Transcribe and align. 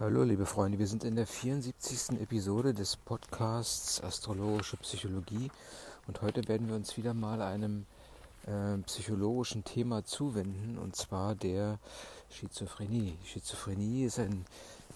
Hallo 0.00 0.24
liebe 0.24 0.44
Freunde, 0.44 0.80
wir 0.80 0.88
sind 0.88 1.04
in 1.04 1.14
der 1.14 1.24
74. 1.24 2.20
Episode 2.20 2.74
des 2.74 2.96
Podcasts 2.96 4.02
Astrologische 4.02 4.76
Psychologie 4.78 5.52
und 6.08 6.20
heute 6.20 6.48
werden 6.48 6.66
wir 6.66 6.74
uns 6.74 6.96
wieder 6.96 7.14
mal 7.14 7.40
einem 7.40 7.86
äh, 8.44 8.76
psychologischen 8.86 9.62
Thema 9.62 10.04
zuwenden 10.04 10.78
und 10.78 10.96
zwar 10.96 11.36
der 11.36 11.78
Schizophrenie. 12.28 13.16
Schizophrenie 13.24 14.06
ist 14.06 14.18
ein, 14.18 14.44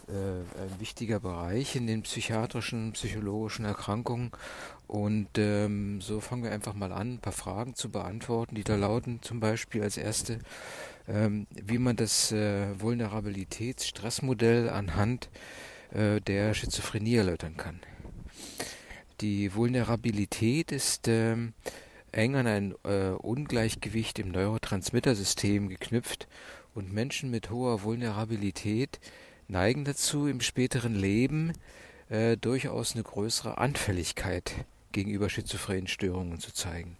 äh, 0.08 0.62
ein 0.62 0.80
wichtiger 0.80 1.21
Bereich 1.21 1.76
in 1.76 1.87
den 1.87 2.03
psychiatrischen, 2.03 2.92
psychologischen 2.92 3.64
Erkrankungen. 3.64 4.30
Und 4.87 5.28
ähm, 5.37 6.01
so 6.01 6.21
fangen 6.21 6.44
wir 6.44 6.53
einfach 6.53 6.74
mal 6.74 6.92
an, 6.92 7.15
ein 7.15 7.19
paar 7.19 7.33
Fragen 7.33 7.74
zu 7.74 7.90
beantworten, 7.90 8.54
die 8.54 8.65
da 8.65 8.76
lauten. 8.76 9.21
Zum 9.22 9.38
Beispiel 9.38 9.83
als 9.83 9.98
erste, 9.98 10.38
ähm, 11.06 11.47
wie 11.51 11.79
man 11.79 11.97
das 11.97 12.33
äh, 12.33 12.69
Vulnerabilitäts-Stressmodell 12.80 14.71
anhand 14.71 15.29
äh, 15.92 16.20
der 16.20 16.55
Schizophrenie 16.55 17.16
erläutern 17.16 17.56
kann. 17.56 17.80
Die 19.20 19.55
Vulnerabilität 19.55 20.73
ist 20.73 21.09
ähm, 21.09 21.52
eng 22.12 22.37
an 22.37 22.47
ein 22.47 22.75
äh, 22.84 23.11
Ungleichgewicht 23.11 24.19
im 24.19 24.30
Neurotransmittersystem 24.30 25.69
geknüpft. 25.69 26.29
Und 26.75 26.93
Menschen 26.93 27.30
mit 27.30 27.51
hoher 27.51 27.83
Vulnerabilität 27.83 29.01
neigen 29.48 29.84
dazu, 29.84 30.27
im 30.27 30.41
späteren 30.41 30.95
Leben 30.95 31.52
äh, 32.11 32.37
durchaus 32.37 32.95
eine 32.95 33.02
größere 33.02 33.59
Anfälligkeit 33.59 34.52
gegenüber 34.93 35.29
schizophrenen 35.29 35.88
Störungen 35.88 36.38
zu 36.38 36.52
zeigen. 36.52 36.97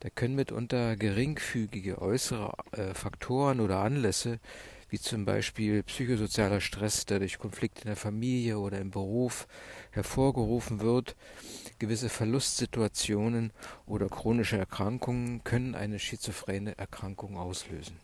Da 0.00 0.10
können 0.10 0.34
mitunter 0.34 0.96
geringfügige 0.96 2.02
äußere 2.02 2.52
äh, 2.72 2.94
Faktoren 2.94 3.60
oder 3.60 3.78
Anlässe, 3.78 4.38
wie 4.90 4.98
zum 4.98 5.24
Beispiel 5.24 5.82
psychosozialer 5.82 6.60
Stress, 6.60 7.06
der 7.06 7.20
durch 7.20 7.38
Konflikte 7.38 7.82
in 7.82 7.86
der 7.88 7.96
Familie 7.96 8.58
oder 8.58 8.80
im 8.80 8.90
Beruf 8.90 9.48
hervorgerufen 9.90 10.80
wird, 10.80 11.16
gewisse 11.78 12.08
Verlustsituationen 12.08 13.52
oder 13.86 14.08
chronische 14.08 14.58
Erkrankungen 14.58 15.42
können 15.42 15.74
eine 15.74 15.98
schizophrene 15.98 16.76
Erkrankung 16.76 17.36
auslösen. 17.36 18.03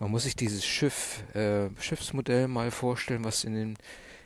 Man 0.00 0.10
muss 0.10 0.22
sich 0.22 0.34
dieses 0.34 0.64
Schiff, 0.64 1.22
äh, 1.34 1.68
Schiffsmodell 1.78 2.48
mal 2.48 2.70
vorstellen, 2.70 3.22
was 3.22 3.44
in 3.44 3.54
dem, 3.54 3.74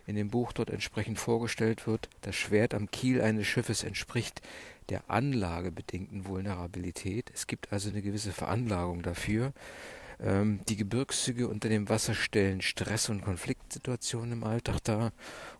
in 0.07 0.15
dem 0.15 0.31
Buch 0.31 0.53
dort 0.53 0.71
entsprechend 0.71 1.19
vorgestellt 1.19 1.89
wird. 1.89 2.09
Das 2.21 2.37
Schwert 2.37 2.75
am 2.75 2.93
Kiel 2.93 3.21
eines 3.21 3.49
Schiffes 3.49 3.83
entspricht 3.83 4.41
der 4.89 5.11
anlagebedingten 5.11 6.27
Vulnerabilität. 6.27 7.33
Es 7.35 7.49
gibt 7.49 7.73
also 7.73 7.91
eine 7.91 8.03
gewisse 8.03 8.31
Veranlagung 8.31 9.03
dafür. 9.03 9.53
Ähm, 10.21 10.61
die 10.69 10.77
Gebirgszüge 10.77 11.49
unter 11.49 11.69
dem 11.69 11.89
Wasser 11.89 12.15
stellen 12.15 12.61
Stress- 12.61 13.09
und 13.09 13.23
Konfliktsituationen 13.23 14.33
im 14.33 14.45
Alltag 14.45 14.81
dar 14.85 15.13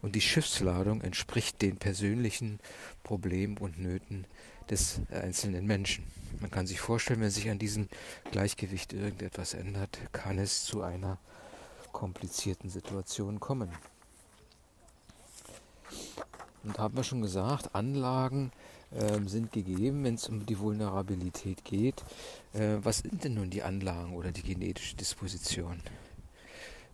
und 0.03 0.15
die 0.15 0.21
Schiffsladung 0.21 1.01
entspricht 1.01 1.61
den 1.63 1.77
persönlichen 1.77 2.61
Problemen 3.03 3.59
und 3.59 3.79
Nöten 3.79 4.27
des 4.71 5.01
einzelnen 5.11 5.67
Menschen. 5.67 6.05
Man 6.41 6.51
kann 6.51 6.67
sich 6.67 6.81
vorstellen, 6.81 7.21
wenn 7.21 7.31
sich 7.31 7.51
an 7.51 7.59
diesem 7.59 7.89
Gleichgewicht 8.31 8.93
irgendetwas 8.93 9.55
ändert, 9.55 9.99
kann 10.13 10.39
es 10.39 10.65
zu 10.65 10.83
einer 10.83 11.19
komplizierten 11.93 12.71
Situation 12.71 13.41
kommen. 13.41 13.71
Und 16.63 16.79
haben 16.79 16.97
wir 16.97 17.05
schon 17.05 17.21
gesagt, 17.21 17.75
Anlagen 17.75 18.51
ähm, 18.99 19.29
sind 19.29 19.53
gegeben, 19.53 20.05
wenn 20.05 20.15
es 20.15 20.29
um 20.29 20.47
die 20.47 20.59
Vulnerabilität 20.59 21.65
geht. 21.65 22.03
Äh, 22.53 22.77
was 22.83 22.99
sind 22.99 23.25
denn 23.25 23.35
nun 23.35 23.51
die 23.51 23.63
Anlagen 23.63 24.15
oder 24.15 24.33
die 24.33 24.43
genetische 24.43 24.97
Disposition? 24.97 25.81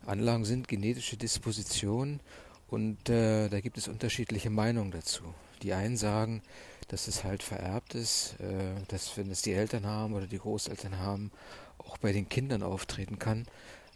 Anlagen 0.06 0.44
sind 0.44 0.68
genetische 0.68 1.16
Dispositionen 1.16 2.20
und 2.68 3.08
äh, 3.08 3.48
da 3.48 3.60
gibt 3.60 3.76
es 3.76 3.88
unterschiedliche 3.88 4.50
Meinungen 4.50 4.90
dazu. 4.90 5.22
Die 5.62 5.74
einen 5.74 5.96
sagen, 5.96 6.42
dass 6.88 7.06
es 7.06 7.22
halt 7.22 7.42
vererbt 7.42 7.94
ist, 7.94 8.36
äh, 8.40 8.80
dass 8.88 9.16
wenn 9.16 9.30
es 9.30 9.42
die 9.42 9.52
Eltern 9.52 9.86
haben 9.86 10.14
oder 10.14 10.26
die 10.26 10.38
Großeltern 10.38 10.98
haben, 10.98 11.30
auch 11.78 11.98
bei 11.98 12.12
den 12.12 12.28
Kindern 12.28 12.62
auftreten 12.62 13.18
kann. 13.18 13.46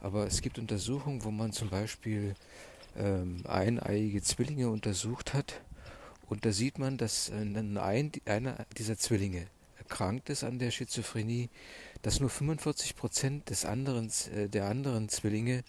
Aber 0.00 0.26
es 0.26 0.42
gibt 0.42 0.58
Untersuchungen, 0.58 1.24
wo 1.24 1.30
man 1.30 1.52
zum 1.52 1.70
Beispiel 1.70 2.34
ähm, 2.96 3.42
eineiige 3.48 4.22
Zwillinge 4.22 4.68
untersucht 4.68 5.32
hat 5.32 5.62
und 6.28 6.44
da 6.44 6.52
sieht 6.52 6.78
man, 6.78 6.96
dass 6.96 7.30
äh, 7.30 7.34
ein, 7.34 8.12
einer 8.24 8.66
dieser 8.76 8.96
Zwillinge 8.96 9.46
erkrankt 9.78 10.30
ist 10.30 10.44
an 10.44 10.58
der 10.58 10.70
Schizophrenie, 10.70 11.50
dass 12.02 12.20
nur 12.20 12.30
45 12.30 12.96
Prozent 12.96 13.50
des 13.50 13.64
anderen, 13.64 14.10
äh, 14.34 14.48
der 14.48 14.66
anderen 14.66 15.08
Zwillinge 15.08 15.62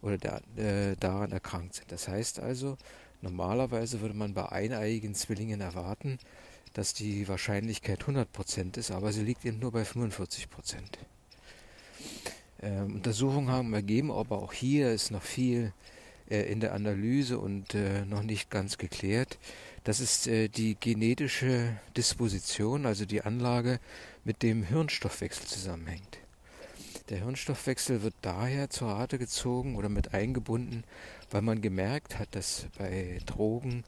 oder 0.00 0.18
der, 0.18 0.42
äh, 0.56 0.96
daran 0.96 1.32
erkrankt 1.32 1.74
sind. 1.74 1.90
Das 1.90 2.08
heißt 2.08 2.40
also, 2.40 2.76
normalerweise 3.20 4.00
würde 4.00 4.14
man 4.14 4.34
bei 4.34 4.48
eineiigen 4.50 5.14
Zwillingen 5.14 5.60
erwarten, 5.60 6.18
dass 6.72 6.94
die 6.94 7.26
Wahrscheinlichkeit 7.26 8.02
100 8.02 8.32
Prozent 8.32 8.76
ist, 8.76 8.90
aber 8.90 9.12
sie 9.12 9.22
liegt 9.22 9.44
eben 9.44 9.58
nur 9.58 9.72
bei 9.72 9.84
45 9.84 10.48
Prozent. 10.50 10.98
Ähm, 12.60 12.96
Untersuchungen 12.96 13.50
haben 13.50 13.72
ergeben, 13.74 14.10
aber 14.10 14.42
auch 14.42 14.52
hier 14.52 14.92
ist 14.92 15.10
noch 15.10 15.22
viel 15.22 15.72
äh, 16.30 16.42
in 16.50 16.60
der 16.60 16.74
Analyse 16.74 17.38
und 17.38 17.74
äh, 17.74 18.04
noch 18.04 18.22
nicht 18.22 18.50
ganz 18.50 18.78
geklärt. 18.78 19.38
Das 19.84 20.00
ist 20.00 20.26
äh, 20.26 20.48
die 20.48 20.76
genetische 20.78 21.78
Disposition, 21.96 22.86
also 22.86 23.04
die 23.04 23.22
Anlage 23.22 23.80
mit 24.24 24.42
dem 24.42 24.62
Hirnstoffwechsel 24.62 25.46
zusammenhängt. 25.46 26.18
Der 27.08 27.18
Hirnstoffwechsel 27.18 28.02
wird 28.02 28.14
daher 28.20 28.68
zur 28.68 28.88
Rate 28.88 29.18
gezogen 29.18 29.76
oder 29.76 29.88
mit 29.88 30.12
eingebunden, 30.12 30.84
weil 31.30 31.40
man 31.40 31.62
gemerkt 31.62 32.18
hat, 32.18 32.34
dass 32.34 32.66
bei 32.76 33.18
Drogen, 33.24 33.84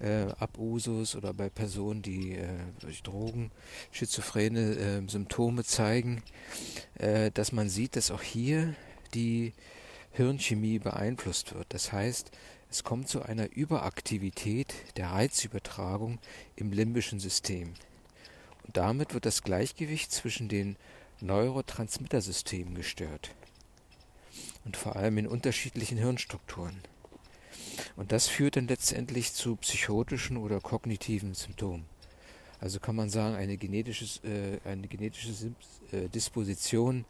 äh, 0.00 0.26
Abusus 0.38 1.16
oder 1.16 1.32
bei 1.32 1.48
Personen, 1.48 2.02
die 2.02 2.34
äh, 2.34 2.46
durch 2.80 3.02
Drogen 3.02 3.50
schizophrene 3.90 4.76
äh, 4.76 5.08
Symptome 5.08 5.64
zeigen, 5.64 6.22
äh, 6.98 7.30
dass 7.30 7.52
man 7.52 7.70
sieht, 7.70 7.96
dass 7.96 8.10
auch 8.10 8.22
hier 8.22 8.74
die 9.14 9.54
Hirnchemie 10.12 10.78
beeinflusst 10.78 11.54
wird. 11.54 11.66
Das 11.70 11.92
heißt, 11.92 12.30
es 12.70 12.84
kommt 12.84 13.08
zu 13.08 13.22
einer 13.22 13.50
Überaktivität 13.52 14.74
der 14.96 15.10
Reizübertragung 15.10 16.18
im 16.56 16.70
limbischen 16.70 17.18
System. 17.18 17.74
Und 18.66 18.76
damit 18.76 19.14
wird 19.14 19.24
das 19.24 19.42
Gleichgewicht 19.42 20.12
zwischen 20.12 20.48
den 20.48 20.76
Neurotransmittersystemen 21.20 22.74
gestört. 22.74 23.34
Und 24.64 24.76
vor 24.76 24.96
allem 24.96 25.16
in 25.18 25.26
unterschiedlichen 25.26 25.96
Hirnstrukturen. 25.96 26.78
Und 27.96 28.12
das 28.12 28.28
führt 28.28 28.56
dann 28.56 28.68
letztendlich 28.68 29.32
zu 29.32 29.56
psychotischen 29.56 30.36
oder 30.36 30.60
kognitiven 30.60 31.34
Symptomen. 31.34 31.86
Also 32.60 32.80
kann 32.80 32.96
man 32.96 33.08
sagen, 33.08 33.36
eine 33.36 33.56
genetische, 33.56 34.04
äh, 34.26 34.58
eine 34.68 34.88
genetische 34.88 35.52
äh, 35.92 36.08
Disposition 36.08 37.04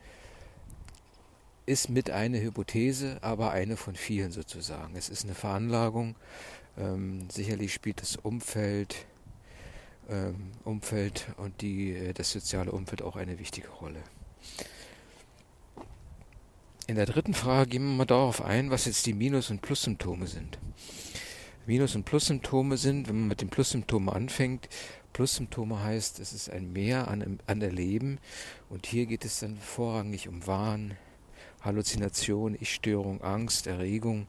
ist 1.69 1.91
mit 1.91 2.11
eine 2.11 2.41
Hypothese, 2.41 3.19
aber 3.21 3.51
eine 3.51 3.77
von 3.77 3.95
vielen 3.95 4.33
sozusagen. 4.33 4.97
Es 4.97 5.11
ist 5.11 5.25
eine 5.25 5.35
Veranlagung. 5.35 6.17
Ähm, 6.79 7.29
sicherlich 7.31 7.75
spielt 7.75 8.01
das 8.01 8.17
Umfeld, 8.17 9.05
ähm, 10.09 10.53
Umfeld 10.65 11.27
und 11.37 11.61
die, 11.61 11.93
äh, 11.93 12.15
das 12.15 12.33
soziale 12.33 12.73
Umfeld 12.73 13.03
auch 13.03 13.17
eine 13.17 13.39
wichtige 13.39 13.69
Rolle. 13.69 14.03
In 16.87 16.97
der 16.97 17.05
dritten 17.05 17.35
Frage 17.35 17.69
gehen 17.69 17.83
wir 17.83 17.97
mal 17.99 18.07
darauf 18.07 18.43
ein, 18.43 18.71
was 18.71 18.87
jetzt 18.87 19.05
die 19.05 19.13
Minus- 19.13 19.51
und 19.51 19.61
Plussymptome 19.61 20.27
sind. 20.27 20.59
Minus- 21.67 21.95
und 21.95 22.05
Plussymptome 22.05 22.79
sind, 22.79 23.09
wenn 23.09 23.19
man 23.19 23.29
mit 23.29 23.43
den 23.43 23.51
Plussymptomen 23.51 24.09
anfängt, 24.09 24.71
Plussymptome 25.13 25.83
heißt, 25.83 26.19
es 26.19 26.33
ist 26.33 26.49
ein 26.49 26.73
Mehr 26.73 27.09
an, 27.09 27.41
an 27.47 27.61
Erleben 27.61 28.19
und 28.71 28.87
hier 28.87 29.05
geht 29.05 29.27
es 29.27 29.41
dann 29.41 29.59
vorrangig 29.59 30.29
um 30.29 30.47
Wahn, 30.47 30.97
Halluzination, 31.63 32.57
Ich-Störung, 32.59 33.23
Angst, 33.23 33.67
Erregung, 33.67 34.27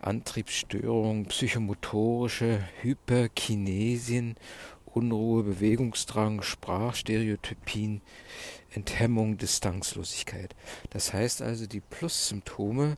Antriebsstörung, 0.00 1.26
psychomotorische 1.26 2.60
Hyperkinesien, 2.82 4.36
Unruhe, 4.86 5.42
Bewegungsdrang, 5.42 6.42
Sprachstereotypien, 6.42 8.00
Enthemmung, 8.72 9.38
Distanzlosigkeit. 9.38 10.54
Das 10.90 11.12
heißt 11.12 11.42
also, 11.42 11.66
die 11.66 11.80
Plus-Symptome 11.80 12.96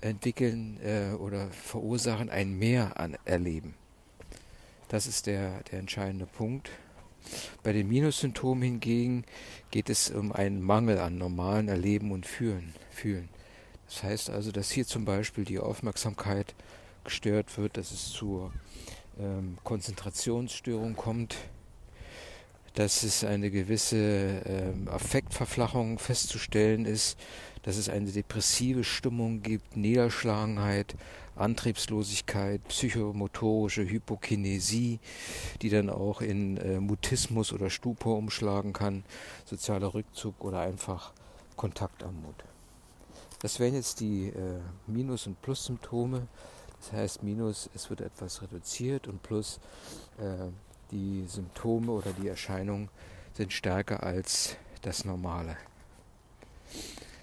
entwickeln 0.00 0.78
äh, 0.82 1.14
oder 1.14 1.50
verursachen 1.50 2.30
ein 2.30 2.58
Mehr 2.58 2.98
an 2.98 3.16
Erleben. 3.24 3.74
Das 4.88 5.06
ist 5.06 5.26
der, 5.26 5.62
der 5.64 5.78
entscheidende 5.78 6.26
Punkt. 6.26 6.70
Bei 7.62 7.72
den 7.72 7.88
Minussymptomen 7.88 8.62
hingegen 8.62 9.24
geht 9.70 9.90
es 9.90 10.10
um 10.10 10.32
einen 10.32 10.62
Mangel 10.62 10.98
an 10.98 11.18
normalen 11.18 11.68
Erleben 11.68 12.12
und 12.12 12.26
Fühlen. 12.26 12.74
fühlen. 12.90 13.28
Das 13.86 14.02
heißt 14.02 14.30
also, 14.30 14.50
dass 14.50 14.70
hier 14.70 14.86
zum 14.86 15.04
Beispiel 15.04 15.44
die 15.44 15.58
Aufmerksamkeit 15.58 16.54
gestört 17.04 17.56
wird, 17.58 17.76
dass 17.76 17.90
es 17.92 18.10
zur 18.10 18.52
ähm, 19.18 19.58
Konzentrationsstörung 19.62 20.96
kommt, 20.96 21.36
dass 22.74 23.04
es 23.04 23.24
eine 23.24 23.50
gewisse 23.50 23.96
äh, 23.96 24.90
Affektverflachung 24.90 25.98
festzustellen 25.98 26.84
ist, 26.84 27.18
dass 27.62 27.76
es 27.76 27.88
eine 27.88 28.10
depressive 28.10 28.84
Stimmung 28.84 29.42
gibt, 29.42 29.76
Niederschlagenheit, 29.76 30.96
Antriebslosigkeit, 31.36 32.62
psychomotorische 32.68 33.88
Hypokinesie, 33.88 35.00
die 35.62 35.70
dann 35.70 35.88
auch 35.88 36.20
in 36.20 36.56
äh, 36.58 36.80
Mutismus 36.80 37.52
oder 37.52 37.70
Stupor 37.70 38.18
umschlagen 38.18 38.72
kann, 38.72 39.04
sozialer 39.44 39.94
Rückzug 39.94 40.44
oder 40.44 40.60
einfach 40.60 41.12
Kontaktarmut. 41.56 42.44
Das 43.40 43.60
wären 43.60 43.74
jetzt 43.74 44.00
die 44.00 44.28
äh, 44.28 44.60
Minus- 44.86 45.26
und 45.26 45.40
Plus-Symptome. 45.42 46.26
Das 46.80 46.92
heißt, 46.92 47.22
Minus, 47.22 47.70
es 47.74 47.88
wird 47.88 48.00
etwas 48.00 48.42
reduziert 48.42 49.08
und 49.08 49.22
Plus, 49.22 49.58
äh, 50.18 50.48
die 50.90 51.24
Symptome 51.26 51.92
oder 51.92 52.12
die 52.12 52.28
Erscheinungen 52.28 52.88
sind 53.34 53.52
stärker 53.52 54.02
als 54.02 54.56
das 54.82 55.04
Normale. 55.04 55.56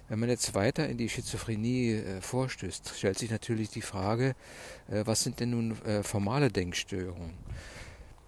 Wenn 0.10 0.20
man 0.20 0.30
jetzt 0.30 0.54
weiter 0.56 0.90
in 0.90 0.98
die 0.98 1.08
Schizophrenie 1.08 1.94
äh, 1.94 2.22
vorstößt, 2.22 2.94
stellt 2.98 3.18
sich 3.18 3.32
natürlich 3.32 3.70
die 3.70 3.82
Frage, 3.82 4.36
äh, 4.90 5.04
was 5.06 5.24
sind 5.24 5.40
denn 5.40 5.52
nun 5.52 5.82
äh, 5.86 6.04
formale 6.04 6.50
Denkstörungen? 6.50 7.34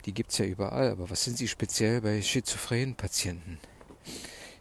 Die 0.06 0.14
gibt 0.14 0.32
es 0.32 0.38
ja 0.38 0.46
überall, 0.46 0.92
aber 0.92 1.10
was 1.10 1.26
sind 1.26 1.38
sie 1.38 1.48
speziell 1.48 2.00
bei 2.00 2.22
schizophrenen 2.22 2.96
Patienten? 2.96 3.60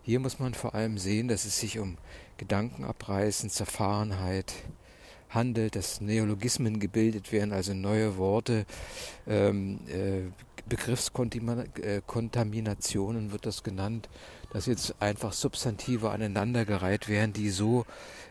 Hier 0.03 0.19
muss 0.19 0.41
man 0.41 0.55
vor 0.55 0.75
allem 0.75 0.99
sehen, 0.99 1.29
dass 1.29 1.45
es 1.45 1.61
sich 1.61 1.79
um 1.79 1.97
Gedankenabreißen, 2.39 3.51
Zerfahrenheit 3.51 4.53
handelt, 5.31 5.77
dass 5.77 6.01
Neologismen 6.01 6.81
gebildet 6.81 7.31
werden, 7.31 7.53
also 7.53 7.73
neue 7.73 8.17
Worte, 8.17 8.67
ähm, 9.29 9.79
äh, 9.89 10.23
Begriffskontaminationen 10.69 13.33
wird 13.33 13.47
das 13.47 13.63
genannt, 13.63 14.09
dass 14.53 14.67
jetzt 14.67 14.95
einfach 15.01 15.33
Substantive 15.33 16.11
aneinandergereiht 16.11 17.09
werden, 17.09 17.33
die 17.33 17.51
so, 17.51 17.87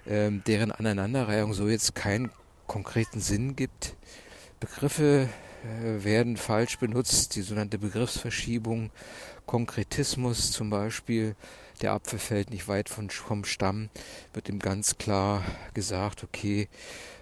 ähm, 0.06 0.44
deren 0.46 0.72
Aneinanderreihung 0.72 1.54
so 1.54 1.68
jetzt 1.68 1.96
keinen 1.96 2.32
konkreten 2.68 3.20
Sinn 3.20 3.56
gibt. 3.56 3.96
Begriffe 4.60 5.30
äh, 5.64 6.04
werden 6.04 6.38
falsch 6.38 6.80
benutzt, 6.80 7.36
die 7.36 7.42
sogenannte 7.42 7.78
Begriffsverschiebung, 7.78 8.92
Konkretismus 9.46 10.52
zum 10.52 10.70
Beispiel, 10.70 11.36
der 11.82 11.94
Apfel 11.94 12.20
fällt 12.20 12.52
nicht 12.52 12.68
weit 12.68 12.90
von, 12.90 13.10
vom 13.10 13.44
Stamm, 13.44 13.90
wird 14.34 14.50
ihm 14.50 14.60
ganz 14.60 14.98
klar 14.98 15.44
gesagt, 15.74 16.24
okay, 16.24 16.68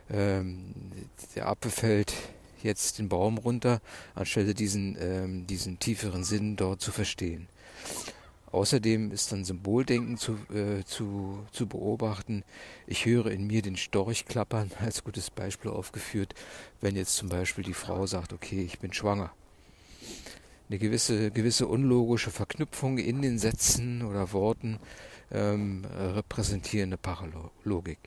ähm, 0.10 0.74
der 1.36 1.48
Apfel 1.48 1.72
fällt 1.72 2.14
jetzt 2.64 3.00
den 3.00 3.10
Baum 3.10 3.38
runter, 3.38 3.82
anstelle 4.16 4.54
diesen, 4.54 4.98
ähm, 5.00 5.48
diesen 5.48 5.80
tieferen 5.80 6.24
Sinn 6.24 6.56
dort 6.56 6.82
zu 6.82 6.92
verstehen. 6.92 7.48
Außerdem 8.52 9.12
ist 9.12 9.32
dann 9.32 9.46
Symboldenken 9.46 10.18
zu, 10.18 10.34
äh, 10.54 10.84
zu, 10.84 11.46
zu 11.52 11.68
beobachten. 11.68 12.44
Ich 12.88 13.06
höre 13.06 13.28
in 13.28 13.46
mir 13.46 13.62
den 13.62 13.78
Storch 13.78 14.26
klappern, 14.26 14.72
als 14.80 15.04
gutes 15.04 15.30
Beispiel 15.30 15.72
aufgeführt, 15.72 16.34
wenn 16.82 16.96
jetzt 16.96 17.16
zum 17.16 17.30
Beispiel 17.30 17.64
die 17.64 17.74
Frau 17.74 18.08
sagt, 18.08 18.34
okay, 18.34 18.64
ich 18.64 18.80
bin 18.80 18.92
schwanger. 18.92 19.32
Eine 20.68 20.80
gewisse, 20.80 21.32
gewisse 21.32 21.68
unlogische 21.68 22.32
Verknüpfung 22.32 22.98
in 22.98 23.22
den 23.22 23.40
Sätzen 23.40 24.04
oder 24.04 24.34
Worten 24.34 24.80
ähm, 25.32 25.86
repräsentieren 25.86 26.90
eine 26.90 26.98
Paralogik. 26.98 27.98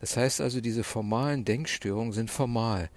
Das 0.00 0.16
heißt 0.16 0.40
also, 0.40 0.60
diese 0.60 0.84
formalen 0.84 1.44
Denkstörungen 1.44 2.12
sind 2.12 2.30
formal. 2.30 2.88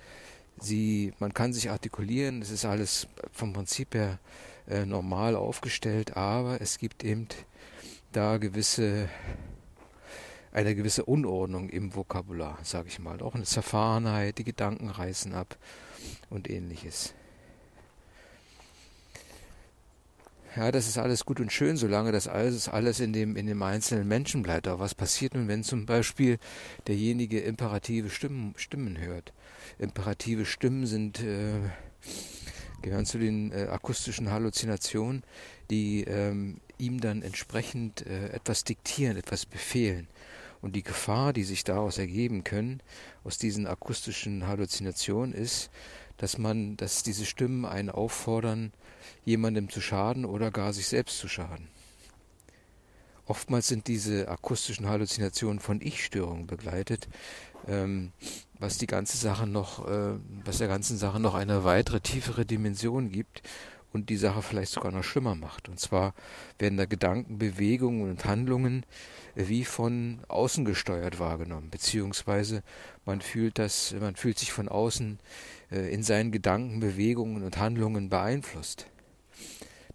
Sie, 0.60 1.14
man 1.20 1.34
kann 1.34 1.54
sich 1.54 1.70
artikulieren, 1.70 2.40
das 2.40 2.50
ist 2.50 2.66
alles 2.66 3.08
vom 3.32 3.54
Prinzip 3.54 3.94
her 3.94 4.20
äh, 4.68 4.86
normal 4.86 5.36
aufgestellt, 5.36 6.18
aber 6.18 6.62
es 6.62 6.78
gibt 6.80 7.04
eben 7.04 7.28
da 8.12 8.38
gewisse 8.38 9.10
eine 10.58 10.74
gewisse 10.74 11.06
Unordnung 11.06 11.70
im 11.70 11.94
Vokabular, 11.94 12.58
sage 12.64 12.88
ich 12.88 12.98
mal, 12.98 13.22
auch 13.22 13.36
eine 13.36 13.44
Zerfahrenheit, 13.44 14.40
die 14.40 14.44
Gedanken 14.44 14.90
reißen 14.90 15.34
ab 15.34 15.56
und 16.32 16.50
ähnliches. 16.50 17.14
Ja, 20.56 20.72
das 20.72 20.88
ist 20.88 20.98
alles 20.98 21.26
gut 21.26 21.40
und 21.40 21.52
schön, 21.52 21.78
solange 21.78 22.12
das 22.12 22.28
alles, 22.28 22.68
alles 22.68 23.00
in, 23.00 23.14
dem, 23.14 23.36
in 23.36 23.46
dem 23.46 23.62
einzelnen 23.62 24.08
Menschen 24.08 24.42
bleibt. 24.42 24.68
Aber 24.68 24.80
was 24.80 24.96
passiert 24.96 25.36
nun, 25.36 25.48
wenn 25.48 25.64
zum 25.64 25.86
Beispiel 25.86 26.40
derjenige 26.88 27.40
imperative 27.40 28.10
Stimmen, 28.10 28.56
Stimmen 28.58 28.98
hört? 28.98 29.34
Imperative 29.80 30.46
Stimmen 30.46 30.86
sind 30.86 31.22
äh, 31.22 31.60
gehören 32.82 33.06
zu 33.06 33.18
den 33.18 33.52
äh, 33.52 33.68
akustischen 33.70 34.32
Halluzinationen, 34.32 35.24
die 35.70 36.04
ähm, 36.04 36.62
ihm 36.78 37.02
dann 37.02 37.22
entsprechend 37.22 38.06
äh, 38.06 38.30
etwas 38.30 38.64
diktieren, 38.64 39.18
etwas 39.18 39.46
befehlen. 39.46 40.08
Und 40.62 40.76
die 40.76 40.84
Gefahr, 40.84 41.34
die 41.34 41.44
sich 41.44 41.64
daraus 41.64 41.98
ergeben 41.98 42.44
können, 42.44 42.82
aus 43.24 43.38
diesen 43.38 43.68
akustischen 43.68 44.48
Halluzinationen, 44.48 45.34
ist, 45.34 45.70
dass 46.18 46.38
man, 46.38 46.78
dass 46.78 47.04
diese 47.04 47.26
Stimmen 47.26 47.66
einen 47.66 47.90
auffordern, 47.90 48.74
jemandem 49.24 49.70
zu 49.70 49.82
schaden 49.82 50.26
oder 50.26 50.52
gar 50.52 50.74
sich 50.74 50.88
selbst 50.88 51.20
zu 51.20 51.28
schaden. 51.28 51.68
Oftmals 53.28 53.68
sind 53.68 53.88
diese 53.88 54.30
akustischen 54.30 54.88
Halluzinationen 54.88 55.60
von 55.60 55.82
Ich-Störungen 55.82 56.48
begleitet, 56.48 57.10
ähm, 57.68 58.12
was 58.60 58.78
die 58.78 58.88
ganze 58.88 59.18
Sache 59.18 59.48
noch, 59.48 59.88
äh, 59.88 60.16
was 60.46 60.58
der 60.60 60.68
ganzen 60.68 60.98
Sache 60.98 61.20
noch 61.20 61.36
eine 61.36 61.64
weitere 61.64 62.00
tiefere 62.00 62.46
Dimension 62.46 63.12
gibt 63.12 63.42
und 63.94 64.10
die 64.10 64.18
Sache 64.18 64.42
vielleicht 64.42 64.72
sogar 64.72 64.92
noch 64.92 65.04
schlimmer 65.04 65.36
macht. 65.36 65.70
Und 65.70 65.80
zwar 65.80 66.14
werden 66.60 66.78
da 66.78 66.86
Gedanken, 66.86 67.38
Bewegungen 67.38 68.10
und 68.10 68.26
Handlungen 68.26 68.86
wie 69.36 69.66
von 69.66 70.20
außen 70.28 70.66
gesteuert 70.66 71.20
wahrgenommen, 71.20 71.70
beziehungsweise 71.70 72.64
man 73.06 73.22
fühlt 73.22 73.60
das, 73.60 73.96
man 74.00 74.16
fühlt 74.16 74.40
sich 74.40 74.52
von 74.52 74.68
außen 74.68 75.20
äh, 75.72 75.94
in 75.94 76.04
seinen 76.04 76.32
Gedanken, 76.32 76.80
Bewegungen 76.80 77.44
und 77.44 77.58
Handlungen 77.58 78.10
beeinflusst. 78.10 78.88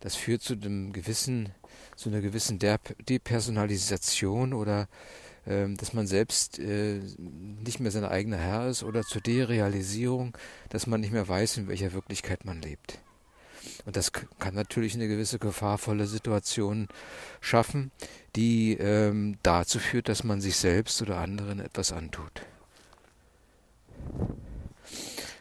Das 0.01 0.17
führt 0.17 0.43
zu 0.43 0.55
einem 0.55 0.93
gewissen, 0.93 1.51
zu 1.97 2.09
einer 2.09 2.21
gewissen 2.21 2.59
Depersonalisation 2.59 4.53
oder 4.53 4.89
dass 5.45 5.93
man 5.93 6.07
selbst 6.07 6.59
äh, 6.59 7.01
nicht 7.19 7.81
mehr 7.81 7.91
sein 7.91 8.05
eigener 8.05 8.37
Herr 8.37 8.69
ist 8.69 8.85
oder 8.85 9.03
zur 9.03 9.21
Derealisierung, 9.21 10.37
dass 10.69 10.87
man 10.87 11.01
nicht 11.01 11.13
mehr 11.13 11.27
weiß, 11.27 11.57
in 11.57 11.69
welcher 11.69 11.93
Wirklichkeit 11.93 12.45
man 12.45 12.63
lebt. 12.63 13.01
Und 13.85 13.97
das 13.97 14.13
kann 14.13 14.55
natürlich 14.55 14.95
eine 14.95 15.09
gewisse 15.09 15.39
gefahrvolle 15.39 16.07
Situation 16.07 16.89
schaffen, 17.41 17.91
die 18.37 18.75
ähm, 18.75 19.39
dazu 19.43 19.79
führt, 19.79 20.09
dass 20.09 20.25
man 20.25 20.41
sich 20.41 20.57
selbst 20.57 21.03
oder 21.03 21.19
anderen 21.19 21.61
etwas 21.61 21.93
antut. 21.93 22.43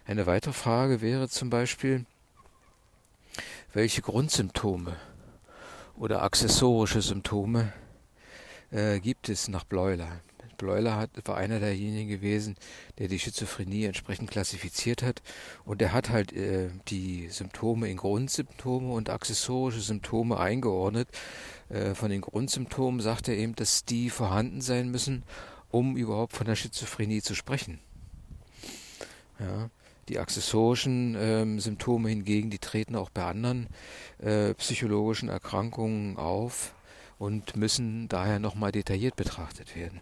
Eine 0.05 0.25
weitere 0.25 0.53
Frage 0.53 1.01
wäre 1.01 1.29
zum 1.29 1.49
Beispiel, 1.49 2.05
welche 3.73 4.01
Grundsymptome 4.01 4.97
oder 5.95 6.23
accessorische 6.23 7.01
Symptome 7.01 7.71
äh, 8.71 8.99
gibt 8.99 9.29
es 9.29 9.47
nach 9.47 9.63
Bleuler. 9.63 10.21
Bleuler 10.61 10.95
hat, 10.95 11.09
war 11.25 11.37
einer 11.37 11.59
derjenigen 11.59 12.07
gewesen, 12.07 12.55
der 12.99 13.07
die 13.07 13.17
Schizophrenie 13.17 13.85
entsprechend 13.85 14.29
klassifiziert 14.29 15.01
hat. 15.01 15.23
Und 15.65 15.81
er 15.81 15.91
hat 15.91 16.11
halt 16.11 16.33
äh, 16.33 16.69
die 16.87 17.29
Symptome 17.29 17.89
in 17.89 17.97
Grundsymptome 17.97 18.93
und 18.93 19.09
accessorische 19.09 19.81
Symptome 19.81 20.39
eingeordnet. 20.39 21.09
Äh, 21.69 21.95
von 21.95 22.11
den 22.11 22.21
Grundsymptomen 22.21 23.01
sagt 23.01 23.27
er 23.27 23.35
eben, 23.35 23.55
dass 23.55 23.85
die 23.85 24.11
vorhanden 24.11 24.61
sein 24.61 24.91
müssen, 24.91 25.23
um 25.71 25.97
überhaupt 25.97 26.33
von 26.33 26.45
der 26.45 26.55
Schizophrenie 26.55 27.23
zu 27.23 27.33
sprechen. 27.33 27.79
Ja. 29.39 29.69
Die 30.09 30.19
accessorischen 30.19 31.15
ähm, 31.17 31.59
Symptome 31.59 32.09
hingegen, 32.09 32.49
die 32.49 32.59
treten 32.59 32.95
auch 32.95 33.09
bei 33.09 33.23
anderen 33.23 33.67
äh, 34.19 34.53
psychologischen 34.55 35.29
Erkrankungen 35.29 36.17
auf 36.17 36.73
und 37.21 37.55
müssen 37.55 38.07
daher 38.07 38.39
nochmal 38.39 38.71
detailliert 38.71 39.15
betrachtet 39.15 39.75
werden. 39.75 40.01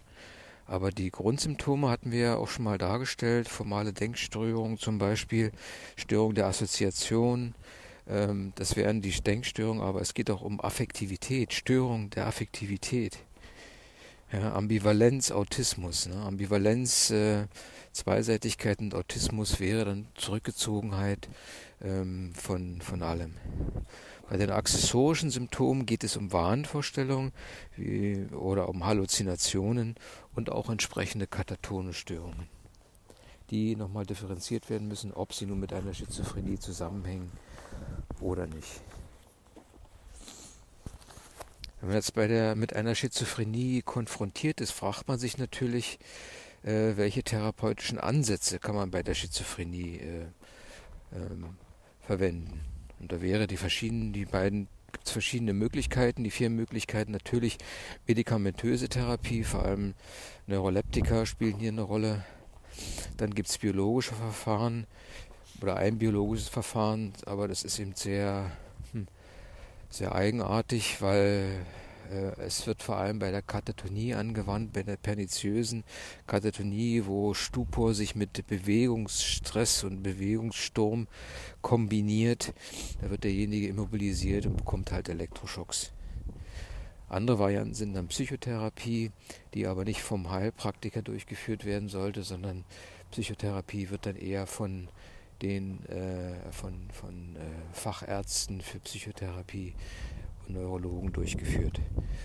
Aber 0.66 0.90
die 0.90 1.10
Grundsymptome 1.10 1.90
hatten 1.90 2.12
wir 2.12 2.20
ja 2.20 2.36
auch 2.36 2.48
schon 2.48 2.64
mal 2.64 2.78
dargestellt, 2.78 3.46
formale 3.46 3.92
Denkstörungen 3.92 4.78
zum 4.78 4.96
Beispiel, 4.96 5.52
Störung 5.96 6.34
der 6.34 6.46
Assoziation, 6.46 7.54
ähm, 8.08 8.52
das 8.54 8.74
wären 8.74 9.02
die 9.02 9.10
Denkstörungen, 9.10 9.82
aber 9.82 10.00
es 10.00 10.14
geht 10.14 10.30
auch 10.30 10.40
um 10.40 10.62
Affektivität, 10.62 11.52
Störung 11.52 12.08
der 12.08 12.26
Affektivität. 12.26 13.18
Ja, 14.32 14.54
Ambivalenz, 14.54 15.30
Autismus. 15.30 16.06
Ne? 16.06 16.14
Ambivalenz, 16.14 17.10
äh, 17.10 17.48
Zweiseitigkeit 17.92 18.78
und 18.78 18.94
Autismus 18.94 19.60
wäre 19.60 19.84
dann 19.84 20.06
Zurückgezogenheit 20.14 21.28
ähm, 21.82 22.32
von, 22.34 22.80
von 22.80 23.02
allem. 23.02 23.34
Bei 24.30 24.36
den 24.36 24.50
accessorischen 24.50 25.30
Symptomen 25.30 25.86
geht 25.86 26.04
es 26.04 26.16
um 26.16 26.32
Wahnvorstellungen 26.32 27.32
wie, 27.76 28.26
oder 28.26 28.68
um 28.68 28.86
Halluzinationen 28.86 29.96
und 30.36 30.52
auch 30.52 30.70
entsprechende 30.70 31.26
katatone 31.26 31.92
Störungen, 31.92 32.46
die 33.50 33.74
nochmal 33.74 34.06
differenziert 34.06 34.70
werden 34.70 34.86
müssen, 34.86 35.12
ob 35.12 35.34
sie 35.34 35.46
nun 35.46 35.58
mit 35.58 35.72
einer 35.72 35.92
Schizophrenie 35.92 36.60
zusammenhängen 36.60 37.32
oder 38.20 38.46
nicht. 38.46 38.80
Wenn 41.80 41.88
man 41.88 41.96
jetzt 41.96 42.14
bei 42.14 42.28
der, 42.28 42.54
mit 42.54 42.76
einer 42.76 42.94
Schizophrenie 42.94 43.82
konfrontiert 43.82 44.60
ist, 44.60 44.70
fragt 44.70 45.08
man 45.08 45.18
sich 45.18 45.38
natürlich, 45.38 45.98
äh, 46.62 46.92
welche 46.94 47.24
therapeutischen 47.24 47.98
Ansätze 47.98 48.60
kann 48.60 48.76
man 48.76 48.92
bei 48.92 49.02
der 49.02 49.14
Schizophrenie 49.14 49.96
äh, 49.96 50.26
ähm, 51.16 51.56
verwenden. 52.06 52.69
Und 53.00 53.12
da 53.12 53.20
wäre 53.20 53.46
die 53.46 53.56
verschiedenen, 53.56 54.12
die 54.12 54.26
beiden 54.26 54.68
gibt 54.92 55.06
es 55.06 55.12
verschiedene 55.12 55.54
Möglichkeiten. 55.54 56.24
Die 56.24 56.30
vier 56.30 56.50
Möglichkeiten 56.50 57.12
natürlich 57.12 57.58
medikamentöse 58.06 58.88
Therapie, 58.88 59.44
vor 59.44 59.64
allem 59.64 59.94
Neuroleptika 60.46 61.26
spielen 61.26 61.58
hier 61.58 61.72
eine 61.72 61.82
Rolle. 61.82 62.24
Dann 63.16 63.34
gibt 63.34 63.48
es 63.48 63.58
biologische 63.58 64.14
Verfahren 64.14 64.86
oder 65.60 65.76
ein 65.76 65.98
biologisches 65.98 66.48
Verfahren, 66.48 67.12
aber 67.26 67.48
das 67.48 67.64
ist 67.64 67.78
eben 67.78 67.94
sehr, 67.94 68.50
hm, 68.92 69.06
sehr 69.88 70.14
eigenartig, 70.14 71.00
weil 71.00 71.64
es 72.38 72.66
wird 72.66 72.82
vor 72.82 72.96
allem 72.96 73.18
bei 73.18 73.30
der 73.30 73.42
Katatonie 73.42 74.14
angewandt, 74.14 74.72
bei 74.72 74.82
der 74.82 74.96
perniziösen 74.96 75.84
Katatonie, 76.26 77.04
wo 77.06 77.34
Stupor 77.34 77.94
sich 77.94 78.14
mit 78.14 78.46
Bewegungsstress 78.46 79.84
und 79.84 80.02
Bewegungssturm 80.02 81.06
kombiniert. 81.62 82.52
Da 83.00 83.10
wird 83.10 83.24
derjenige 83.24 83.68
immobilisiert 83.68 84.46
und 84.46 84.56
bekommt 84.56 84.92
halt 84.92 85.08
Elektroschocks. 85.08 85.92
Andere 87.08 87.38
Varianten 87.40 87.74
sind 87.74 87.94
dann 87.94 88.06
Psychotherapie, 88.06 89.10
die 89.54 89.66
aber 89.66 89.84
nicht 89.84 90.00
vom 90.00 90.30
Heilpraktiker 90.30 91.02
durchgeführt 91.02 91.64
werden 91.64 91.88
sollte, 91.88 92.22
sondern 92.22 92.64
Psychotherapie 93.10 93.90
wird 93.90 94.06
dann 94.06 94.16
eher 94.16 94.46
von 94.46 94.88
den 95.42 95.84
äh, 95.86 96.52
von, 96.52 96.88
von 96.92 97.36
äh, 97.36 97.40
Fachärzten 97.72 98.60
für 98.60 98.78
Psychotherapie 98.78 99.74
Neurologen 100.52 101.12
durchgeführt. 101.12 101.80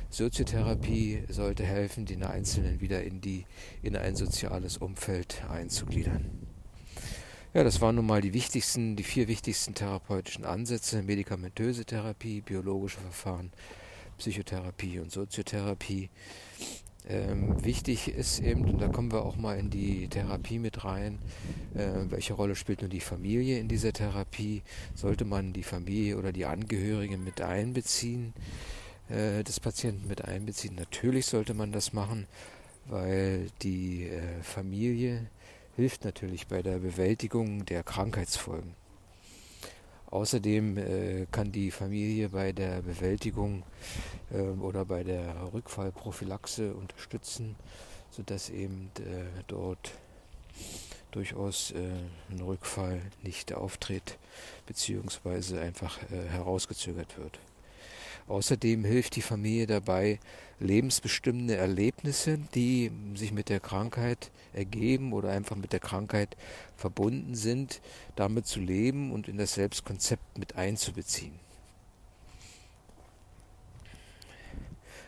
Soziotherapie 0.09 1.23
sollte 1.29 1.63
helfen, 1.63 2.05
den 2.05 2.23
Einzelnen 2.23 2.81
wieder 2.81 3.03
in, 3.03 3.21
die, 3.21 3.45
in 3.81 3.95
ein 3.95 4.15
soziales 4.15 4.77
Umfeld 4.77 5.43
einzugliedern. 5.49 6.25
Ja, 7.53 7.63
das 7.63 7.79
waren 7.79 7.95
nun 7.95 8.05
mal 8.05 8.21
die 8.21 8.33
wichtigsten, 8.33 8.95
die 8.97 9.03
vier 9.03 9.27
wichtigsten 9.27 9.73
therapeutischen 9.73 10.43
Ansätze: 10.43 11.01
medikamentöse 11.01 11.85
Therapie, 11.85 12.41
biologische 12.41 12.99
Verfahren, 12.99 13.51
Psychotherapie 14.17 14.99
und 14.99 15.11
Soziotherapie. 15.11 16.09
Ähm, 17.07 17.63
wichtig 17.63 18.07
ist 18.07 18.39
eben, 18.39 18.65
und 18.65 18.81
da 18.81 18.87
kommen 18.87 19.11
wir 19.11 19.23
auch 19.23 19.35
mal 19.35 19.59
in 19.59 19.69
die 19.69 20.07
Therapie 20.07 20.57
mit 20.57 20.83
rein, 20.83 21.19
äh, 21.75 22.09
welche 22.09 22.33
Rolle 22.33 22.55
spielt 22.55 22.81
nun 22.81 22.89
die 22.89 22.99
Familie 22.99 23.59
in 23.59 23.67
dieser 23.67 23.93
Therapie? 23.93 24.63
Sollte 24.95 25.23
man 25.23 25.53
die 25.53 25.63
Familie 25.63 26.17
oder 26.17 26.31
die 26.31 26.45
Angehörigen 26.45 27.23
mit 27.23 27.41
einbeziehen, 27.41 28.33
äh, 29.09 29.43
des 29.43 29.59
Patienten 29.59 30.07
mit 30.07 30.25
einbeziehen? 30.25 30.75
Natürlich 30.75 31.27
sollte 31.27 31.53
man 31.53 31.71
das 31.71 31.93
machen, 31.93 32.25
weil 32.87 33.47
die 33.61 34.07
äh, 34.07 34.41
Familie 34.41 35.27
hilft 35.75 36.05
natürlich 36.05 36.47
bei 36.47 36.63
der 36.63 36.79
Bewältigung 36.79 37.65
der 37.65 37.83
Krankheitsfolgen. 37.83 38.73
Außerdem 40.15 40.77
äh, 40.77 41.25
kann 41.29 41.51
die 41.51 41.71
Familie 41.71 42.29
bei 42.29 42.53
der 42.53 42.81
Bewältigung 42.81 43.63
äh, 44.31 44.39
oder 44.39 44.85
bei 44.85 45.03
der 45.03 45.35
Rückfallprophylaxe 45.53 46.73
unterstützen, 46.73 47.57
sodass 48.11 48.49
eben 48.49 48.91
äh, 48.99 49.43
dort 49.47 49.91
durchaus 51.11 51.71
äh, 51.71 51.89
ein 52.29 52.39
Rückfall 52.39 53.01
nicht 53.23 53.53
auftritt 53.53 54.17
bzw. 54.67 55.59
einfach 55.59 55.99
äh, 56.03 56.29
herausgezögert 56.29 57.17
wird. 57.17 57.37
Außerdem 58.29 58.85
hilft 58.85 59.17
die 59.17 59.21
Familie 59.21 59.67
dabei, 59.67 60.19
lebensbestimmende 60.59 61.55
Erlebnisse, 61.55 62.37
die 62.53 62.91
sich 63.15 63.31
mit 63.31 63.49
der 63.49 63.59
Krankheit 63.59 64.31
ergeben 64.53 65.13
oder 65.13 65.29
einfach 65.29 65.55
mit 65.55 65.73
der 65.73 65.79
Krankheit 65.79 66.37
verbunden 66.77 67.35
sind, 67.35 67.81
damit 68.15 68.47
zu 68.47 68.59
leben 68.59 69.11
und 69.11 69.27
in 69.27 69.37
das 69.37 69.55
Selbstkonzept 69.55 70.37
mit 70.37 70.55
einzubeziehen. 70.55 71.45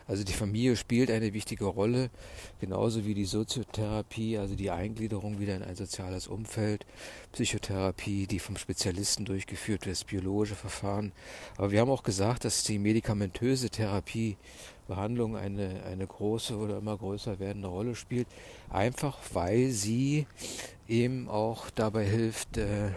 Also 0.08 0.24
die 0.24 0.32
Familie 0.32 0.74
spielt 0.74 1.10
eine 1.10 1.34
wichtige 1.34 1.66
Rolle, 1.66 2.08
genauso 2.60 3.04
wie 3.04 3.12
die 3.12 3.26
Soziotherapie, 3.26 4.38
also 4.38 4.54
die 4.54 4.70
Eingliederung 4.70 5.38
wieder 5.38 5.54
in 5.54 5.62
ein 5.62 5.76
soziales 5.76 6.28
Umfeld, 6.28 6.86
Psychotherapie, 7.32 8.26
die 8.26 8.38
vom 8.38 8.56
Spezialisten 8.56 9.26
durchgeführt 9.26 9.84
wird, 9.84 9.92
das 9.92 10.04
biologische 10.04 10.54
Verfahren. 10.54 11.12
Aber 11.58 11.72
wir 11.72 11.80
haben 11.82 11.90
auch 11.90 12.04
gesagt, 12.04 12.46
dass 12.46 12.64
die 12.64 12.78
medikamentöse 12.78 13.68
Therapie 13.68 14.38
Behandlung 14.88 15.36
eine, 15.36 15.84
eine 15.84 16.06
große 16.06 16.56
oder 16.56 16.78
immer 16.78 16.96
größer 16.96 17.38
werdende 17.38 17.68
Rolle 17.68 17.94
spielt, 17.94 18.26
einfach 18.70 19.18
weil 19.32 19.70
sie 19.70 20.26
eben 20.88 21.28
auch 21.28 21.70
dabei 21.70 22.04
hilft, 22.04 22.56
äh, 22.56 22.90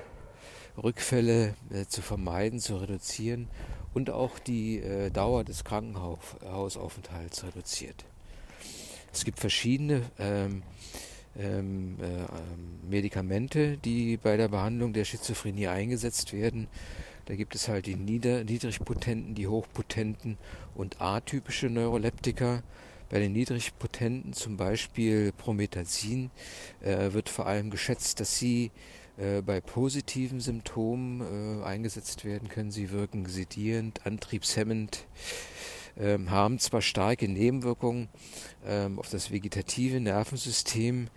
Rückfälle 0.81 1.53
äh, 1.69 1.86
zu 1.86 2.01
vermeiden, 2.01 2.60
zu 2.60 2.77
reduzieren 2.77 3.48
und 3.93 4.10
auch 4.10 4.39
die 4.39 4.79
äh, 4.79 5.12
Dauer 5.12 5.43
des 5.43 5.63
Krankenhausaufenthalts 5.63 7.43
reduziert. 7.43 8.05
Es 9.13 9.25
gibt 9.25 9.39
verschiedene 9.39 10.03
ähm, 10.17 10.63
ähm, 11.38 11.98
äh, 12.01 12.89
Medikamente, 12.89 13.77
die 13.77 14.17
bei 14.17 14.38
der 14.38 14.48
Behandlung 14.48 14.93
der 14.93 15.05
Schizophrenie 15.05 15.67
eingesetzt 15.67 16.33
werden. 16.33 16.67
Da 17.31 17.38
gibt 17.38 17.55
es 17.55 17.69
halt 17.69 17.85
die 17.85 17.95
nieder, 17.95 18.43
niedrigpotenten, 18.43 19.35
die 19.35 19.47
hochpotenten 19.47 20.38
und 20.75 21.00
atypische 21.00 21.69
Neuroleptika. 21.69 22.61
Bei 23.09 23.19
den 23.19 23.31
niedrigpotenten, 23.31 24.33
zum 24.33 24.57
Beispiel 24.57 25.31
Promethazin, 25.31 26.29
äh, 26.81 27.13
wird 27.13 27.29
vor 27.29 27.47
allem 27.47 27.69
geschätzt, 27.69 28.19
dass 28.19 28.38
sie 28.38 28.71
äh, 29.15 29.41
bei 29.41 29.61
positiven 29.61 30.41
Symptomen 30.41 31.61
äh, 31.61 31.63
eingesetzt 31.63 32.25
werden 32.25 32.50
können. 32.50 32.69
Sie 32.69 32.91
wirken 32.91 33.25
sedierend, 33.25 34.05
antriebshemmend, 34.05 35.05
ähm, 35.97 36.31
haben 36.31 36.59
zwar 36.59 36.81
starke 36.81 37.29
Nebenwirkungen 37.29 38.09
ähm, 38.65 39.00
auf 39.00 39.09
das 39.09 39.31
vegetative 39.31 40.01
Nervensystem, 40.01 41.07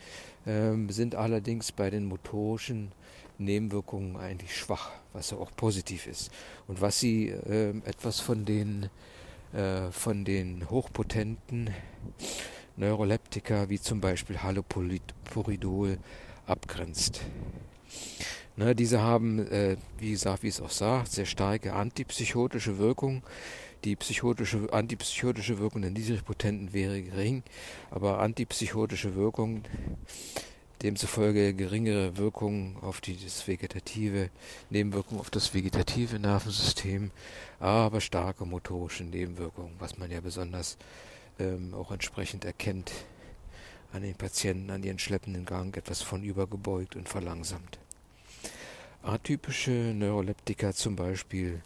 ähm, 0.46 0.90
sind 0.90 1.16
allerdings 1.16 1.72
bei 1.72 1.90
den 1.90 2.04
motorischen 2.04 2.92
Nebenwirkungen 3.38 4.16
eigentlich 4.16 4.56
schwach, 4.56 4.90
was 5.12 5.30
ja 5.30 5.38
auch 5.38 5.50
positiv 5.56 6.06
ist. 6.06 6.30
Und 6.66 6.80
was 6.80 7.00
sie 7.00 7.28
äh, 7.28 7.70
etwas 7.84 8.20
von 8.20 8.44
den, 8.44 8.90
äh, 9.52 9.90
von 9.90 10.24
den 10.24 10.68
hochpotenten 10.70 11.70
Neuroleptika 12.76 13.68
wie 13.68 13.80
zum 13.80 14.00
Beispiel 14.00 14.42
Halopuridol 14.42 15.98
abgrenzt. 16.46 17.20
Ne, 18.56 18.74
diese 18.74 19.00
haben, 19.00 19.46
äh, 19.50 19.76
wie 19.98 20.12
gesagt, 20.12 20.44
wie 20.44 20.48
es 20.48 20.60
auch 20.60 20.70
sagt, 20.70 21.10
sehr 21.10 21.26
starke 21.26 21.72
antipsychotische 21.72 22.78
Wirkung. 22.78 23.22
Die 23.82 23.96
psychotische, 23.96 24.72
antipsychotische 24.72 25.58
Wirkung 25.58 25.82
der 25.82 25.90
niedrigpotenten 25.90 26.72
wäre 26.72 27.02
gering, 27.02 27.42
aber 27.90 28.20
antipsychotische 28.20 29.14
Wirkung, 29.14 29.62
demzufolge 30.82 31.54
geringere 31.54 32.16
Wirkung 32.16 32.76
auf 32.82 33.00
die, 33.00 33.16
das 33.16 33.46
vegetative, 33.46 34.30
Nebenwirkung 34.70 35.20
auf 35.20 35.30
das 35.30 35.54
vegetative 35.54 36.18
Nervensystem, 36.18 37.10
aber 37.60 38.00
starke 38.00 38.44
motorische 38.44 39.04
Nebenwirkungen, 39.04 39.74
was 39.78 39.98
man 39.98 40.10
ja 40.10 40.20
besonders 40.20 40.76
ähm, 41.38 41.74
auch 41.74 41.90
entsprechend 41.90 42.44
erkennt 42.44 42.92
an 43.92 44.02
den 44.02 44.14
Patienten, 44.14 44.70
an 44.70 44.82
ihren 44.82 44.98
schleppenden 44.98 45.44
Gang 45.46 45.76
etwas 45.76 46.02
von 46.02 46.24
übergebeugt 46.24 46.96
und 46.96 47.08
verlangsamt. 47.08 47.78
Atypische 49.02 49.70
Neuroleptika 49.70 50.72
zum 50.72 50.96
Beispiel 50.96 51.62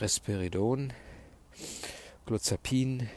Resperidon, 0.00 0.92
Glozapin 2.26 3.08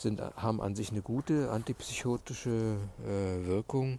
sind, 0.00 0.20
haben 0.20 0.60
an 0.60 0.74
sich 0.74 0.90
eine 0.90 1.02
gute 1.02 1.50
antipsychotische 1.50 2.76
äh, 3.04 3.46
Wirkung, 3.46 3.98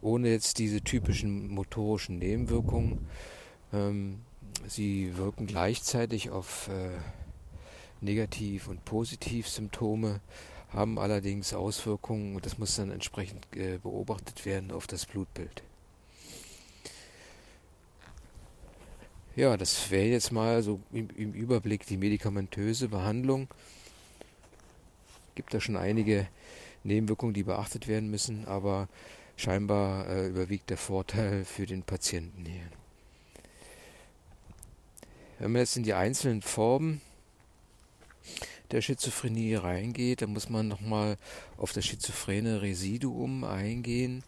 ohne 0.00 0.30
jetzt 0.30 0.58
diese 0.58 0.82
typischen 0.82 1.48
motorischen 1.48 2.18
Nebenwirkungen. 2.18 3.06
Ähm, 3.72 4.20
sie 4.66 5.16
wirken 5.16 5.46
gleichzeitig 5.46 6.30
auf 6.30 6.68
äh, 6.68 6.90
Negativ- 8.00 8.68
und 8.68 8.84
Positivsymptome, 8.84 10.20
haben 10.70 10.98
allerdings 10.98 11.54
Auswirkungen 11.54 12.34
und 12.36 12.44
das 12.44 12.58
muss 12.58 12.76
dann 12.76 12.90
entsprechend 12.90 13.46
äh, 13.56 13.78
beobachtet 13.78 14.44
werden 14.44 14.72
auf 14.72 14.86
das 14.86 15.06
Blutbild. 15.06 15.62
Ja, 19.36 19.56
das 19.56 19.90
wäre 19.90 20.06
jetzt 20.06 20.30
mal 20.30 20.62
so 20.62 20.80
im, 20.92 21.08
im, 21.16 21.32
Überblick 21.32 21.86
die 21.86 21.96
medikamentöse 21.96 22.88
Behandlung. 22.88 23.48
Gibt 25.34 25.54
da 25.54 25.60
schon 25.60 25.76
einige 25.76 26.28
Nebenwirkungen, 26.82 27.34
die 27.34 27.42
beachtet 27.42 27.88
werden 27.88 28.10
müssen, 28.10 28.46
aber 28.46 28.88
scheinbar 29.36 30.08
äh, 30.08 30.28
überwiegt 30.28 30.70
der 30.70 30.76
Vorteil 30.76 31.44
für 31.44 31.66
den 31.66 31.82
Patienten 31.82 32.44
hier. 32.44 32.68
Wenn 35.38 35.52
man 35.52 35.60
jetzt 35.60 35.76
in 35.76 35.82
die 35.82 35.94
einzelnen 35.94 36.42
Formen 36.42 37.00
der 38.70 38.80
Schizophrenie 38.80 39.56
reingeht, 39.56 40.22
dann 40.22 40.32
muss 40.32 40.48
man 40.48 40.68
nochmal 40.68 41.16
auf 41.56 41.72
das 41.72 41.84
schizophrene 41.84 42.62
Residuum 42.62 43.44
eingehen. 43.44 44.22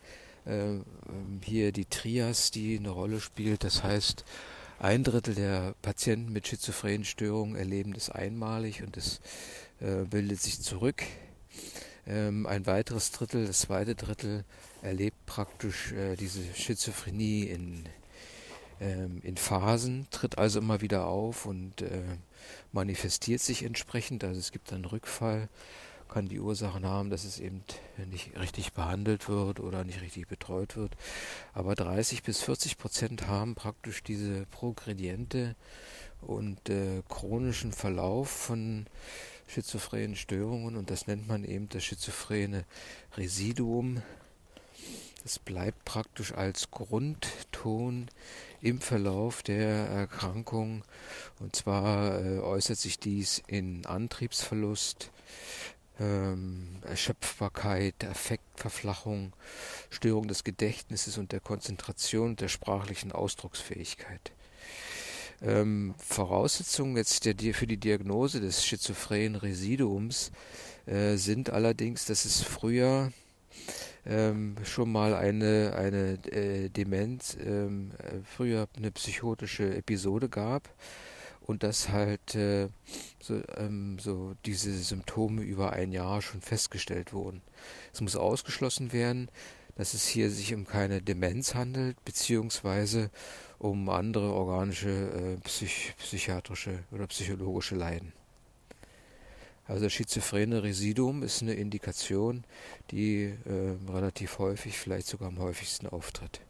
Äh, 0.45 0.81
hier 1.43 1.73
die 1.73 1.87
Trias, 1.87 2.51
die 2.51 2.77
eine 2.79 2.91
Rolle 2.91 3.21
spielt. 3.21 3.65
Das 3.65 3.83
heißt, 3.83 4.25
ein 4.79 5.05
Drittel 5.05 5.35
der 5.35 5.75
Patienten 5.81 6.33
mit 6.33 6.47
schizophrenen 6.49 7.05
Störungen 7.05 7.57
erleben 7.57 7.95
das 7.95 8.11
einmalig 8.11 8.83
und 8.83 8.97
es 8.97 9.21
äh, 9.81 10.05
bildet 10.05 10.41
sich 10.41 10.61
zurück. 10.61 11.03
Ähm, 12.07 12.47
ein 12.47 12.67
weiteres 12.67 13.11
Drittel, 13.11 13.47
das 13.47 13.61
zweite 13.61 13.95
Drittel, 13.95 14.45
erlebt 14.83 15.27
praktisch 15.27 15.93
äh, 15.93 16.17
diese 16.17 16.43
Schizophrenie 16.55 17.45
in, 17.45 17.85
ähm, 18.81 19.21
in 19.23 19.37
Phasen, 19.37 20.07
tritt 20.11 20.39
also 20.39 20.61
immer 20.61 20.81
wieder 20.81 21.07
auf 21.07 21.47
und 21.47 21.83
äh, 21.83 22.03
manifestiert 22.73 23.41
sich 23.41 23.65
entsprechend. 23.65 24.23
Also 24.23 24.39
es 24.39 24.53
gibt 24.53 24.73
einen 24.73 24.85
Rückfall, 24.85 25.49
kann 26.09 26.29
die 26.29 26.39
Ursachen 26.39 26.87
haben, 26.87 27.11
dass 27.11 27.25
es 27.25 27.41
eben 27.41 27.65
nicht 28.09 28.39
richtig 28.39 28.73
behandelt 28.73 29.29
wird 29.29 29.59
oder 29.59 29.83
nicht 29.83 30.01
richtig 30.01 30.29
betreut 30.29 30.77
wird. 30.77 30.97
Aber 31.53 31.75
30 31.75 32.23
bis 32.23 32.41
40 32.43 32.79
Prozent 32.79 33.27
haben 33.27 33.57
praktisch 33.57 34.05
diese 34.05 34.47
Progrediente 34.47 35.57
und 36.21 36.71
äh, 36.71 37.03
chronischen 37.09 37.73
Verlauf 37.73 38.31
von 38.31 38.87
schizophrenen 39.47 40.17
Störungen 40.17 40.77
und 40.77 40.91
das 40.91 41.07
nennt 41.07 41.29
man 41.29 41.45
eben 41.45 41.69
das 41.69 41.85
schizophrene 41.85 42.65
Residuum. 43.17 44.03
Es 45.25 45.39
bleibt 45.39 45.85
praktisch 45.85 46.33
als 46.35 46.71
Grundton 46.71 48.09
im 48.61 48.81
Verlauf 48.81 49.43
der 49.43 49.89
Erkrankung 49.89 50.85
und 51.41 51.57
zwar 51.57 52.25
äh, 52.25 52.39
äußert 52.39 52.79
sich 52.79 52.99
dies 52.99 53.43
in 53.49 53.85
Antriebsverlust, 53.87 55.11
ähm, 55.99 56.79
Erschöpfbarkeit, 56.83 58.05
Affektverflachung, 58.05 59.33
Störung 59.91 60.29
des 60.29 60.45
Gedächtnisses 60.45 61.19
und 61.19 61.33
der 61.33 61.41
Konzentration 61.41 62.31
und 62.31 62.41
der 62.41 62.49
sprachlichen 62.49 63.13
Ausdrucksfähigkeit. 63.13 64.33
Ähm, 65.43 65.95
Voraussetzungen 65.99 66.97
jetzt 66.97 67.25
der, 67.25 67.55
für 67.55 67.67
die 67.67 67.77
Diagnose 67.77 68.41
des 68.41 68.65
schizophrenen 68.65 69.37
Residuums 69.37 70.33
äh, 70.87 71.17
sind 71.17 71.51
allerdings, 71.51 72.07
dass 72.07 72.25
es 72.25 72.43
früher 72.43 73.13
ähm, 74.07 74.57
schon 74.65 74.91
mal 74.91 75.15
eine, 75.15 75.75
eine 75.77 76.19
äh, 76.33 76.69
Demenz, 76.69 77.37
ähm, 77.45 77.91
äh, 77.99 78.19
früher 78.25 78.69
eine 78.77 78.91
psychotische 78.93 79.77
Episode 79.77 80.29
gab 80.29 80.71
und 81.41 81.63
dass 81.63 81.89
halt 81.91 82.35
äh, 82.35 82.69
so, 83.21 83.41
ähm, 83.57 83.99
so 83.99 84.35
diese 84.45 84.73
Symptome 84.73 85.43
über 85.43 85.73
ein 85.73 85.93
Jahr 85.93 86.23
schon 86.23 86.41
festgestellt 86.41 87.13
wurden. 87.13 87.43
Es 87.93 88.01
muss 88.01 88.17
ausgeschlossen 88.17 88.93
werden, 88.93 89.31
dass 89.77 89.95
es 89.95 90.07
hier 90.07 90.31
sich 90.31 90.55
um 90.55 90.67
keine 90.67 91.03
Demenz 91.03 91.55
handelt, 91.55 92.03
beziehungsweise 92.05 93.11
um 93.59 93.89
andere 93.89 94.33
organische, 94.33 94.91
äh, 94.91 95.37
psych 95.45 95.95
psychiatrische 95.99 96.81
oder 96.93 97.07
psychologische 97.07 97.75
Leiden. 97.75 98.13
Also 99.69 99.85
das 99.85 99.93
schizophrene 99.93 100.63
Residuum 100.63 101.23
ist 101.23 101.43
eine 101.43 101.55
Indikation, 101.55 102.45
die 102.91 103.25
äh, 103.25 103.93
relativ 103.93 104.39
häufig, 104.39 104.79
vielleicht 104.79 105.09
sogar 105.09 105.29
am 105.29 105.39
häufigsten 105.41 105.89
auftritt. 105.89 106.41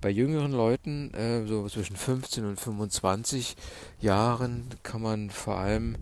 Bei 0.00 0.10
jüngeren 0.10 0.50
Leuten, 0.50 1.14
äh, 1.14 1.46
so 1.46 1.68
zwischen 1.68 1.94
15 1.94 2.44
und 2.44 2.58
25 2.58 3.54
Jahren, 4.00 4.68
kann 4.82 5.00
man 5.00 5.30
vor 5.30 5.58
allem 5.58 5.96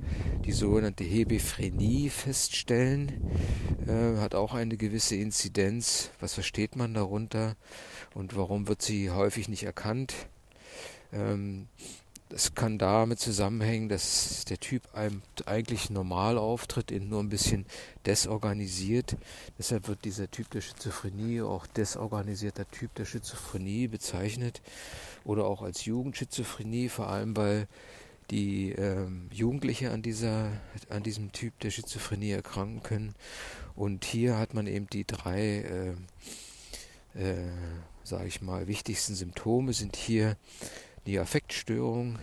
die 0.46 0.52
sogenannte 0.52 1.04
Hebephrenie 1.04 2.08
feststellen. 2.08 3.12
Äh, 3.86 4.18
hat 4.18 4.34
auch 4.34 4.54
eine 4.54 4.78
gewisse 4.78 5.16
Inzidenz. 5.16 6.10
Was 6.18 6.32
versteht 6.32 6.76
man 6.76 6.94
darunter 6.94 7.56
und 8.14 8.36
warum 8.36 8.68
wird 8.68 8.82
sie 8.82 9.10
häufig 9.10 9.48
nicht 9.48 9.64
erkannt? 9.64 10.14
Ähm, 11.12 11.68
das 12.30 12.54
kann 12.54 12.78
damit 12.78 13.18
zusammenhängen, 13.18 13.88
dass 13.88 14.44
der 14.44 14.60
Typ 14.60 14.82
eigentlich 15.46 15.90
normal 15.90 16.38
auftritt, 16.38 16.92
nur 16.92 17.20
ein 17.20 17.28
bisschen 17.28 17.66
desorganisiert. 18.06 19.16
Deshalb 19.58 19.88
wird 19.88 20.04
dieser 20.04 20.30
Typ 20.30 20.48
der 20.50 20.60
Schizophrenie 20.60 21.40
auch 21.40 21.66
desorganisierter 21.66 22.70
Typ 22.70 22.94
der 22.94 23.04
Schizophrenie 23.04 23.88
bezeichnet 23.88 24.62
oder 25.24 25.44
auch 25.44 25.62
als 25.62 25.84
Jugendschizophrenie, 25.84 26.88
vor 26.88 27.08
allem 27.08 27.36
weil 27.36 27.66
die 28.30 28.70
ähm, 28.70 29.28
Jugendliche 29.32 29.90
an 29.90 30.02
dieser 30.02 30.52
an 30.88 31.02
diesem 31.02 31.32
Typ 31.32 31.58
der 31.58 31.70
Schizophrenie 31.70 32.30
erkranken 32.30 32.82
können. 32.84 33.14
Und 33.74 34.04
hier 34.04 34.38
hat 34.38 34.54
man 34.54 34.68
eben 34.68 34.86
die 34.88 35.04
drei, 35.04 35.96
äh, 37.14 37.20
äh, 37.20 37.50
sage 38.04 38.26
ich 38.26 38.42
mal, 38.42 38.66
wichtigsten 38.66 39.14
Symptome 39.14 39.72
sind 39.72 39.96
hier 39.96 40.36
die 41.06 41.18
Affektstörung, 41.18 42.18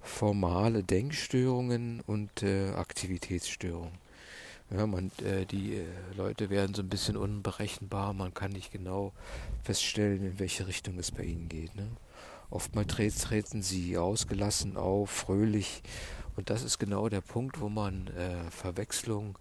formale 0.00 0.82
Denkstörungen 0.82 2.00
und 2.06 2.42
äh, 2.42 2.70
Aktivitätsstörungen. 2.70 3.98
Ja, 4.70 4.86
man, 4.86 5.10
äh, 5.24 5.46
die 5.46 5.74
äh, 5.74 5.84
Leute 6.16 6.48
werden 6.48 6.74
so 6.74 6.82
ein 6.82 6.88
bisschen 6.88 7.16
unberechenbar, 7.16 8.12
man 8.12 8.32
kann 8.32 8.52
nicht 8.52 8.70
genau 8.70 9.12
feststellen, 9.64 10.24
in 10.24 10.38
welche 10.38 10.68
Richtung 10.68 10.98
es 10.98 11.10
bei 11.10 11.24
ihnen 11.24 11.48
geht. 11.48 11.74
Ne? 11.74 11.88
Oftmals 12.50 13.18
treten 13.18 13.62
sie 13.62 13.98
ausgelassen 13.98 14.76
auf, 14.76 15.10
fröhlich 15.10 15.82
und 16.36 16.50
das 16.50 16.62
ist 16.62 16.78
genau 16.78 17.08
der 17.08 17.20
Punkt, 17.20 17.60
wo 17.60 17.68
man 17.68 18.06
äh, 18.08 18.50
Verwechslung 18.50 19.38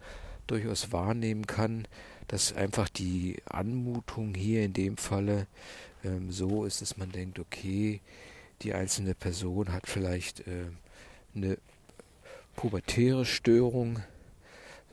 durchaus 0.48 0.92
wahrnehmen 0.92 1.46
kann, 1.46 1.88
dass 2.30 2.54
einfach 2.54 2.88
die 2.90 3.38
Anmutung 3.46 4.36
hier 4.36 4.64
in 4.64 4.74
dem 4.74 4.98
Falle 4.98 5.48
ähm, 6.04 6.32
so 6.32 6.64
ist, 6.64 6.82
dass 6.82 6.96
man 6.96 7.12
denkt, 7.12 7.40
okay, 7.40 8.02
die 8.62 8.74
einzelne 8.74 9.16
Person 9.16 9.74
hat 9.74 9.88
vielleicht 9.88 10.42
äh, 10.42 10.68
eine 11.36 11.58
pubertäre 12.56 13.26
Störung, 13.26 14.00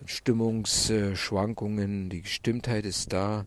Stimmungsschwankungen, 0.06 2.08
die 2.08 2.22
Gestimmtheit 2.22 2.86
ist 2.86 3.12
da, 3.12 3.44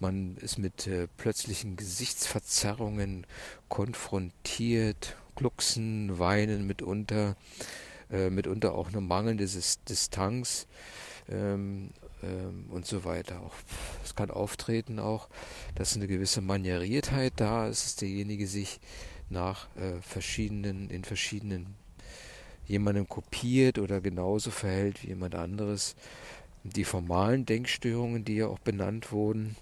man 0.00 0.36
ist 0.38 0.58
mit 0.58 0.88
äh, 0.88 1.06
plötzlichen 1.16 1.76
Gesichtsverzerrungen 1.76 3.24
konfrontiert, 3.68 5.16
Glucksen, 5.36 6.18
Weinen 6.18 6.66
mitunter, 6.66 7.36
äh, 8.10 8.30
mitunter 8.30 8.74
auch 8.74 8.88
eine 8.88 9.00
mangelnde 9.00 9.46
Distanz. 9.88 10.66
Ähm, 11.28 11.90
ähm, 12.22 12.66
und 12.70 12.86
so 12.86 13.04
weiter. 13.04 13.40
Auch, 13.42 13.54
es 14.04 14.14
kann 14.14 14.30
auftreten 14.30 14.98
auch, 14.98 15.28
dass 15.74 15.96
eine 15.96 16.06
gewisse 16.06 16.40
Manieriertheit 16.40 17.34
da 17.36 17.68
ist, 17.68 17.84
dass 17.84 17.96
derjenige 17.96 18.46
sich 18.46 18.80
nach 19.30 19.68
äh, 19.76 20.00
verschiedenen, 20.00 20.90
in 20.90 21.04
verschiedenen 21.04 21.74
jemandem 22.66 23.08
kopiert 23.08 23.78
oder 23.78 24.00
genauso 24.00 24.50
verhält 24.50 25.02
wie 25.02 25.08
jemand 25.08 25.34
anderes. 25.34 25.96
Die 26.64 26.84
formalen 26.84 27.46
Denkstörungen, 27.46 28.24
die 28.24 28.36
ja 28.36 28.46
auch 28.46 28.58
benannt 28.58 29.10
wurden, 29.10 29.56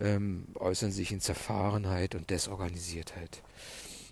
ähm, 0.00 0.46
äußern 0.56 0.90
sich 0.90 1.12
in 1.12 1.20
Zerfahrenheit 1.20 2.14
und 2.14 2.30
Desorganisiertheit. 2.30 3.42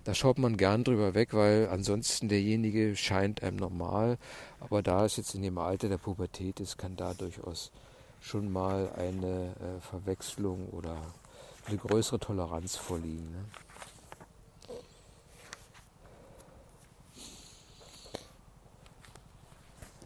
Da 0.04 0.14
schaut 0.14 0.38
man 0.38 0.58
gern 0.58 0.84
drüber 0.84 1.14
weg, 1.14 1.32
weil 1.32 1.68
ansonsten 1.68 2.28
derjenige 2.28 2.94
scheint 2.94 3.42
einem 3.42 3.56
normal, 3.56 4.18
aber 4.60 4.82
da 4.82 5.06
es 5.06 5.16
jetzt 5.16 5.34
in 5.34 5.40
dem 5.40 5.56
Alter 5.56 5.88
der 5.88 5.96
Pubertät 5.96 6.60
ist, 6.60 6.76
kann 6.76 6.94
da 6.94 7.14
durchaus 7.14 7.72
schon 8.20 8.52
mal 8.52 8.92
eine 8.96 9.54
äh, 9.56 9.80
Verwechslung 9.80 10.68
oder 10.68 10.96
eine 11.66 11.78
größere 11.78 12.18
Toleranz 12.18 12.76
vorliegen. 12.76 13.30
Ne? 13.32 13.44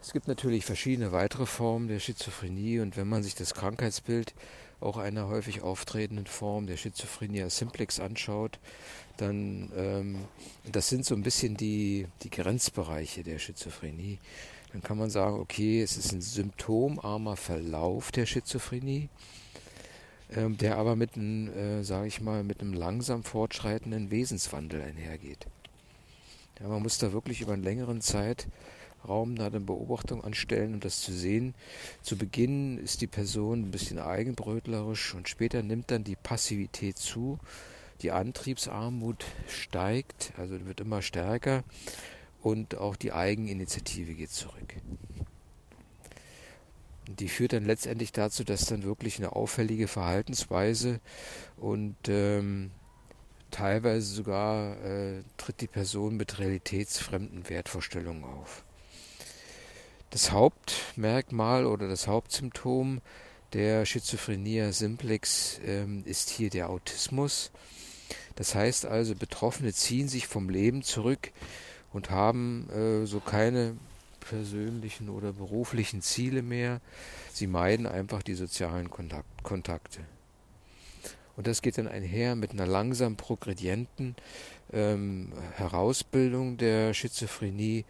Es 0.01 0.13
gibt 0.13 0.29
natürlich 0.29 0.65
verschiedene 0.65 1.13
weitere 1.13 1.45
Formen 1.45 1.89
der 1.89 1.99
Schizophrenie 1.99 2.81
und 2.81 2.97
wenn 2.97 3.09
man 3.09 3.23
sich 3.23 3.35
das 3.35 3.53
Krankheitsbild 3.53 4.33
auch 4.81 4.97
einer 4.97 5.29
häufig 5.29 5.63
auftretenden 5.63 6.27
Form 6.27 6.67
der 6.67 6.77
Schizophrenia 6.77 7.51
simplex 7.51 7.99
anschaut, 7.99 8.59
dann 9.17 9.73
ähm, 9.77 10.19
das 10.71 10.89
sind 10.89 11.05
so 11.05 11.15
ein 11.15 11.23
bisschen 11.23 11.57
die, 11.57 12.07
die 12.23 12.31
Grenzbereiche 12.31 13.23
der 13.23 13.39
Schizophrenie. 13.39 14.19
Dann 14.73 14.83
kann 14.83 14.99
man 14.99 15.11
sagen, 15.11 15.41
okay, 15.41 15.83
es 15.83 15.97
ist 15.97 16.13
ein 16.13 16.21
symptomarmer 16.21 17.37
Verlauf 17.37 18.13
der 18.13 18.27
Schizophrenie, 18.27 19.09
ähm, 20.35 20.59
der 20.59 20.77
aber 20.77 20.95
mit 20.95 21.17
einem, 21.17 21.49
äh, 21.49 21.83
sage 21.83 22.07
ich 22.07 22.21
mal, 22.21 22.45
mit 22.45 22.61
einem 22.61 22.75
langsam 22.75 23.25
fortschreitenden 23.25 24.11
Wesenswandel 24.11 24.83
einhergeht. 24.83 25.47
Ja, 26.61 26.69
man 26.69 26.83
muss 26.83 26.99
da 26.99 27.13
wirklich 27.13 27.41
über 27.41 27.55
einen 27.55 27.63
längeren 27.63 28.01
Zeit 28.01 28.47
Raum 29.07 29.37
da 29.37 29.47
eine 29.47 29.61
Beobachtung 29.61 30.25
anstellen, 30.25 30.75
um 30.75 30.81
das 30.81 31.01
zu 31.01 31.13
sehen. 31.13 31.55
Zu 32.03 32.17
Beginn 32.17 32.79
ist 32.79 33.01
die 33.01 33.07
Person 33.07 33.63
ein 33.63 33.71
bisschen 33.71 33.99
eigenbrötlerisch 33.99 35.15
und 35.15 35.29
später 35.29 35.63
nimmt 35.63 35.91
dann 35.91 36.05
die 36.05 36.17
Passivität 36.17 36.99
zu. 36.99 37.39
Die 38.03 38.13
Antriebsarmut 38.13 39.25
steigt, 39.49 40.33
also 40.37 40.67
wird 40.67 40.81
immer 40.81 41.03
stärker 41.03 41.65
und 42.43 42.77
auch 42.77 42.97
die 42.97 43.13
Eigeninitiative 43.13 44.15
geht 44.15 44.31
zurück. 44.31 44.75
Die 47.09 47.29
führt 47.29 47.55
dann 47.55 47.65
letztendlich 47.65 48.13
dazu, 48.13 48.45
dass 48.45 48.67
dann 48.67 48.83
wirklich 48.83 49.19
eine 49.19 49.33
auffällige 49.35 49.89
Verhaltensweise 49.89 51.01
und 51.57 51.97
ähm, 52.07 52.71
teilweise 53.51 54.07
sogar 54.07 54.77
äh, 54.85 55.23
tritt 55.39 55.63
die 55.63 55.67
Person 55.67 56.17
mit 56.17 56.39
realitätsfremden 56.39 57.49
Wertvorstellungen 57.49 58.25
auf. 58.25 58.65
Das 60.11 60.33
Hauptmerkmal 60.33 61.67
oder 61.67 61.87
das 61.87 62.09
Hauptsymptom 62.09 63.03
der 63.53 63.85
Schizophrenia 63.85 64.73
simplex 64.73 65.61
ähm, 65.65 66.03
ist 66.07 66.31
hier 66.31 66.49
der 66.49 66.71
Autismus. 66.71 67.51
Das 68.37 68.55
heißt 68.55 68.87
also, 68.87 69.15
Betroffene 69.15 69.73
ziehen 69.73 70.09
sich 70.09 70.27
vom 70.27 70.49
Leben 70.49 70.83
zurück 70.83 71.31
und 71.93 72.11
haben 72.11 72.71
äh, 72.71 73.07
so 73.07 73.21
keine 73.21 73.77
persönlichen 74.21 75.11
oder 75.11 75.33
beruflichen 75.33 76.01
Ziele 76.01 76.43
mehr. 76.43 76.81
Sie 77.33 77.47
meiden 77.47 77.87
einfach 77.87 78.23
die 78.23 78.35
sozialen 78.35 78.89
Kontakt 78.91 79.43
Kontakte. 79.43 80.01
Und 81.37 81.47
das 81.47 81.63
geht 81.63 81.79
dann 81.79 81.87
einher 81.87 82.35
mit 82.35 82.51
einer 82.51 82.67
langsam 82.67 83.17
progredienten 83.17 84.17
ähm, 84.73 85.33
Herausbildung 85.57 86.57
der 86.57 86.95
Schizophrenie, 86.95 87.85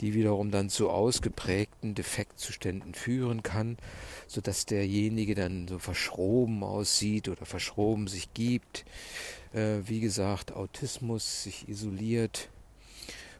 die 0.00 0.14
wiederum 0.14 0.50
dann 0.50 0.68
zu 0.68 0.90
ausgeprägten 0.90 1.94
Defektzuständen 1.94 2.94
führen 2.94 3.42
kann, 3.42 3.76
sodass 4.26 4.66
derjenige 4.66 5.34
dann 5.34 5.68
so 5.68 5.78
verschroben 5.78 6.64
aussieht 6.64 7.28
oder 7.28 7.46
verschroben 7.46 8.08
sich 8.08 8.34
gibt. 8.34 8.84
Äh, 9.52 9.78
wie 9.84 10.00
gesagt, 10.00 10.52
Autismus 10.52 11.44
sich 11.44 11.68
isoliert 11.68 12.48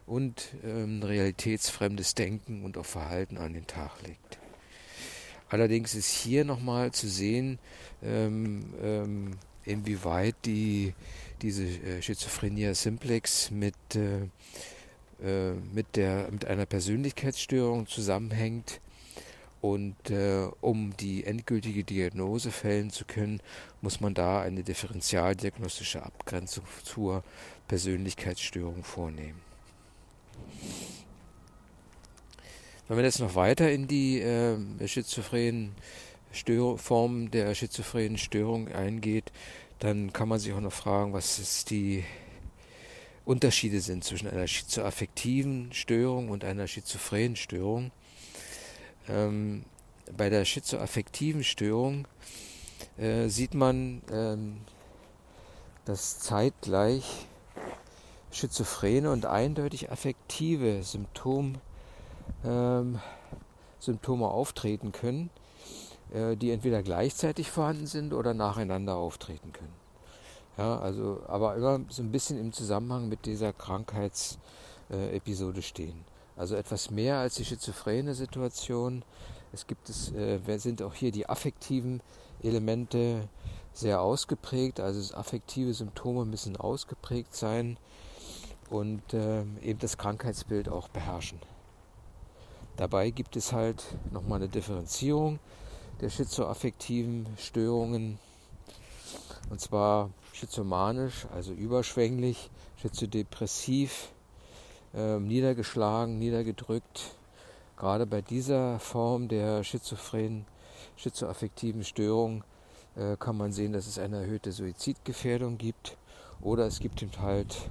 und 0.05 0.55
ähm, 0.63 1.01
realitätsfremdes 1.03 2.15
Denken 2.15 2.63
und 2.63 2.77
auch 2.77 2.85
Verhalten 2.85 3.37
an 3.37 3.53
den 3.53 3.67
Tag 3.67 4.01
legt. 4.05 4.39
Allerdings 5.49 5.93
ist 5.93 6.09
hier 6.09 6.45
nochmal 6.45 6.91
zu 6.91 7.07
sehen, 7.07 7.59
ähm, 8.01 8.73
ähm, 8.81 9.31
inwieweit 9.65 10.35
die, 10.45 10.93
diese 11.43 11.63
äh, 11.65 12.01
Schizophrenia 12.01 12.73
simplex 12.73 13.51
mit, 13.51 13.75
äh, 13.95 14.23
äh, 15.23 15.53
mit, 15.73 15.95
der, 15.95 16.29
mit 16.31 16.45
einer 16.45 16.65
Persönlichkeitsstörung 16.65 17.85
zusammenhängt. 17.87 18.79
Und 19.61 20.09
äh, 20.09 20.47
um 20.59 20.95
die 20.97 21.23
endgültige 21.23 21.83
Diagnose 21.83 22.51
fällen 22.51 22.89
zu 22.89 23.05
können, 23.05 23.41
muss 23.81 24.01
man 24.01 24.13
da 24.13 24.41
eine 24.41 24.63
differentialdiagnostische 24.63 26.03
Abgrenzung 26.03 26.65
zur 26.83 27.23
Persönlichkeitsstörung 27.67 28.83
vornehmen. 28.83 29.39
Wenn 32.87 32.97
man 32.97 33.05
jetzt 33.05 33.19
noch 33.19 33.35
weiter 33.35 33.71
in 33.71 33.87
die 33.87 34.19
äh, 34.19 34.57
schizophrenen 34.85 35.75
Formen 36.77 37.31
der 37.31 37.53
schizophrenen 37.55 38.17
Störung 38.17 38.67
eingeht, 38.67 39.31
dann 39.83 40.13
kann 40.13 40.29
man 40.29 40.39
sich 40.39 40.53
auch 40.53 40.61
noch 40.61 40.71
fragen, 40.71 41.11
was 41.11 41.39
es 41.39 41.65
die 41.65 42.05
Unterschiede 43.25 43.81
sind 43.81 44.05
zwischen 44.05 44.29
einer 44.29 44.47
schizoaffektiven 44.47 45.73
Störung 45.73 46.29
und 46.29 46.45
einer 46.45 46.67
schizophrenen 46.67 47.35
Störung. 47.35 47.91
Ähm, 49.09 49.65
bei 50.15 50.29
der 50.29 50.45
schizoaffektiven 50.45 51.43
Störung 51.43 52.07
äh, 52.97 53.27
sieht 53.27 53.55
man, 53.55 54.01
ähm, 54.09 54.61
dass 55.83 56.17
zeitgleich 56.19 57.27
schizophrene 58.31 59.11
und 59.11 59.25
eindeutig 59.25 59.91
affektive 59.91 60.81
Symptom, 60.83 61.55
ähm, 62.45 63.01
Symptome 63.79 64.29
auftreten 64.29 64.93
können, 64.93 65.29
die 66.13 66.51
entweder 66.51 66.83
gleichzeitig 66.83 67.49
vorhanden 67.49 67.87
sind 67.87 68.13
oder 68.13 68.33
nacheinander 68.33 68.95
auftreten 68.95 69.51
können. 69.51 69.73
Ja, 70.57 70.79
also, 70.79 71.21
aber 71.27 71.55
immer 71.55 71.81
so 71.89 72.03
ein 72.03 72.11
bisschen 72.11 72.39
im 72.39 72.53
Zusammenhang 72.53 73.09
mit 73.09 73.25
dieser 73.25 73.53
Krankheitsepisode 73.53 75.59
äh, 75.59 75.63
stehen. 75.63 76.05
Also 76.35 76.55
etwas 76.55 76.91
mehr 76.91 77.17
als 77.17 77.35
die 77.35 77.45
schizophrene 77.45 78.13
Situation. 78.13 79.03
Es 79.51 79.67
gibt 79.67 79.89
es, 79.89 80.11
äh, 80.13 80.39
sind 80.59 80.81
auch 80.81 80.93
hier 80.93 81.11
die 81.11 81.27
affektiven 81.27 82.01
Elemente 82.41 83.27
sehr 83.73 84.01
ausgeprägt, 84.01 84.79
also 84.79 85.15
affektive 85.15 85.73
Symptome 85.73 86.25
müssen 86.25 86.57
ausgeprägt 86.57 87.35
sein 87.35 87.77
und 88.69 89.13
äh, 89.13 89.43
eben 89.63 89.79
das 89.79 89.97
Krankheitsbild 89.97 90.69
auch 90.69 90.89
beherrschen. 90.89 91.39
Dabei 92.77 93.09
gibt 93.09 93.35
es 93.35 93.53
halt 93.53 93.83
nochmal 94.11 94.39
eine 94.39 94.49
Differenzierung 94.49 95.39
der 96.01 96.09
schizoaffektiven 96.09 97.27
Störungen. 97.37 98.19
Und 99.49 99.61
zwar 99.61 100.09
schizomanisch, 100.31 101.27
also 101.33 101.53
überschwänglich, 101.53 102.49
schizodepressiv, 102.81 104.09
äh, 104.93 105.19
niedergeschlagen, 105.19 106.19
niedergedrückt. 106.19 107.15
Gerade 107.77 108.05
bei 108.05 108.21
dieser 108.21 108.79
Form 108.79 109.27
der 109.27 109.63
schizophrenen, 109.63 110.45
schizoaffektiven 110.95 111.83
Störung 111.83 112.43
äh, 112.95 113.17
kann 113.17 113.37
man 113.37 113.51
sehen, 113.51 113.73
dass 113.73 113.87
es 113.87 113.99
eine 113.99 114.21
erhöhte 114.21 114.51
Suizidgefährdung 114.51 115.57
gibt. 115.57 115.97
Oder 116.41 116.65
es 116.67 116.79
gibt 116.79 117.01
eben 117.01 117.19
halt 117.19 117.69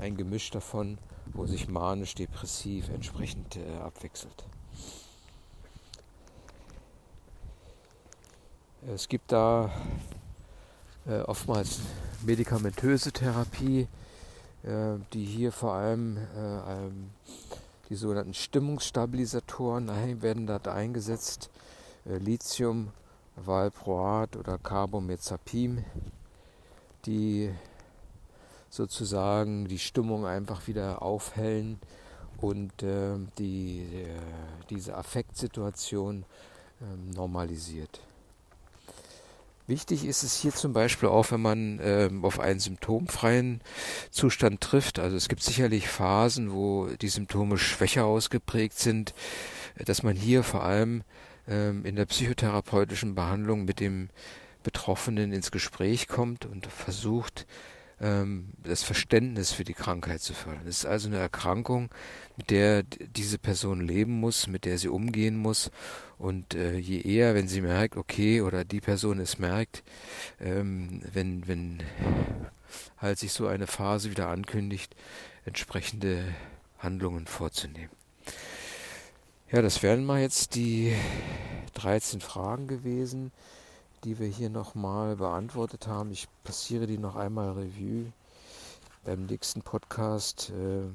ein 0.00 0.16
Gemisch 0.16 0.50
davon, 0.50 0.98
wo 1.32 1.46
sich 1.46 1.68
manisch-depressiv 1.68 2.88
entsprechend 2.88 3.56
äh, 3.56 3.76
abwechselt. 3.78 4.44
Es 8.94 9.08
gibt 9.08 9.32
da 9.32 9.70
äh, 11.06 11.20
oftmals 11.20 11.80
medikamentöse 12.22 13.10
Therapie, 13.10 13.88
äh, 14.62 14.98
die 15.12 15.24
hier 15.24 15.50
vor 15.50 15.72
allem 15.72 16.18
äh, 16.18 16.20
die 17.88 17.94
sogenannten 17.96 18.34
Stimmungsstabilisatoren 18.34 20.22
werden 20.22 20.46
dort 20.46 20.68
eingesetzt. 20.68 21.50
Äh, 22.04 22.18
Lithium, 22.18 22.92
Valproat 23.36 24.36
oder 24.36 24.58
Carbamazepin, 24.58 25.84
die 27.06 27.52
sozusagen 28.68 29.68
die 29.68 29.78
Stimmung 29.78 30.26
einfach 30.26 30.66
wieder 30.66 31.02
aufhellen 31.02 31.80
und 32.40 32.82
äh, 32.82 33.16
die, 33.38 33.80
äh, 33.80 34.08
diese 34.68 34.96
Affektsituation 34.96 36.24
äh, 36.80 37.14
normalisiert. 37.14 38.00
Wichtig 39.66 40.04
ist 40.04 40.22
es 40.22 40.36
hier 40.36 40.54
zum 40.54 40.72
Beispiel 40.72 41.08
auch, 41.08 41.32
wenn 41.32 41.40
man 41.40 41.80
äh, 41.80 42.08
auf 42.22 42.38
einen 42.38 42.60
symptomfreien 42.60 43.60
Zustand 44.10 44.60
trifft. 44.60 45.00
Also 45.00 45.16
es 45.16 45.28
gibt 45.28 45.42
sicherlich 45.42 45.88
Phasen, 45.88 46.52
wo 46.52 46.86
die 46.86 47.08
Symptome 47.08 47.58
schwächer 47.58 48.04
ausgeprägt 48.04 48.78
sind, 48.78 49.12
dass 49.84 50.04
man 50.04 50.14
hier 50.14 50.44
vor 50.44 50.62
allem 50.62 51.02
ähm, 51.48 51.84
in 51.84 51.96
der 51.96 52.06
psychotherapeutischen 52.06 53.16
Behandlung 53.16 53.64
mit 53.64 53.80
dem 53.80 54.08
Betroffenen 54.62 55.32
ins 55.32 55.50
Gespräch 55.50 56.06
kommt 56.06 56.46
und 56.46 56.66
versucht, 56.66 57.46
ähm, 58.00 58.48
das 58.62 58.82
Verständnis 58.82 59.52
für 59.52 59.64
die 59.64 59.74
Krankheit 59.74 60.20
zu 60.20 60.34
fördern. 60.34 60.66
Es 60.66 60.78
ist 60.78 60.86
also 60.86 61.08
eine 61.08 61.18
Erkrankung, 61.18 61.90
mit 62.36 62.50
der 62.50 62.82
diese 62.82 63.38
Person 63.38 63.80
leben 63.80 64.20
muss, 64.20 64.46
mit 64.46 64.64
der 64.64 64.78
sie 64.78 64.88
umgehen 64.88 65.36
muss. 65.36 65.70
Und 66.18 66.54
äh, 66.54 66.76
je 66.76 67.00
eher, 67.00 67.34
wenn 67.34 67.48
sie 67.48 67.60
merkt, 67.60 67.96
okay, 67.96 68.40
oder 68.40 68.64
die 68.64 68.80
Person 68.80 69.18
es 69.18 69.38
merkt, 69.38 69.82
ähm, 70.40 71.02
wenn, 71.12 71.46
wenn 71.46 71.82
halt 72.98 73.18
sich 73.18 73.32
so 73.32 73.46
eine 73.46 73.66
Phase 73.66 74.10
wieder 74.10 74.28
ankündigt, 74.28 74.94
entsprechende 75.44 76.24
Handlungen 76.78 77.26
vorzunehmen. 77.26 77.90
Ja, 79.50 79.62
das 79.62 79.82
wären 79.82 80.04
mal 80.04 80.20
jetzt 80.20 80.54
die 80.54 80.94
13 81.74 82.20
Fragen 82.20 82.66
gewesen 82.66 83.32
die 84.04 84.18
wir 84.18 84.28
hier 84.28 84.50
nochmal 84.50 85.16
beantwortet 85.16 85.86
haben. 85.86 86.10
Ich 86.10 86.28
passiere 86.44 86.86
die 86.86 86.98
noch 86.98 87.16
einmal 87.16 87.52
Revue 87.52 88.12
beim 89.04 89.26
nächsten 89.26 89.62
Podcast. 89.62 90.50
Äh, 90.50 90.88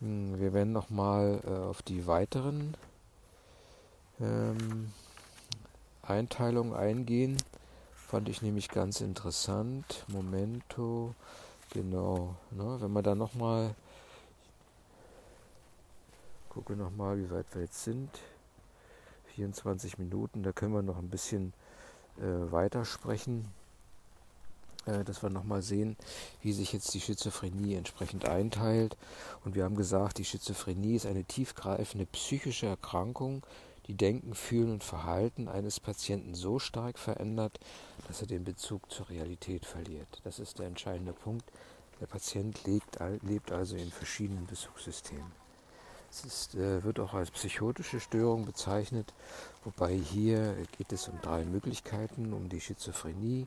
hm, 0.00 0.38
wir 0.38 0.52
werden 0.52 0.72
nochmal 0.72 1.40
äh, 1.46 1.50
auf 1.50 1.82
die 1.82 2.06
weiteren 2.06 2.76
ähm, 4.20 4.92
Einteilungen 6.02 6.74
eingehen. 6.74 7.36
Fand 7.94 8.28
ich 8.28 8.42
nämlich 8.42 8.68
ganz 8.68 9.00
interessant. 9.00 10.04
Momento, 10.08 11.14
genau. 11.70 12.36
Ne, 12.50 12.76
wenn 12.80 12.92
man 12.92 13.04
da 13.04 13.14
nochmal, 13.14 13.74
gucke 16.48 16.76
nochmal, 16.76 17.18
wie 17.18 17.30
weit 17.30 17.46
wir 17.52 17.62
jetzt 17.62 17.82
sind. 17.84 18.10
24 19.36 19.98
Minuten, 19.98 20.42
da 20.42 20.52
können 20.52 20.72
wir 20.72 20.82
noch 20.82 20.98
ein 20.98 21.10
bisschen 21.10 21.52
äh, 22.18 22.50
weitersprechen. 22.50 23.46
äh, 24.86 25.04
dass 25.04 25.22
wir 25.22 25.30
nochmal 25.30 25.62
sehen, 25.62 25.96
wie 26.42 26.52
sich 26.52 26.72
jetzt 26.72 26.94
die 26.94 27.00
Schizophrenie 27.00 27.74
entsprechend 27.74 28.24
einteilt. 28.26 28.96
Und 29.44 29.54
wir 29.54 29.64
haben 29.64 29.76
gesagt, 29.76 30.18
die 30.18 30.24
Schizophrenie 30.24 30.94
ist 30.96 31.06
eine 31.06 31.24
tiefgreifende 31.24 32.06
psychische 32.06 32.66
Erkrankung, 32.66 33.42
die 33.88 33.94
Denken, 33.94 34.34
Fühlen 34.34 34.72
und 34.72 34.84
Verhalten 34.84 35.48
eines 35.48 35.80
Patienten 35.80 36.34
so 36.34 36.58
stark 36.58 36.98
verändert, 36.98 37.58
dass 38.08 38.20
er 38.20 38.26
den 38.28 38.44
Bezug 38.44 38.90
zur 38.90 39.08
Realität 39.08 39.66
verliert. 39.66 40.20
Das 40.24 40.38
ist 40.38 40.58
der 40.58 40.66
entscheidende 40.66 41.12
Punkt. 41.12 41.44
Der 42.00 42.06
Patient 42.06 42.64
lebt, 42.64 42.98
lebt 43.22 43.52
also 43.52 43.76
in 43.76 43.90
verschiedenen 43.90 44.46
Bezugssystemen. 44.46 45.45
Es 46.16 46.24
ist, 46.24 46.54
äh, 46.54 46.82
wird 46.82 46.98
auch 46.98 47.12
als 47.12 47.30
psychotische 47.30 48.00
Störung 48.00 48.46
bezeichnet, 48.46 49.12
wobei 49.64 49.94
hier 49.94 50.56
geht 50.78 50.90
es 50.90 51.08
um 51.08 51.20
drei 51.20 51.44
Möglichkeiten, 51.44 52.32
um 52.32 52.48
die 52.48 52.60
Schizophrenie, 52.62 53.46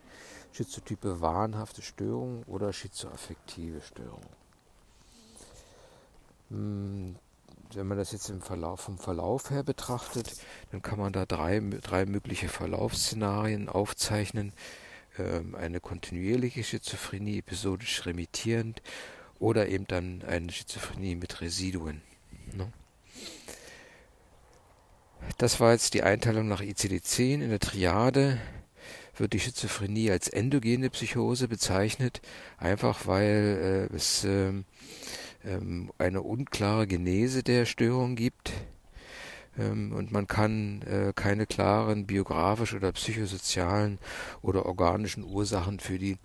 schizotype 0.52 1.20
wahnhafte 1.20 1.82
Störung 1.82 2.44
oder 2.44 2.72
schizoaffektive 2.72 3.82
Störung. 3.82 4.22
Hm, 6.50 7.16
wenn 7.74 7.88
man 7.88 7.98
das 7.98 8.12
jetzt 8.12 8.30
im 8.30 8.42
Verlauf, 8.42 8.82
vom 8.82 9.00
Verlauf 9.00 9.50
her 9.50 9.64
betrachtet, 9.64 10.36
dann 10.72 10.84
kann 10.84 11.00
man 11.00 11.12
da 11.12 11.26
drei, 11.26 11.60
drei 11.82 12.06
mögliche 12.06 12.50
Verlaufsszenarien 12.50 13.68
aufzeichnen. 13.68 14.54
Ähm, 15.18 15.56
eine 15.56 15.80
kontinuierliche 15.80 16.64
Schizophrenie, 16.64 17.40
episodisch 17.40 18.06
remittierend 18.06 18.84
oder 19.40 19.70
eben 19.70 19.88
dann 19.88 20.22
eine 20.22 20.52
Schizophrenie 20.52 21.16
mit 21.16 21.42
Residuen. 21.42 22.04
Ne? 22.56 22.72
Das 25.38 25.60
war 25.60 25.72
jetzt 25.72 25.94
die 25.94 26.04
Einteilung 26.04 26.48
nach 26.48 26.62
ICD-10 26.62 27.42
in 27.42 27.50
der 27.50 27.60
Triade 27.60 28.40
wird 29.20 29.34
die 29.34 29.40
Schizophrenie 29.40 30.12
als 30.12 30.30
endogene 30.30 30.90
Psychose 30.90 31.48
bezeichnet, 31.48 32.22
einfach 32.58 33.06
weil 33.06 33.90
äh, 33.92 33.96
es 33.96 34.24
äh, 34.24 34.54
ähm, 35.46 35.92
eine 35.98 36.22
unklare 36.22 36.88
Genese 36.88 37.44
der 37.44 37.66
Störung 37.66 38.16
gibt 38.16 38.54
ähm, 39.58 39.94
und 39.94 40.12
man 40.12 40.28
kann 40.28 40.82
äh, 40.84 41.14
keine 41.14 41.46
klaren 41.46 42.06
biografischen 42.06 42.80
oder 42.80 42.92
psychosozialen 42.92 44.00
oder 44.42 44.66
organischen 44.66 45.24
Ursachen 45.24 45.80
für 45.80 46.00
die 46.00 46.18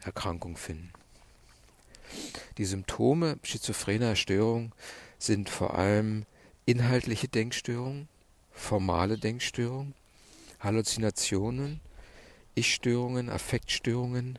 Erkrankung 0.00 0.56
finden. 0.56 0.92
Die 2.58 2.64
Symptome 2.64 3.38
schizophrener 3.42 4.16
Störung 4.16 4.72
sind 5.22 5.48
vor 5.48 5.74
allem 5.74 6.26
inhaltliche 6.66 7.28
Denkstörungen, 7.28 8.08
formale 8.50 9.18
Denkstörungen, 9.18 9.94
Halluzinationen, 10.58 11.80
Ich-Störungen, 12.54 13.30
Affektstörungen, 13.30 14.38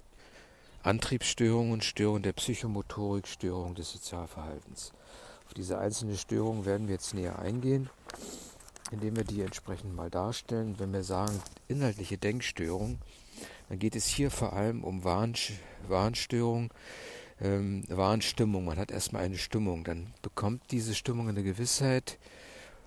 Antriebsstörungen, 0.84 1.82
Störungen 1.82 2.24
der 2.24 2.34
Psychomotorik, 2.34 3.28
Störungen 3.28 3.76
des 3.76 3.94
Sozialverhaltens. 3.94 4.92
Auf 5.48 5.54
diese 5.54 5.78
einzelnen 5.78 6.18
Störungen 6.18 6.66
werden 6.66 6.88
wir 6.88 6.96
jetzt 6.96 7.14
näher 7.14 7.40
eingehen, 7.40 7.90
indem 8.92 9.16
wir 9.16 9.24
die 9.24 9.42
entsprechend 9.42 9.96
mal 9.96 10.10
darstellen. 10.10 10.76
Wenn 10.80 10.92
wir 10.92 11.04
sagen 11.04 11.42
inhaltliche 11.70 12.18
Denkstörung, 12.18 13.00
dann 13.70 13.80
geht 13.80 13.96
es 13.96 14.06
hier 14.06 14.30
vor 14.30 14.52
allem 14.52 14.84
um 14.84 15.06
Warnstörung, 15.06 16.72
ähm, 17.42 17.84
Warnstimmung. 17.90 18.66
Man 18.66 18.78
hat 18.78 18.92
erstmal 18.92 19.24
eine 19.24 19.38
Stimmung, 19.38 19.84
dann 19.84 20.14
bekommt 20.22 20.62
diese 20.72 20.96
Stimmung 20.96 21.30
eine 21.30 21.44
Gewissheit. 21.44 22.18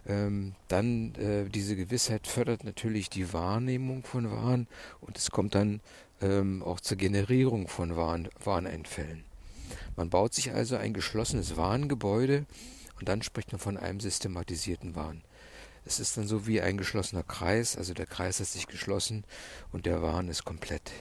Ähm, 0.06 0.54
dann 0.68 1.14
äh, 1.16 1.48
diese 1.48 1.74
Gewissheit 1.74 2.26
fördert 2.26 2.64
natürlich 2.64 3.11
die 3.11 3.32
Wahrnehmung 3.32 4.04
von 4.04 4.30
Wahn 4.30 4.68
und 5.00 5.18
es 5.18 5.30
kommt 5.30 5.56
dann 5.56 5.80
ähm, 6.20 6.62
auch 6.62 6.80
zur 6.80 6.96
Generierung 6.96 7.66
von 7.66 7.96
Warn, 7.96 8.28
Warneinfällen. 8.42 9.24
Man 9.96 10.11
baut 10.11 10.35
sich 10.35 10.52
also 10.52 10.76
ein 10.76 10.94
geschlossenes 10.94 11.56
Warngebäude 11.56 12.46
und 12.98 13.09
dann 13.09 13.22
spricht 13.22 13.52
man 13.52 13.59
von 13.59 13.76
einem 13.76 13.98
systematisierten 13.98 14.94
Wahn. 14.94 15.22
Es 15.85 16.00
ist 16.00 16.16
dann 16.16 16.26
so 16.26 16.46
wie 16.46 16.61
ein 16.61 16.78
geschlossener 16.78 17.22
Kreis, 17.22 17.76
also 17.76 17.94
der 17.94 18.06
Kreis 18.06 18.40
hat 18.40 18.46
sich 18.46 18.66
geschlossen 18.66 19.24
und 19.72 19.87
der 19.87 20.02
Wahn 20.02 20.28
ist 20.28 20.44
komplett. 20.44 20.92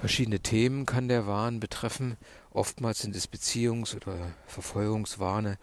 Verschiedene 0.00 0.38
Themen 0.40 0.86
kann 0.86 1.08
der 1.08 1.26
Wahn 1.26 1.58
betreffen. 1.58 2.16
Oftmals 2.50 3.00
sind 3.00 3.16
es 3.16 3.28
Beziehungs- 3.28 3.96
oder 3.96 4.16
Verfolgungswahne, 4.46 5.58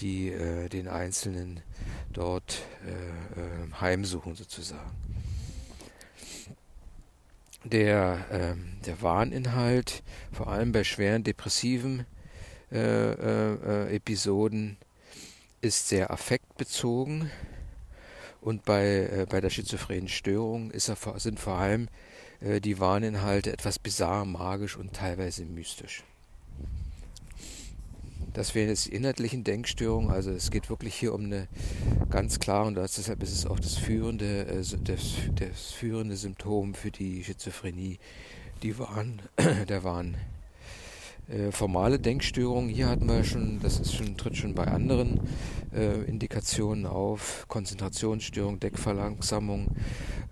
die 0.00 0.30
äh, 0.30 0.68
den 0.68 0.88
Einzelnen 0.88 1.60
dort 2.12 2.62
äh, 2.84 2.90
äh, 2.90 3.72
heimsuchen 3.80 4.34
sozusagen 4.34 4.90
der, 7.70 8.26
äh, 8.30 8.84
der 8.86 9.02
Warninhalt, 9.02 10.02
vor 10.32 10.48
allem 10.48 10.72
bei 10.72 10.84
schweren 10.84 11.24
depressiven 11.24 12.06
äh, 12.70 12.78
äh, 12.78 13.94
Episoden, 13.94 14.76
ist 15.60 15.88
sehr 15.88 16.10
affektbezogen 16.10 17.30
und 18.40 18.64
bei, 18.64 18.84
äh, 18.86 19.26
bei 19.28 19.40
der 19.40 19.50
schizophrenen 19.50 20.08
Störung 20.08 20.70
er, 20.70 20.80
sind 21.18 21.40
vor 21.40 21.54
allem 21.54 21.84
äh, 21.84 21.90
die 22.40 22.78
Warninhalte 22.78 23.52
etwas 23.52 23.78
bizarr, 23.78 24.24
magisch 24.24 24.76
und 24.76 24.92
teilweise 24.92 25.44
mystisch. 25.44 26.04
Das 28.36 28.54
wären 28.54 28.68
jetzt 28.68 28.86
die 28.86 28.94
inhaltlichen 28.94 29.44
Denkstörungen. 29.44 30.10
Also 30.10 30.30
es 30.30 30.50
geht 30.50 30.68
wirklich 30.68 30.94
hier 30.94 31.14
um 31.14 31.24
eine 31.24 31.48
ganz 32.10 32.38
klare, 32.38 32.66
und 32.66 32.74
deshalb 32.74 33.22
ist 33.22 33.32
es 33.32 33.46
auch 33.46 33.58
das 33.58 33.78
führende, 33.78 34.46
äh, 34.46 34.62
das, 34.84 35.14
das 35.36 35.72
führende 35.72 36.16
Symptom 36.16 36.74
für 36.74 36.90
die 36.90 37.24
Schizophrenie, 37.24 37.98
die 38.62 38.78
Wahn, 38.78 39.22
der 39.68 39.84
Wahn. 39.84 40.16
Äh, 41.28 41.50
formale 41.50 41.98
Denkstörungen, 41.98 42.70
hier 42.70 42.88
hatten 42.88 43.08
wir 43.08 43.24
schon, 43.24 43.58
das 43.60 43.80
ist 43.80 43.94
schon, 43.94 44.16
tritt 44.16 44.36
schon 44.36 44.54
bei 44.54 44.68
anderen 44.68 45.20
äh, 45.74 46.02
Indikationen 46.04 46.86
auf, 46.86 47.46
Konzentrationsstörung, 47.48 48.60
Deckverlangsamung, 48.60 49.66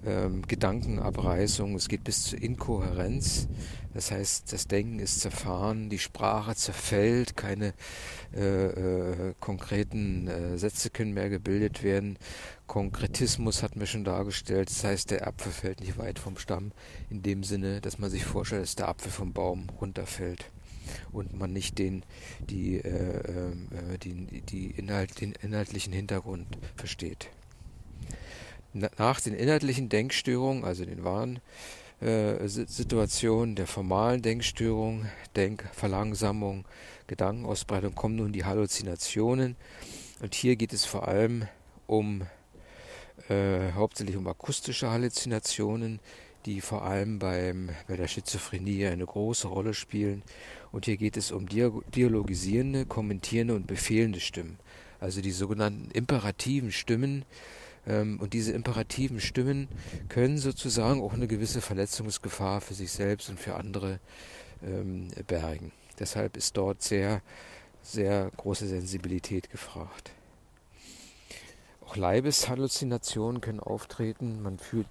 ähm, 0.07 0.43
Gedankenabreißung, 0.47 1.75
es 1.75 1.89
geht 1.89 2.05
bis 2.05 2.23
zur 2.23 2.41
Inkohärenz, 2.41 3.49
das 3.93 4.13
heißt, 4.13 4.53
das 4.53 4.69
Denken 4.69 5.01
ist 5.01 5.19
zerfahren, 5.21 5.91
die 5.91 5.99
Sprache 5.99 6.55
zerfällt, 6.55 7.37
keine 7.37 7.75
äh, 8.33 8.67
äh, 8.67 9.35
konkreten 9.41 10.29
äh, 10.29 10.59
Sätze 10.59 10.91
können 10.91 11.13
mehr 11.13 11.29
gebildet 11.29 11.83
werden. 11.83 12.19
Konkretismus 12.69 13.65
hatten 13.65 13.81
wir 13.81 13.89
schon 13.89 14.05
dargestellt, 14.05 14.71
das 14.71 14.85
heißt, 14.85 15.11
der 15.11 15.27
Apfel 15.27 15.51
fällt 15.51 15.81
nicht 15.81 15.99
weit 15.99 16.21
vom 16.21 16.39
Stamm, 16.39 16.71
in 17.11 17.23
dem 17.23 17.43
Sinne, 17.43 17.81
dass 17.81 17.99
man 17.99 18.11
sich 18.11 18.25
vorstellt, 18.25 18.63
dass 18.63 18.77
der 18.77 18.89
Apfel 18.89 19.11
vom 19.11 19.33
Baum 19.33 19.67
runterfällt 19.81 20.53
und 21.13 21.39
man 21.39 21.53
nicht 21.53 21.79
den, 21.79 22.05
die, 22.49 22.77
äh, 22.77 22.89
äh, 22.89 23.99
die, 24.03 24.43
die 24.43 24.71
Inhalt, 24.71 25.21
den 25.21 25.33
inhaltlichen 25.43 25.93
Hintergrund 25.93 26.47
versteht. 26.77 27.29
Nach 28.73 29.21
den 29.21 29.35
inhaltlichen 29.35 29.89
Denkstörungen, 29.89 30.65
also 30.65 30.85
den 30.85 31.05
wahren 31.05 31.41
äh, 32.01 32.49
Situationen 32.49 33.55
der 33.55 33.67
formalen 33.67 34.21
Denkstörung, 34.21 35.07
Denkverlangsamung, 35.37 36.67
Gedankenausbreitung 37.07 37.95
kommen 37.95 38.17
nun 38.17 38.33
die 38.33 38.45
Halluzinationen. 38.45 39.57
Und 40.21 40.35
hier 40.35 40.57
geht 40.57 40.73
es 40.73 40.85
vor 40.85 41.09
allem 41.09 41.47
um 41.87 42.23
äh, 43.29 43.73
hauptsächlich 43.73 44.17
um 44.17 44.27
akustische 44.27 44.91
Halluzinationen, 44.91 46.01
die 46.47 46.61
vor 46.61 46.85
allem 46.85 47.19
beim, 47.19 47.71
bei 47.89 47.97
der 47.97 48.09
Schizophrenie 48.09 48.87
eine 48.87 49.07
große 49.07 49.49
Rolle 49.49 49.75
spielen 49.75 50.23
und 50.73 50.87
hier 50.87 50.97
geht 50.97 51.17
es 51.17 51.31
um 51.31 51.49
dialogisierende, 51.49 52.87
kommentierende 52.87 53.55
und 53.55 53.67
befehlende 53.67 54.21
Stimmen. 54.21 54.59
Also 55.01 55.21
die 55.21 55.33
sogenannten 55.33 55.91
imperativen 55.91 56.73
Stimmen. 56.73 57.25
Ähm, 57.87 58.19
und 58.21 58.33
diese 58.33 58.53
imperativen 58.53 59.21
Stimmen 59.21 59.69
können 60.09 60.39
sozusagen 60.39 61.03
auch 61.03 61.13
eine 61.13 61.27
gewisse 61.27 61.61
Verletzungsgefahr 61.61 62.61
für 62.61 62.75
sich 62.75 62.91
selbst 62.91 63.29
und 63.29 63.39
für 63.39 63.57
andere 63.57 64.01
ähm, 64.63 65.09
bergen. 65.27 65.73
Deshalb 65.99 66.37
ist 66.37 66.57
dort 66.57 66.83
sehr, 66.83 67.23
sehr 67.83 68.31
große 68.37 68.67
Sensibilität 68.67 69.51
gefragt. 69.51 70.13
Auch 71.87 71.97
Leibeshalluzinationen 71.97 73.41
können 73.41 73.61
auftreten. 73.61 74.43
Man 74.43 74.59
fühlt 74.59 74.89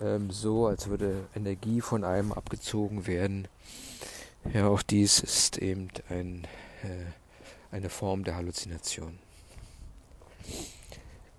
ähm, 0.00 0.30
so, 0.30 0.66
als 0.66 0.88
würde 0.88 1.26
Energie 1.34 1.80
von 1.80 2.04
einem 2.04 2.32
abgezogen 2.32 3.06
werden. 3.06 3.48
Ja, 4.52 4.68
auch 4.68 4.82
dies 4.82 5.20
ist 5.20 5.58
eben 5.58 5.88
ein, 6.08 6.46
äh, 6.82 7.74
eine 7.74 7.90
Form 7.90 8.24
der 8.24 8.36
Halluzination. 8.36 9.18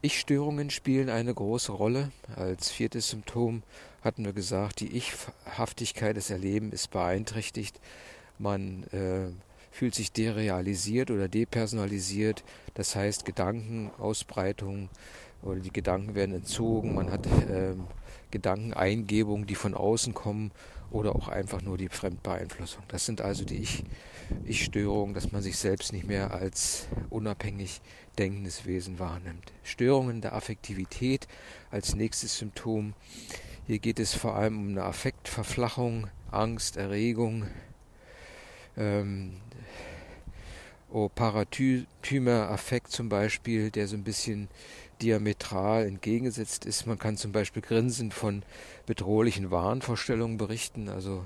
Ich-Störungen 0.02 0.70
spielen 0.70 1.10
eine 1.10 1.34
große 1.34 1.72
Rolle. 1.72 2.12
Als 2.36 2.70
viertes 2.72 3.10
Symptom 3.10 3.64
hatten 4.02 4.24
wir 4.24 4.34
gesagt, 4.34 4.80
die 4.80 4.96
Ich-Haftigkeit 4.96 6.16
des 6.16 6.30
Erlebens 6.30 6.74
ist 6.74 6.92
beeinträchtigt. 6.92 7.80
Man 8.38 8.84
äh, 8.94 9.32
fühlt 9.72 9.96
sich 9.96 10.12
derealisiert 10.12 11.12
oder 11.12 11.28
depersonalisiert. 11.28 12.44
Das 12.76 12.96
heißt, 12.96 13.26
Gedankenausbreitung 13.26 14.90
oder 15.42 15.60
die 15.60 15.74
Gedanken 15.74 16.16
werden 16.16 16.36
entzogen. 16.36 16.96
Man 16.96 17.12
hat 17.12 17.28
ähm, 17.50 17.86
Gedankeneingebungen, 18.32 19.48
die 19.48 19.56
von 19.56 19.74
außen 19.74 20.14
kommen 20.14 20.52
oder 20.92 21.16
auch 21.16 21.28
einfach 21.28 21.62
nur 21.62 21.78
die 21.78 21.90
Fremdbeeinflussung. 21.90 22.84
Das 22.88 23.06
sind 23.06 23.22
also 23.22 23.46
die 23.46 23.68
Ich-Störungen, 24.46 25.14
dass 25.14 25.32
man 25.32 25.42
sich 25.42 25.58
selbst 25.58 25.94
nicht 25.94 26.08
mehr 26.08 26.34
als 26.34 26.88
unabhängig 27.10 27.82
denkendes 28.18 28.66
Wesen 28.66 29.00
wahrnimmt. 29.00 29.54
Störungen 29.64 30.22
der 30.22 30.34
Affektivität 30.34 31.28
als 31.72 31.96
nächstes 31.96 32.38
Symptom. 32.38 32.94
Hier 33.68 33.80
geht 33.80 34.00
es 34.00 34.14
vor 34.14 34.36
allem 34.36 34.58
um 34.58 34.70
eine 34.70 34.84
Affektverflachung, 34.84 36.08
Angst, 36.32 36.78
Erregung, 36.78 37.48
ähm, 38.78 39.34
oh, 40.90 41.10
Parathymer 41.10 42.50
Affekt 42.50 42.92
zum 42.92 43.10
Beispiel, 43.10 43.72
der 43.72 43.88
so 43.88 43.96
ein 43.96 44.04
bisschen 44.04 44.48
diametral 45.02 45.86
entgegengesetzt 45.86 46.66
ist. 46.66 46.86
Man 46.86 47.00
kann 47.00 47.18
zum 47.18 47.32
Beispiel 47.32 47.62
Grinsen 47.62 48.12
von 48.12 48.44
bedrohlichen 48.86 49.52
Wahnvorstellungen 49.52 50.38
berichten, 50.38 50.90
also 50.90 51.26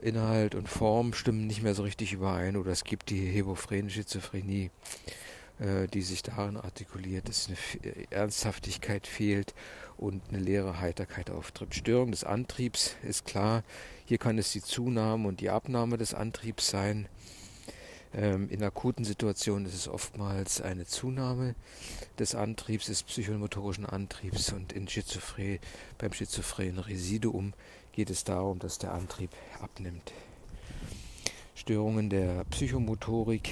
Inhalt 0.00 0.54
und 0.54 0.68
Form 0.68 1.12
stimmen 1.12 1.46
nicht 1.46 1.62
mehr 1.62 1.74
so 1.74 1.82
richtig 1.82 2.12
überein 2.12 2.56
oder 2.56 2.70
es 2.70 2.84
gibt 2.84 3.10
die 3.10 3.26
hebophrene 3.26 3.90
Schizophrenie, 3.90 4.70
äh, 5.58 5.86
die 5.88 6.02
sich 6.02 6.22
darin 6.22 6.56
artikuliert, 6.56 7.28
dass 7.28 7.48
eine 7.48 8.10
Ernsthaftigkeit 8.10 9.06
fehlt 9.06 9.54
und 9.96 10.22
eine 10.28 10.38
leere 10.38 10.80
Heiterkeit 10.80 11.30
auftritt. 11.30 11.74
Störung 11.74 12.12
des 12.12 12.24
Antriebs 12.24 12.94
ist 13.02 13.26
klar, 13.26 13.64
hier 14.04 14.18
kann 14.18 14.38
es 14.38 14.52
die 14.52 14.62
Zunahme 14.62 15.28
und 15.28 15.40
die 15.40 15.50
Abnahme 15.50 15.98
des 15.98 16.14
Antriebs 16.14 16.68
sein. 16.68 17.08
Ähm, 18.18 18.50
in 18.50 18.64
akuten 18.64 19.04
Situationen 19.04 19.64
ist 19.66 19.74
es 19.74 19.86
oftmals 19.86 20.60
eine 20.60 20.86
Zunahme 20.86 21.54
des 22.18 22.34
Antriebs, 22.34 22.86
des 22.86 23.04
psychomotorischen 23.04 23.86
Antriebs 23.86 24.52
und 24.52 24.72
in 24.72 24.88
Schizophren, 24.88 25.60
beim 25.98 26.12
schizophrenen 26.12 26.80
Residuum 26.80 27.52
geht 27.92 28.10
es 28.10 28.24
darum, 28.24 28.58
dass 28.58 28.78
der 28.78 28.92
Antrieb 28.92 29.30
abnimmt. 29.60 30.12
Störungen 31.54 32.10
der 32.10 32.42
Psychomotorik 32.50 33.50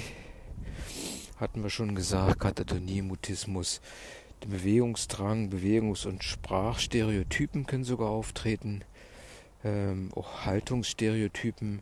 hatten 1.37 1.63
wir 1.63 1.69
schon 1.69 1.95
gesagt, 1.95 2.41
Katatonie, 2.41 3.01
Mutismus, 3.01 3.79
Bewegungsdrang, 4.41 5.49
Bewegungs- 5.49 6.05
und 6.05 6.25
Sprachstereotypen 6.25 7.67
können 7.67 7.85
sogar 7.85 8.09
auftreten, 8.09 8.81
ähm, 9.63 10.11
auch 10.13 10.45
Haltungsstereotypen, 10.45 11.79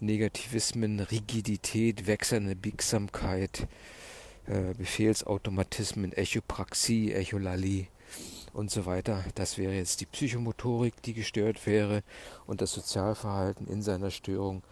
Negativismen, 0.00 1.00
Rigidität, 1.00 2.06
wechselnde 2.06 2.56
Biegsamkeit, 2.56 3.68
äh, 4.46 4.74
Befehlsautomatismen, 4.74 6.12
Echopraxie, 6.12 7.12
Echolalie 7.12 7.88
und 8.52 8.70
so 8.70 8.86
weiter. 8.86 9.24
Das 9.34 9.58
wäre 9.58 9.72
jetzt 9.72 10.00
die 10.00 10.06
Psychomotorik, 10.06 11.00
die 11.02 11.14
gestört 11.14 11.66
wäre 11.66 12.02
und 12.46 12.60
das 12.60 12.72
Sozialverhalten 12.72 13.66
in 13.66 13.82
seiner 13.82 14.10
Störung 14.10 14.62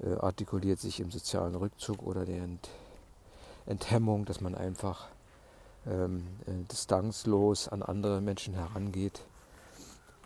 äh, 0.00 0.14
artikuliert 0.14 0.80
sich 0.80 1.00
im 1.00 1.10
sozialen 1.10 1.54
Rückzug 1.54 2.02
oder 2.02 2.24
der 2.24 2.42
Ent 2.42 2.70
Enthemmung, 3.64 4.24
dass 4.24 4.40
man 4.40 4.56
einfach 4.56 5.08
ähm, 5.86 6.26
äh, 6.46 6.64
distanzlos 6.70 7.68
an 7.68 7.82
andere 7.82 8.20
Menschen 8.20 8.54
herangeht 8.54 9.24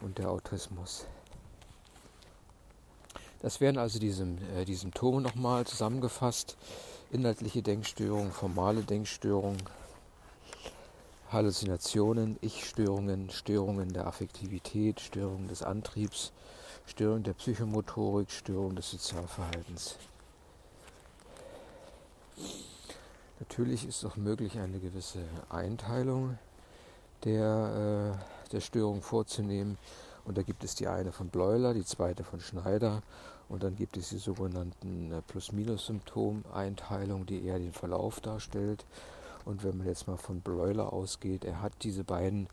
und 0.01 0.19
der 0.19 0.31
Autismus. 0.31 1.07
Das 3.41 3.61
wären 3.61 3.79
also 3.79 3.99
diese, 3.99 4.25
äh, 4.57 4.65
die 4.65 4.75
Symptome 4.75 5.21
nochmal 5.21 5.67
zusammengefasst. 5.67 6.57
Inhaltliche 7.11 7.63
Denkstörung, 7.63 8.33
formale 8.33 8.83
Denkstörung, 8.83 9.57
Halluzinationen, 11.31 12.39
Ich-Störungen, 12.41 13.31
Störungen 13.31 13.93
der 13.93 14.07
Affektivität, 14.07 15.01
Störungen 15.01 15.49
des 15.49 15.63
Antriebs, 15.63 16.33
Störung 16.87 17.23
der 17.23 17.35
Psychomotorik, 17.35 18.31
Störung 18.31 18.75
des 18.77 18.91
Sozialverhaltens. 18.91 19.97
Natürlich 23.39 23.87
ist 23.87 24.05
auch 24.05 24.17
möglich, 24.17 24.59
eine 24.59 24.79
gewisse 24.79 25.25
Einteilung 25.51 26.39
der, 27.25 28.17
äh, 28.17 28.51
der 28.53 28.61
Störung 28.61 29.03
vorzunehmen. 29.03 29.79
Und 30.27 30.37
da 30.37 30.43
gibt 30.43 30.63
es 30.65 30.75
die 30.75 30.89
eine 30.89 31.13
von 31.13 31.29
Bleuler, 31.29 31.73
die 31.73 31.85
zweite 31.85 32.25
von 32.25 32.41
Schneider 32.41 33.03
und 33.49 33.63
dann 33.63 33.77
gibt 33.77 33.97
es 33.97 34.09
die 34.09 34.19
sogenannten 34.19 35.13
äh, 35.13 35.23
Plus-Minus-Symptom-Einteilung, 35.23 37.27
die 37.27 37.45
eher 37.45 37.61
den 37.61 37.73
Verlauf 37.73 38.21
darstellt. 38.21 38.85
Und 39.45 39.63
wenn 39.63 39.79
man 39.79 39.87
jetzt 39.87 40.09
mal 40.09 40.17
von 40.17 40.41
Bleuler 40.41 40.93
ausgeht, 40.93 41.45
er 41.45 41.63
hat 41.63 41.73
diese 41.83 42.03
beiden, 42.03 42.49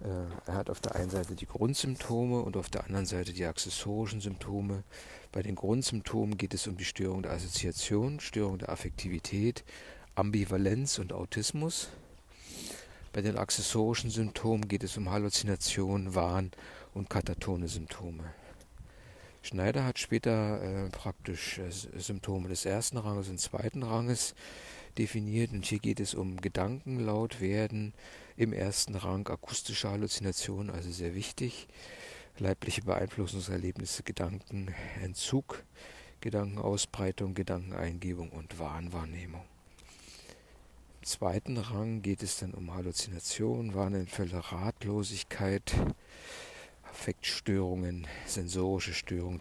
äh, 0.00 0.26
er 0.46 0.54
hat 0.54 0.70
auf 0.70 0.78
der 0.80 0.94
einen 0.94 1.10
Seite 1.10 1.34
die 1.34 1.46
Grundsymptome 1.46 2.40
und 2.40 2.56
auf 2.56 2.68
der 2.68 2.84
anderen 2.84 3.06
Seite 3.06 3.32
die 3.32 3.44
accessorischen 3.44 4.20
Symptome. 4.20 4.84
Bei 5.32 5.42
den 5.42 5.56
Grundsymptomen 5.56 6.38
geht 6.38 6.54
es 6.54 6.68
um 6.68 6.76
die 6.76 6.84
Störung 6.84 7.22
der 7.22 7.32
Assoziation, 7.32 8.20
Störung 8.20 8.58
der 8.58 8.68
Affektivität, 8.68 9.64
Ambivalenz 10.14 11.00
und 11.00 11.12
Autismus. 11.12 11.88
Bei 13.12 13.22
den 13.22 13.36
accessorischen 13.36 14.10
Symptomen 14.10 14.68
geht 14.68 14.84
es 14.84 14.96
um 14.96 15.10
Halluzination, 15.10 16.14
Wahn 16.14 16.52
und 16.98 17.08
katatone 17.08 17.68
Symptome. 17.68 18.34
Schneider 19.42 19.84
hat 19.84 19.98
später 19.98 20.60
äh, 20.60 20.90
praktisch 20.90 21.58
äh, 21.58 21.70
Symptome 21.70 22.48
des 22.48 22.66
ersten 22.66 22.98
Ranges 22.98 23.28
und 23.28 23.40
zweiten 23.40 23.82
Ranges 23.82 24.34
definiert 24.98 25.52
und 25.52 25.64
hier 25.64 25.78
geht 25.78 26.00
es 26.00 26.14
um 26.14 26.40
Gedanken 26.40 27.06
werden 27.40 27.94
im 28.36 28.52
ersten 28.52 28.94
Rang, 28.96 29.26
akustische 29.28 29.88
Halluzinationen, 29.88 30.70
also 30.70 30.90
sehr 30.90 31.14
wichtig, 31.14 31.68
leibliche 32.38 32.82
Beeinflussungserlebnisse, 32.82 34.02
Gedankenentzug, 34.02 35.62
Gedankenausbreitung, 36.20 37.34
Gedankeneingebung 37.34 38.30
und 38.30 38.58
Wahnwahrnehmung. 38.58 39.44
Im 41.00 41.06
zweiten 41.06 41.56
Rang 41.56 42.02
geht 42.02 42.22
es 42.22 42.38
dann 42.38 42.52
um 42.52 42.74
Halluzination, 42.74 43.74
Wahnentfälle, 43.74 44.52
Ratlosigkeit, 44.52 45.72
Affektstörungen, 46.98 48.08
sensorische 48.26 48.92
Störungen, 48.92 49.40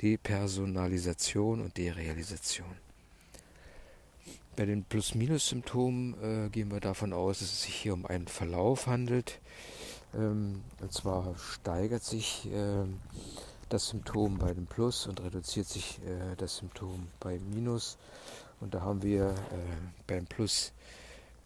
Depersonalisation 0.00 1.60
und 1.60 1.76
Derealisation. 1.76 2.74
Bei 4.56 4.64
den 4.64 4.84
Plus-Minus-Symptomen 4.84 6.46
äh, 6.46 6.48
gehen 6.48 6.70
wir 6.70 6.80
davon 6.80 7.12
aus, 7.12 7.40
dass 7.40 7.52
es 7.52 7.64
sich 7.64 7.74
hier 7.74 7.92
um 7.92 8.06
einen 8.06 8.26
Verlauf 8.26 8.86
handelt. 8.86 9.38
Ähm, 10.14 10.62
und 10.80 10.92
zwar 10.94 11.36
steigert 11.36 12.04
sich 12.04 12.46
äh, 12.46 12.84
das 13.68 13.88
Symptom 13.88 14.38
bei 14.38 14.54
dem 14.54 14.64
Plus 14.66 15.06
und 15.06 15.22
reduziert 15.22 15.68
sich 15.68 15.98
äh, 16.06 16.36
das 16.36 16.56
Symptom 16.56 17.08
bei 17.20 17.38
Minus. 17.52 17.98
Und 18.60 18.72
da 18.74 18.80
haben 18.80 19.02
wir 19.02 19.28
äh, 19.30 19.34
beim 20.06 20.24
Plus 20.24 20.72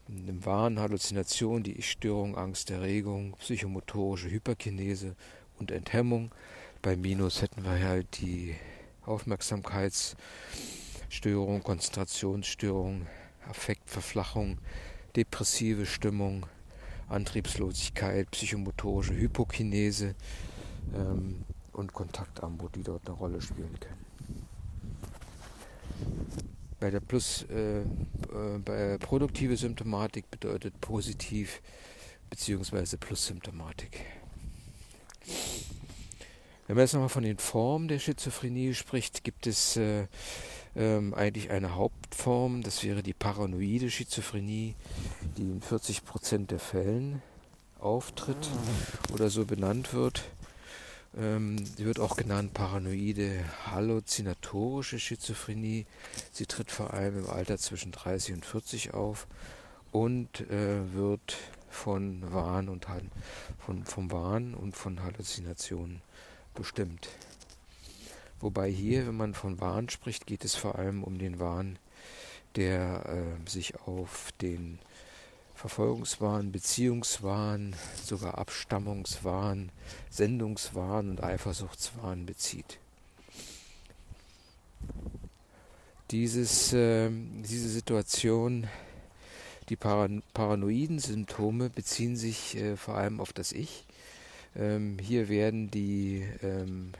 Wahn, 0.09 0.81
Halluzination, 0.81 1.63
die 1.63 1.79
Ich-Störung, 1.79 2.37
Angst, 2.39 2.71
Erregung, 2.71 3.37
psychomotorische 3.39 4.31
Hyperkinese 4.31 5.15
und 5.59 5.71
Enthemmung. 5.71 6.35
Bei 6.81 6.97
Minus 6.97 7.43
hätten 7.43 7.63
wir 7.63 7.79
halt 7.79 8.21
die 8.21 8.55
Aufmerksamkeitsstörung, 9.05 11.63
Konzentrationsstörung, 11.63 13.07
Affektverflachung, 13.51 14.57
depressive 15.15 15.85
Stimmung, 15.85 16.47
Antriebslosigkeit, 17.09 18.31
psychomotorische 18.31 19.15
Hypokinese 19.15 20.15
ähm, 20.95 21.45
und 21.73 21.93
Kontaktarmut, 21.93 22.77
die 22.77 22.83
dort 22.83 23.07
eine 23.07 23.17
Rolle 23.17 23.43
spielen 23.43 23.79
können 23.79 24.09
bei 26.81 26.91
der 26.91 27.01
Plus, 27.01 27.45
äh, 27.51 27.81
äh, 27.81 27.85
bei 28.65 28.99
produktive 28.99 29.57
Symptomatik 29.57 30.31
bedeutet 30.31 30.81
positiv 30.81 31.61
bzw. 32.31 32.97
Plus-Symptomatik. 32.97 34.05
Wenn 36.67 36.77
man 36.77 36.85
jetzt 36.85 36.93
nochmal 36.93 37.09
von 37.09 37.25
den 37.25 37.39
Formen 37.39 37.89
der 37.89 37.99
Schizophrenie 37.99 38.75
spricht, 38.75 39.25
gibt 39.25 39.47
es 39.47 39.77
äh, 39.77 40.07
ähm, 40.77 41.15
eigentlich 41.15 41.51
eine 41.51 41.75
Hauptform, 41.75 42.63
das 42.63 42.85
wäre 42.85 43.03
die 43.03 43.15
paranoide 43.15 43.91
Schizophrenie, 43.91 44.75
die 45.37 45.43
in 45.43 45.63
40% 45.63 46.47
der 46.47 46.59
Fällen 46.59 47.23
auftritt 47.79 48.51
oder 49.13 49.31
so 49.31 49.47
benannt 49.47 49.95
wird. 49.95 50.25
Ähm, 51.19 51.65
sie 51.65 51.85
wird 51.85 51.99
auch 51.99 52.17
genannt 52.17 52.55
paranoide 52.55 53.45
halluzinatorische 53.67 54.99
Schizophrenie. 54.99 55.87
Sie 56.31 56.47
tritt 56.47 56.71
vor 56.71 56.95
allem 56.95 57.19
im 57.19 57.31
Alter 57.31 57.59
zwischen 57.59 57.93
30 57.93 58.35
und 58.35 58.47
40 58.47 58.95
auf 58.95 59.27
und 59.91 60.41
äh, 60.51 60.95
wird 60.95 61.37
von 61.71 62.33
Wahn 62.33 62.69
und 62.69 62.87
von, 63.59 63.85
vom 63.85 64.11
Wahn 64.13 64.55
und 64.55 64.77
von 64.77 65.03
Halluzinationen 65.03 66.03
bestimmt. 66.55 67.09
Wobei 68.41 68.71
hier, 68.71 69.07
wenn 69.07 69.17
man 69.17 69.35
von 69.35 69.61
Wahn 69.61 69.89
spricht, 69.89 70.27
geht 70.27 70.45
es 70.45 70.55
vor 70.55 70.77
allem 70.79 71.03
um 71.03 71.19
den 71.19 71.41
Wahn, 71.41 71.79
der 72.55 73.05
äh, 73.07 73.51
sich 73.51 73.81
auf 73.81 74.31
den 74.41 74.79
Verfolgungswahn, 75.59 76.53
Beziehungswahn, 76.53 77.75
sogar 78.05 78.39
Abstammungswahn, 78.39 79.73
Sendungswahn 80.09 81.11
und 81.11 81.25
Eifersuchtswahn 81.25 82.27
bezieht. 82.27 82.79
Dieses, 86.13 86.73
äh, 86.73 87.11
diese 87.11 87.69
Situation, 87.69 88.69
die 89.69 89.75
Paran 89.75 90.23
paranoiden 90.33 91.01
Symptome 91.01 91.71
beziehen 91.71 92.17
sich 92.17 92.57
äh, 92.57 92.77
vor 92.77 92.95
allem 92.95 93.21
auf 93.21 93.33
das 93.33 93.51
Ich. 93.51 93.85
Ähm, 94.55 94.97
hier 95.01 95.29
werden 95.29 95.73
die 95.73 96.25
ähm, 96.41 96.93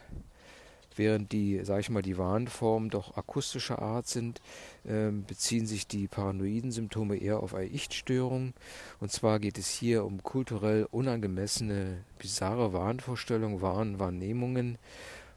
Während 0.99 1.31
die, 1.31 1.65
sage 1.65 1.81
ich 1.81 1.91
mal, 1.91 2.03
die 2.03 2.19
Warnformen 2.19 2.91
doch 2.91 3.17
akustischer 3.17 3.81
Art 3.81 4.09
sind, 4.09 4.41
äh, 4.85 5.11
beziehen 5.11 5.65
sich 5.67 5.87
die 5.87 6.09
paranoiden 6.09 6.73
Symptome 6.73 7.17
eher 7.17 7.41
auf 7.41 7.55
eine 7.55 7.69
Ich-Störung. 7.69 8.53
Und 8.99 9.13
zwar 9.13 9.39
geht 9.39 9.59
es 9.59 9.69
hier 9.69 10.05
um 10.05 10.25
kulturell 10.25 10.89
unangemessene, 10.91 12.05
bizarre 12.19 12.73
Wahnvorstellungen, 12.73 13.63
Wahnwahrnehmungen, 13.63 14.77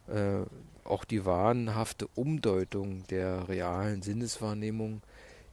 äh, 0.07 0.41
auch 0.83 1.05
die 1.05 1.25
wahnhafte 1.25 2.07
Umdeutung 2.15 3.05
der 3.09 3.47
realen 3.47 4.01
Sinneswahrnehmung, 4.01 5.03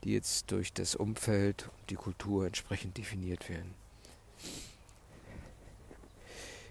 die 0.05 0.15
jetzt 0.15 0.51
durch 0.51 0.73
das 0.73 0.95
Umfeld 0.95 1.69
und 1.79 1.91
die 1.91 1.97
Kultur 1.97 2.47
entsprechend 2.47 2.97
definiert 2.97 3.51
werden. 3.51 3.78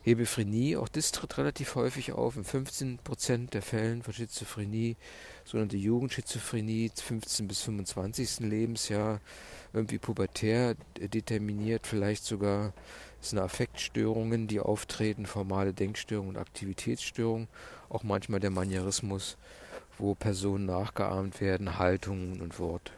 Hebephrenie, 0.07 0.77
auch 0.77 0.87
das 0.87 1.11
tritt 1.11 1.37
relativ 1.37 1.75
häufig 1.75 2.13
auf. 2.13 2.37
In 2.37 2.45
15% 2.45 3.49
der 3.49 3.61
Fällen 3.61 4.03
von 4.03 4.13
Schizophrenie, 4.13 4.95
sogenannte 5.43 5.75
Jugendschizophrenie, 5.75 6.89
15 6.95 7.45
bis 7.45 7.61
25. 7.63 8.39
Lebensjahr, 8.39 9.19
irgendwie 9.73 9.97
pubertär 9.97 10.75
determiniert, 10.95 11.85
vielleicht 11.85 12.23
sogar 12.23 12.71
sind 13.19 13.39
Affektstörungen, 13.39 14.47
die 14.47 14.61
auftreten, 14.61 15.25
formale 15.25 15.73
Denkstörungen 15.73 16.37
und 16.37 16.41
Aktivitätsstörungen, 16.41 17.49
auch 17.89 18.03
manchmal 18.03 18.39
der 18.39 18.51
Manierismus, 18.51 19.35
wo 19.97 20.15
Personen 20.15 20.67
nachgeahmt 20.67 21.41
werden, 21.41 21.79
Haltungen 21.79 22.39
und 22.39 22.59
Worte. 22.59 22.93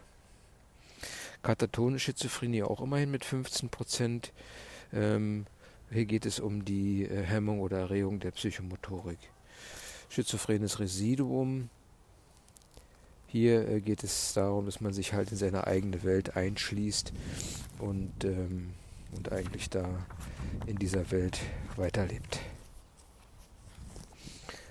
Katatonische 1.41 2.11
Schizophrenie 2.11 2.61
auch 2.61 2.81
immerhin 2.81 3.09
mit 3.09 3.25
15 3.25 3.69
Prozent. 3.69 4.31
Ähm, 4.93 5.47
hier 5.91 6.05
geht 6.05 6.25
es 6.25 6.39
um 6.39 6.65
die 6.65 7.03
äh, 7.05 7.23
Hemmung 7.23 7.61
oder 7.61 7.79
Erregung 7.79 8.19
der 8.19 8.31
Psychomotorik. 8.31 9.19
Schizophrenes 10.09 10.79
Residuum. 10.79 11.69
Hier 13.27 13.67
äh, 13.67 13.81
geht 13.81 14.03
es 14.03 14.33
darum, 14.33 14.65
dass 14.65 14.81
man 14.81 14.93
sich 14.93 15.13
halt 15.13 15.31
in 15.31 15.37
seine 15.37 15.67
eigene 15.67 16.03
Welt 16.03 16.35
einschließt 16.35 17.13
und, 17.79 18.23
ähm, 18.23 18.71
und 19.15 19.31
eigentlich 19.31 19.69
da 19.69 19.87
in 20.65 20.77
dieser 20.77 21.11
Welt 21.11 21.39
weiterlebt. 21.75 22.39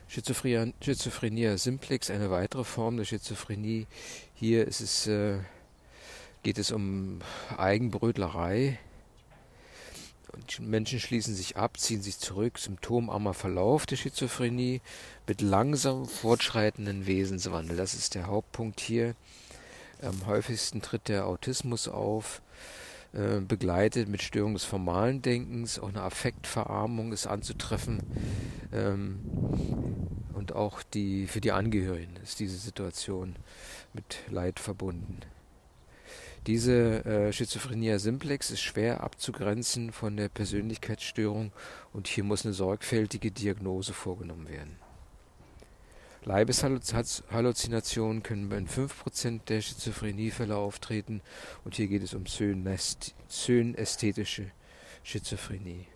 Schizophrenia, 0.08 1.58
simplex, 1.58 2.10
eine 2.10 2.30
weitere 2.30 2.64
Form 2.64 2.96
der 2.96 3.04
Schizophrenie. 3.04 3.86
Hier 4.34 4.66
es, 4.66 5.06
äh, 5.06 5.38
geht 6.42 6.58
es 6.58 6.72
um 6.72 7.20
Eigenbrötlerei, 7.56 8.78
Menschen 10.60 11.00
schließen 11.00 11.34
sich 11.34 11.56
ab, 11.56 11.78
ziehen 11.78 12.02
sich 12.02 12.18
zurück, 12.18 12.58
symptomarmer 12.58 13.34
Verlauf 13.34 13.86
der 13.86 13.96
Schizophrenie 13.96 14.80
mit 15.26 15.40
langsam 15.40 16.06
fortschreitenden 16.06 17.06
Wesenswandel. 17.06 17.76
Das 17.76 17.94
ist 17.94 18.14
der 18.14 18.26
Hauptpunkt 18.26 18.80
hier. 18.80 19.14
Am 20.02 20.26
häufigsten 20.26 20.80
tritt 20.80 21.08
der 21.08 21.26
Autismus 21.26 21.88
auf, 21.88 22.40
äh, 23.12 23.40
begleitet 23.40 24.08
mit 24.08 24.22
Störung 24.22 24.54
des 24.54 24.64
formalen 24.64 25.22
Denkens. 25.22 25.78
Auch 25.78 25.88
eine 25.88 26.02
Affektverarmung 26.02 27.12
ist 27.12 27.26
anzutreffen. 27.26 28.02
Ähm, 28.72 29.20
und 30.34 30.52
auch 30.52 30.82
die, 30.82 31.26
für 31.26 31.40
die 31.40 31.52
Angehörigen 31.52 32.16
ist 32.22 32.38
diese 32.38 32.58
Situation 32.58 33.34
mit 33.92 34.18
Leid 34.30 34.60
verbunden. 34.60 35.20
Diese 36.48 37.04
äh, 37.04 37.30
Schizophrenia 37.30 37.98
simplex 37.98 38.50
ist 38.50 38.62
schwer 38.62 39.02
abzugrenzen 39.02 39.92
von 39.92 40.16
der 40.16 40.30
Persönlichkeitsstörung 40.30 41.52
und 41.92 42.08
hier 42.08 42.24
muss 42.24 42.46
eine 42.46 42.54
sorgfältige 42.54 43.30
Diagnose 43.30 43.92
vorgenommen 43.92 44.48
werden. 44.48 44.78
Leibeshalluzinationen 46.24 48.22
können 48.22 48.50
in 48.50 48.66
5% 48.66 49.44
der 49.44 49.60
Schizophreniefälle 49.60 50.56
auftreten 50.56 51.20
und 51.64 51.74
hier 51.74 51.86
geht 51.86 52.02
es 52.02 52.14
um 52.14 52.24
zönästhetische 52.24 54.50
Schizophrenie. 55.02 55.86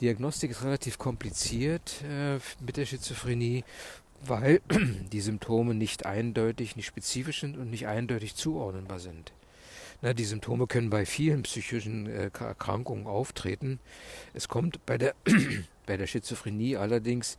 Diagnostik 0.00 0.52
ist 0.52 0.64
relativ 0.64 0.96
kompliziert 0.96 2.02
äh, 2.02 2.38
mit 2.64 2.78
der 2.78 2.86
Schizophrenie, 2.86 3.62
weil 4.24 4.60
die 5.12 5.20
Symptome 5.20 5.74
nicht 5.74 6.06
eindeutig, 6.06 6.76
nicht 6.76 6.86
spezifisch 6.86 7.40
sind 7.40 7.56
und 7.56 7.70
nicht 7.70 7.86
eindeutig 7.86 8.34
zuordnenbar 8.34 9.00
sind. 9.00 9.32
Na, 10.02 10.12
die 10.12 10.24
Symptome 10.24 10.66
können 10.66 10.90
bei 10.90 11.06
vielen 11.06 11.42
psychischen 11.42 12.06
äh, 12.06 12.30
Erkrankungen 12.38 13.06
auftreten. 13.06 13.80
Es 14.34 14.48
kommt 14.48 14.84
bei 14.84 14.98
der, 14.98 15.14
bei 15.86 15.96
der 15.96 16.06
Schizophrenie 16.06 16.76
allerdings 16.76 17.38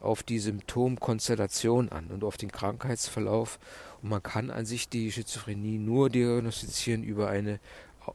auf 0.00 0.22
die 0.22 0.38
Symptomkonstellation 0.38 1.88
an 1.88 2.06
und 2.08 2.22
auf 2.22 2.36
den 2.36 2.52
Krankheitsverlauf. 2.52 3.58
Und 4.02 4.10
man 4.10 4.22
kann 4.22 4.50
an 4.50 4.66
sich 4.66 4.88
die 4.88 5.10
Schizophrenie 5.10 5.78
nur 5.78 6.08
diagnostizieren 6.10 7.02
über 7.02 7.28
eine 7.28 7.58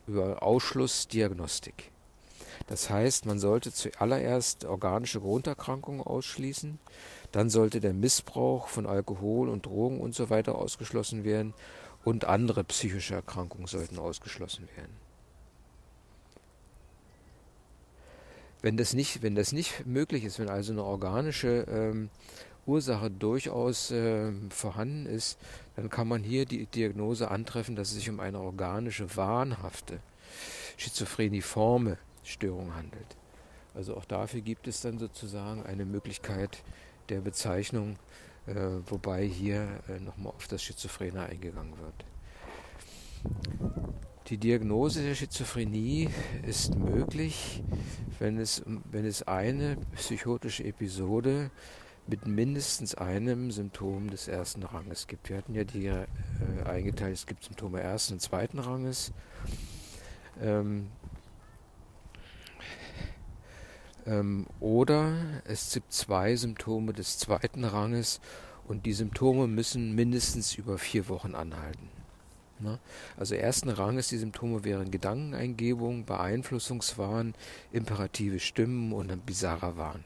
über 0.08 0.42
Ausschlussdiagnostik. 0.42 1.92
Das 2.68 2.90
heißt, 2.90 3.26
man 3.26 3.40
sollte 3.40 3.74
zuallererst 3.74 4.66
organische 4.66 5.20
Grunderkrankungen 5.20 6.02
ausschließen, 6.02 6.80
dann 7.32 7.50
sollte 7.50 7.80
der 7.80 7.94
Missbrauch 7.94 8.68
von 8.68 8.86
Alkohol 8.86 9.50
und 9.50 9.66
Drogen 9.66 10.00
und 10.00 10.16
so 10.16 10.28
ausgeschlossen 10.30 11.24
werden 11.24 11.54
und 12.04 12.26
andere 12.26 12.64
psychische 12.64 13.16
Erkrankungen 13.16 13.68
sollten 13.68 14.00
ausgeschlossen 14.00 14.68
werden. 14.76 14.96
Wenn 18.62 18.78
das 18.78 18.94
nicht, 18.94 19.24
wenn 19.24 19.36
das 19.36 19.54
nicht 19.54 19.86
möglich 19.86 20.24
ist, 20.24 20.40
wenn 20.40 20.50
also 20.50 20.72
eine 20.72 20.84
organische 20.84 21.66
ähm, 21.68 22.10
Ursache 22.68 23.10
durchaus 23.10 23.90
äh, 23.90 24.32
vorhanden 24.50 25.08
ist, 25.08 25.40
dann 25.76 25.90
kann 25.90 26.08
man 26.08 26.24
hier 26.24 26.46
die 26.46 26.68
Diagnose 26.68 27.32
antreffen, 27.32 27.76
dass 27.76 27.90
es 27.90 27.96
sich 27.96 28.10
um 28.10 28.20
eine 28.20 28.40
organische, 28.40 29.16
wahnhafte, 29.16 30.00
schizophreniforme 30.78 31.98
Störung 32.24 32.76
handelt. 32.76 33.18
Also 33.74 33.96
auch 33.96 34.06
dafür 34.06 34.42
gibt 34.42 34.68
es 34.68 34.82
dann 34.82 35.00
sozusagen 35.00 35.66
eine 35.66 35.86
Möglichkeit, 35.86 36.64
der 37.10 37.22
Bezeichnung, 37.22 37.98
äh, 38.48 38.56
wobei 38.88 39.26
hier 39.26 39.68
äh, 39.88 40.00
nochmal 40.00 40.34
auf 40.34 40.48
das 40.48 40.64
Schizophrene 40.64 41.24
eingegangen 41.24 41.74
wird. 41.78 42.06
Die 44.28 44.38
Diagnose 44.38 45.04
der 45.04 45.16
Schizophrenie 45.16 46.10
ist 46.48 46.76
möglich, 46.76 47.64
wenn 48.20 48.38
es, 48.38 48.64
wenn 48.66 49.06
es 49.06 49.24
eine 49.24 49.78
psychotische 49.96 50.64
Episode 50.64 51.52
mit 52.08 52.26
mindestens 52.26 52.96
einem 52.96 53.52
Symptom 53.52 54.10
des 54.10 54.28
ersten 54.28 54.64
Ranges 54.64 55.08
gibt. 55.08 55.30
Wir 55.30 55.38
hatten 55.38 55.54
ja 55.54 55.64
die 55.64 55.88
äh, 55.88 56.06
eingeteilt, 56.66 57.14
es 57.14 57.26
gibt 57.26 57.44
Symptome 57.44 57.82
ersten 57.82 58.16
und 58.16 58.20
zweiten 58.22 58.60
Ranges. 58.60 59.12
Ähm, 60.42 60.88
ähm, 64.06 64.48
oder 64.60 65.16
es 65.46 65.74
gibt 65.74 65.94
zwei 65.94 66.36
Symptome 66.36 66.94
des 66.94 67.18
zweiten 67.18 67.64
Ranges 67.64 68.20
und 68.68 68.86
die 68.86 68.94
Symptome 68.94 69.48
müssen 69.48 69.96
mindestens 69.96 70.56
über 70.56 70.78
vier 70.78 71.10
Wochen 71.10 71.36
anhalten. 71.36 71.90
Ne? 72.60 72.80
Also 73.18 73.36
ersten 73.36 73.70
Ranges 73.70 74.10
die 74.10 74.18
Symptome 74.18 74.64
wären 74.64 74.92
Gedankeneingebung, 74.92 76.06
Beeinflussungswahn, 76.06 77.34
imperative 77.72 78.40
Stimmen 78.40 78.94
und 78.94 79.12
ein 79.12 79.22
bizarrer 79.22 79.78
Wahn. 79.78 80.04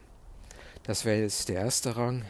Das 0.83 1.05
wäre 1.05 1.21
jetzt 1.21 1.49
der 1.49 1.61
erste 1.61 1.97
Rang. 1.97 2.23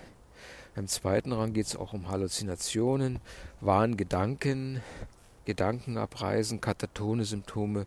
Im 0.76 0.88
zweiten 0.88 1.32
Rang 1.32 1.54
geht 1.54 1.68
es 1.68 1.76
auch 1.76 1.94
um 1.94 2.10
Halluzinationen, 2.10 3.20
Wahngedanken, 3.62 4.82
Gedankenabreisen, 5.46 6.60
katatone 6.60 7.24
Symptome 7.24 7.86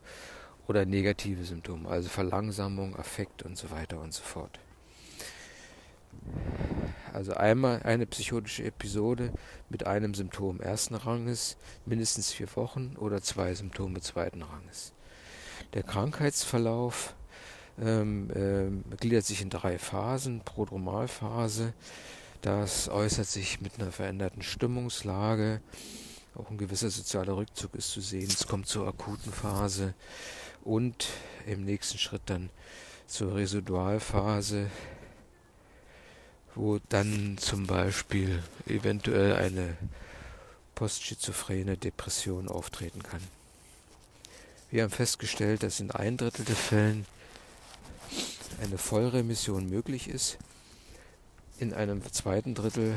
oder 0.69 0.85
negative 0.85 1.45
Symptome, 1.45 1.89
also 1.89 2.09
Verlangsamung, 2.09 2.95
Affekt 2.97 3.43
und 3.43 3.57
so 3.57 3.71
weiter 3.71 4.01
und 4.01 4.12
so 4.12 4.23
fort. 4.23 4.61
Also 7.12 7.35
einmal 7.35 7.83
eine 7.83 8.07
psychotische 8.07 8.64
Episode 8.64 9.33
mit 9.71 9.87
einem 9.87 10.14
Symptom 10.14 10.61
ersten 10.61 10.95
Ranges, 10.95 11.57
mindestens 11.87 12.33
vier 12.33 12.55
Wochen 12.55 12.97
oder 12.99 13.23
zwei 13.23 13.55
Symptome 13.55 14.01
zweiten 14.01 14.43
Ranges. 14.43 14.93
Der 15.75 15.83
Krankheitsverlauf 15.83 17.14
ähm, 17.81 18.31
äh, 18.31 18.97
gliedert 18.97 19.25
sich 19.25 19.41
in 19.43 19.51
drei 19.51 19.79
Phasen. 19.79 20.41
Prodromalphase, 20.41 21.73
das 22.43 22.89
äußert 22.89 23.27
sich 23.27 23.61
mit 23.61 23.81
einer 23.81 23.93
veränderten 23.93 24.43
Stimmungslage, 24.43 25.61
Auch 26.35 26.51
ein 26.51 26.59
gewisser 26.59 26.91
sozialer 26.91 27.37
Rückzug 27.37 27.75
ist 27.75 27.91
zu 27.91 28.01
sehen. 28.01 28.29
Es 28.29 28.47
kommt 28.47 28.69
zur 28.69 28.87
akuten 28.87 29.33
Phase 29.33 29.95
und 30.69 31.09
im 31.47 31.64
nächsten 31.64 31.97
Schritt 31.97 32.21
dann 32.27 32.51
zur 33.07 33.35
Residualphase, 33.35 34.71
wo 36.55 36.79
dann 36.91 37.39
zum 37.39 37.66
Beispiel 37.66 38.43
eventuell 38.66 39.37
eine 39.37 39.79
postschizophrene 40.75 41.79
Depression 41.79 42.49
auftreten 42.49 43.03
kann. 43.03 43.23
Wir 44.71 44.83
haben 44.83 44.91
festgestellt, 44.91 45.62
dass 45.62 45.81
in 45.81 45.91
ein 45.91 46.19
Drittel 46.19 46.45
der 46.45 46.57
Fällen 46.57 47.07
eine 48.61 48.77
Vollremission 48.77 49.71
möglich 49.71 50.09
ist. 50.09 50.37
In 51.59 51.73
einem 51.73 52.03
zweiten 52.12 52.55
Drittel 52.55 52.95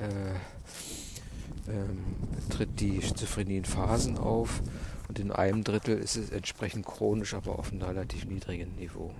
äh, 0.00 1.70
ähm, 1.70 2.02
tritt 2.48 2.80
die 2.80 3.02
Schizophrenie 3.02 3.58
in 3.58 3.64
Phasen 3.66 4.16
auf 4.16 4.62
und 5.10 5.18
in 5.18 5.32
einem 5.32 5.64
Drittel 5.64 5.98
ist 5.98 6.14
es 6.14 6.30
entsprechend 6.30 6.86
chronisch, 6.86 7.34
aber 7.34 7.58
auf 7.58 7.72
einem 7.72 7.82
relativ 7.82 8.26
niedrigen 8.26 8.76
Niveau. 8.76 9.12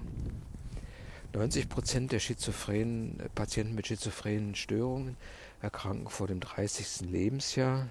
90 1.33 1.69
Prozent 1.69 2.13
der 2.13 2.21
schizophrenen 2.21 3.19
Patienten 3.35 3.75
mit 3.75 3.89
schizophrenen 3.89 4.55
Störungen 4.55 5.17
erkranken 5.61 6.09
vor 6.09 6.29
dem 6.29 6.39
30. 6.39 7.11
Lebensjahr 7.11 7.89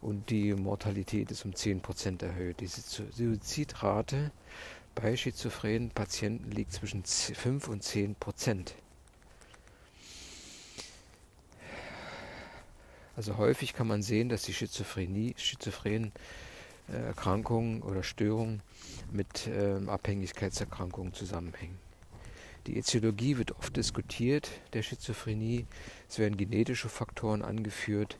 und 0.00 0.30
die 0.30 0.52
Mortalität 0.54 1.30
ist 1.30 1.44
um 1.44 1.54
10 1.54 1.80
Prozent 1.80 2.24
erhöht. 2.24 2.58
Die 2.58 2.66
Suizidrate 2.66 4.32
bei 4.96 5.16
schizophrenen 5.16 5.90
Patienten 5.90 6.50
liegt 6.50 6.72
zwischen 6.72 7.04
5 7.04 7.68
und 7.68 7.84
10 7.84 8.16
Prozent. 8.16 8.74
Also 13.14 13.36
häufig 13.36 13.74
kann 13.74 13.86
man 13.86 14.02
sehen, 14.02 14.28
dass 14.28 14.42
die 14.42 14.54
Schizophrenie, 14.54 15.36
schizophrenen 15.38 16.08
äh, 16.08 16.45
Erkrankungen 16.92 17.82
oder 17.82 18.02
Störungen 18.02 18.62
mit 19.10 19.46
äh, 19.46 19.78
Abhängigkeitserkrankungen 19.86 21.14
zusammenhängen. 21.14 21.78
Die 22.66 22.78
Ätiologie 22.78 23.38
wird 23.38 23.52
oft 23.52 23.76
diskutiert, 23.76 24.48
der 24.72 24.82
Schizophrenie. 24.82 25.66
Es 26.08 26.18
werden 26.18 26.36
genetische 26.36 26.88
Faktoren 26.88 27.42
angeführt, 27.42 28.18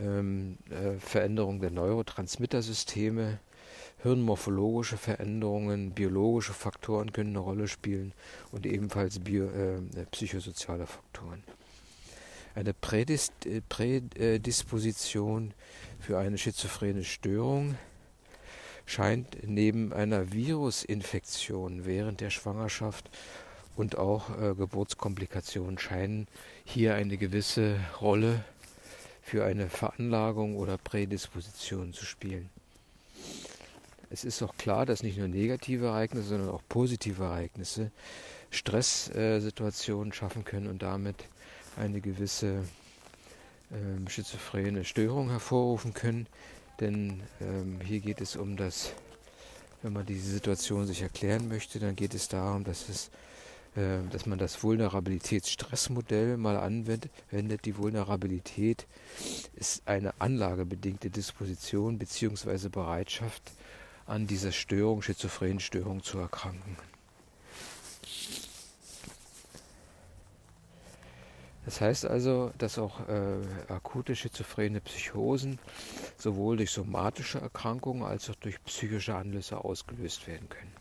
ähm, 0.00 0.56
äh, 0.70 0.98
Veränderung 0.98 1.60
der 1.60 1.70
Neurotransmittersysteme, 1.70 3.38
hirnmorphologische 4.02 4.96
Veränderungen, 4.96 5.90
biologische 5.90 6.54
Faktoren 6.54 7.12
können 7.12 7.30
eine 7.30 7.40
Rolle 7.40 7.68
spielen 7.68 8.12
und 8.50 8.64
ebenfalls 8.66 9.18
bio, 9.18 9.44
äh, 9.46 9.80
psychosoziale 10.10 10.86
Faktoren. 10.86 11.42
Eine 12.54 12.70
äh, 12.70 13.60
Prädisposition 13.68 15.52
für 16.00 16.18
eine 16.18 16.38
schizophrene 16.38 17.04
Störung 17.04 17.76
scheint 18.86 19.38
neben 19.46 19.92
einer 19.92 20.32
Virusinfektion 20.32 21.84
während 21.84 22.20
der 22.20 22.30
Schwangerschaft 22.30 23.10
und 23.74 23.98
auch 23.98 24.30
äh, 24.40 24.54
Geburtskomplikationen 24.54 25.78
scheinen 25.78 26.28
hier 26.64 26.94
eine 26.94 27.16
gewisse 27.16 27.78
Rolle 28.00 28.44
für 29.22 29.44
eine 29.44 29.68
Veranlagung 29.68 30.56
oder 30.56 30.78
Prädisposition 30.78 31.92
zu 31.92 32.04
spielen. 32.04 32.48
Es 34.08 34.24
ist 34.24 34.40
auch 34.42 34.56
klar, 34.56 34.86
dass 34.86 35.02
nicht 35.02 35.18
nur 35.18 35.26
negative 35.26 35.86
Ereignisse, 35.86 36.28
sondern 36.28 36.50
auch 36.50 36.62
positive 36.68 37.24
Ereignisse 37.24 37.90
Stresssituationen 38.50 40.12
äh, 40.12 40.14
schaffen 40.14 40.44
können 40.44 40.68
und 40.68 40.82
damit 40.82 41.24
eine 41.76 42.00
gewisse 42.00 42.62
äh, 43.70 44.10
schizophrene 44.10 44.84
Störung 44.84 45.30
hervorrufen 45.30 45.94
können. 45.94 46.26
Denn 46.80 47.22
ähm, 47.40 47.80
hier 47.82 48.00
geht 48.00 48.20
es 48.20 48.36
um 48.36 48.56
das, 48.56 48.92
wenn 49.82 49.92
man 49.92 50.06
diese 50.06 50.30
Situation 50.30 50.86
sich 50.86 51.02
erklären 51.02 51.48
möchte, 51.48 51.78
dann 51.78 51.96
geht 51.96 52.14
es 52.14 52.28
darum, 52.28 52.64
dass 52.64 52.88
es 52.88 53.10
äh, 53.76 53.98
dass 54.10 54.24
man 54.24 54.38
das 54.38 54.62
Vulnerabilitätsstressmodell 54.62 56.38
mal 56.38 56.56
anwendet. 56.56 57.10
Die 57.66 57.76
Vulnerabilität 57.76 58.86
ist 59.54 59.86
eine 59.86 60.18
anlagebedingte 60.18 61.10
Disposition 61.10 61.98
bzw. 61.98 62.70
Bereitschaft, 62.70 63.42
an 64.06 64.26
dieser 64.26 64.52
Störung, 64.52 65.02
schizophrenen 65.02 65.60
Störung 65.60 66.02
zu 66.02 66.18
erkranken. 66.18 66.76
Das 71.66 71.80
heißt 71.80 72.06
also, 72.06 72.52
dass 72.58 72.78
auch 72.78 73.00
äh, 73.08 73.72
akute 73.72 74.14
schizophrene 74.14 74.80
Psychosen 74.80 75.58
sowohl 76.16 76.56
durch 76.58 76.70
somatische 76.70 77.40
Erkrankungen 77.40 78.04
als 78.04 78.30
auch 78.30 78.36
durch 78.36 78.62
psychische 78.64 79.16
Anlässe 79.16 79.62
ausgelöst 79.62 80.28
werden 80.28 80.48
können. 80.48 80.72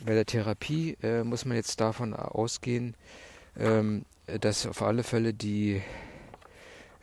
Bei 0.00 0.14
der 0.14 0.24
Therapie 0.24 0.96
äh, 1.02 1.24
muss 1.24 1.44
man 1.44 1.56
jetzt 1.56 1.80
davon 1.80 2.14
ausgehen, 2.14 2.94
ähm, 3.58 4.04
dass 4.40 4.66
auf 4.66 4.82
alle 4.82 5.02
Fälle 5.02 5.34
die, 5.34 5.82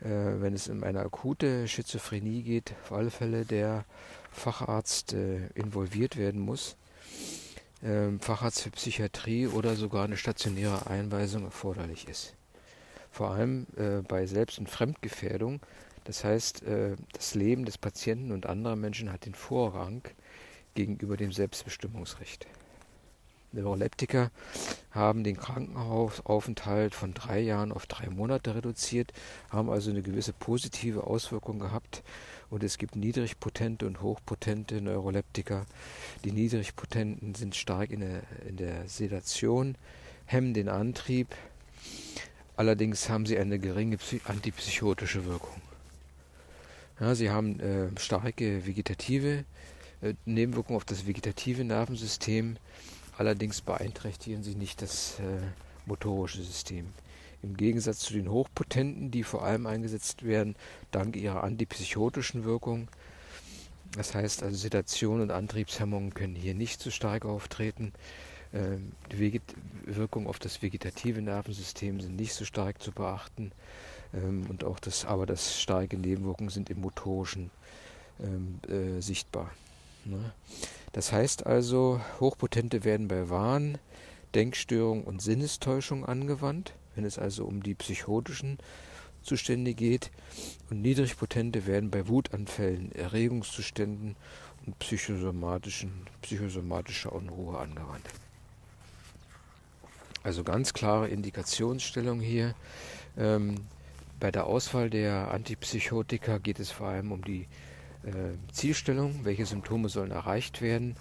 äh, 0.00 0.08
wenn 0.08 0.54
es 0.54 0.68
um 0.68 0.84
eine 0.84 1.00
akute 1.00 1.68
Schizophrenie 1.68 2.40
geht, 2.40 2.72
auf 2.84 2.92
alle 2.92 3.10
Fälle 3.10 3.44
der 3.44 3.84
Facharzt 4.32 5.12
äh, 5.12 5.48
involviert 5.48 6.16
werden 6.16 6.40
muss. 6.40 6.76
Ähm, 7.86 8.18
Facharzt 8.18 8.62
für 8.62 8.70
Psychiatrie 8.70 9.46
oder 9.46 9.76
sogar 9.76 10.04
eine 10.04 10.16
stationäre 10.16 10.88
Einweisung 10.88 11.44
erforderlich 11.44 12.08
ist. 12.08 12.34
Vor 13.12 13.30
allem 13.30 13.68
äh, 13.76 14.02
bei 14.02 14.26
Selbst- 14.26 14.58
und 14.58 14.68
Fremdgefährdung. 14.68 15.60
Das 16.02 16.24
heißt, 16.24 16.64
äh, 16.64 16.96
das 17.12 17.36
Leben 17.36 17.64
des 17.64 17.78
Patienten 17.78 18.32
und 18.32 18.46
anderer 18.46 18.74
Menschen 18.74 19.12
hat 19.12 19.24
den 19.24 19.34
Vorrang 19.34 20.02
gegenüber 20.74 21.16
dem 21.16 21.30
Selbstbestimmungsrecht. 21.30 22.48
Neuroleptiker 23.56 24.30
haben 24.92 25.24
den 25.24 25.36
Krankenhausaufenthalt 25.36 26.94
von 26.94 27.14
drei 27.14 27.40
Jahren 27.40 27.72
auf 27.72 27.86
drei 27.86 28.08
Monate 28.08 28.54
reduziert, 28.54 29.12
haben 29.50 29.68
also 29.68 29.90
eine 29.90 30.02
gewisse 30.02 30.32
positive 30.32 31.04
Auswirkung 31.04 31.58
gehabt. 31.58 32.02
Und 32.48 32.62
es 32.62 32.78
gibt 32.78 32.94
niedrigpotente 32.94 33.86
und 33.86 34.00
hochpotente 34.02 34.80
Neuroleptiker. 34.80 35.66
Die 36.24 36.32
niedrigpotenten 36.32 37.34
sind 37.34 37.56
stark 37.56 37.90
in 37.90 38.00
der, 38.00 38.22
in 38.48 38.56
der 38.56 38.88
Sedation, 38.88 39.76
hemmen 40.26 40.54
den 40.54 40.68
Antrieb. 40.68 41.34
Allerdings 42.56 43.08
haben 43.08 43.26
sie 43.26 43.36
eine 43.36 43.58
geringe 43.58 43.98
antipsychotische 44.24 45.26
Wirkung. 45.26 45.60
Ja, 47.00 47.14
sie 47.14 47.30
haben 47.30 47.60
äh, 47.60 47.88
starke 47.98 48.66
vegetative 48.66 49.44
äh, 50.00 50.14
Nebenwirkungen 50.24 50.76
auf 50.76 50.84
das 50.84 51.06
vegetative 51.06 51.64
Nervensystem 51.64 52.56
Allerdings 53.16 53.60
beeinträchtigen 53.60 54.42
sie 54.42 54.54
nicht 54.54 54.82
das 54.82 55.18
äh, 55.20 55.22
motorische 55.86 56.42
System. 56.42 56.86
Im 57.42 57.56
Gegensatz 57.56 58.00
zu 58.00 58.12
den 58.12 58.30
Hochpotenten, 58.30 59.10
die 59.10 59.22
vor 59.22 59.44
allem 59.44 59.66
eingesetzt 59.66 60.24
werden, 60.24 60.56
dank 60.90 61.16
ihrer 61.16 61.44
antipsychotischen 61.44 62.44
Wirkung. 62.44 62.88
Das 63.96 64.14
heißt 64.14 64.42
also 64.42 64.56
Sedation 64.56 65.20
und 65.20 65.30
Antriebshemmungen 65.30 66.12
können 66.12 66.34
hier 66.34 66.54
nicht 66.54 66.80
so 66.80 66.90
stark 66.90 67.24
auftreten. 67.24 67.92
Ähm, 68.52 68.92
die 69.12 69.40
Wirkung 69.86 70.26
auf 70.26 70.38
das 70.38 70.62
vegetative 70.62 71.22
Nervensystem 71.22 72.00
sind 72.00 72.16
nicht 72.16 72.34
so 72.34 72.44
stark 72.44 72.82
zu 72.82 72.92
beachten. 72.92 73.52
Ähm, 74.12 74.46
und 74.48 74.64
auch 74.64 74.78
das, 74.78 75.04
aber 75.04 75.26
das 75.26 75.60
starke 75.60 75.96
Nebenwirkungen 75.96 76.50
sind 76.50 76.68
im 76.68 76.80
motorischen 76.80 77.50
ähm, 78.20 78.60
äh, 78.68 79.00
sichtbar. 79.00 79.50
Ne? 80.06 80.32
Das 80.92 81.12
heißt 81.12 81.46
also, 81.46 82.00
Hochpotente 82.20 82.84
werden 82.84 83.08
bei 83.08 83.28
Wahn, 83.28 83.78
Denkstörung 84.34 85.04
und 85.04 85.20
Sinnestäuschung 85.20 86.04
angewandt, 86.04 86.74
wenn 86.94 87.04
es 87.04 87.18
also 87.18 87.44
um 87.44 87.62
die 87.62 87.74
psychotischen 87.74 88.58
Zustände 89.22 89.74
geht. 89.74 90.10
Und 90.70 90.82
Niedrigpotente 90.82 91.66
werden 91.66 91.90
bei 91.90 92.08
Wutanfällen, 92.08 92.92
Erregungszuständen 92.92 94.16
und 94.64 94.78
psychosomatischen, 94.78 96.06
psychosomatischer 96.22 97.12
Unruhe 97.12 97.58
angewandt. 97.58 98.06
Also 100.22 100.44
ganz 100.44 100.72
klare 100.72 101.08
Indikationsstellung 101.08 102.20
hier. 102.20 102.54
Ähm, 103.16 103.56
bei 104.18 104.30
der 104.30 104.46
Auswahl 104.46 104.90
der 104.90 105.30
Antipsychotika 105.30 106.38
geht 106.38 106.58
es 106.58 106.70
vor 106.70 106.88
allem 106.88 107.12
um 107.12 107.22
die 107.22 107.46
Zielstellung, 108.52 109.24
welche 109.24 109.46
Symptome 109.46 109.88
sollen 109.88 110.12
erreicht 110.12 110.62
werden, 110.62 110.94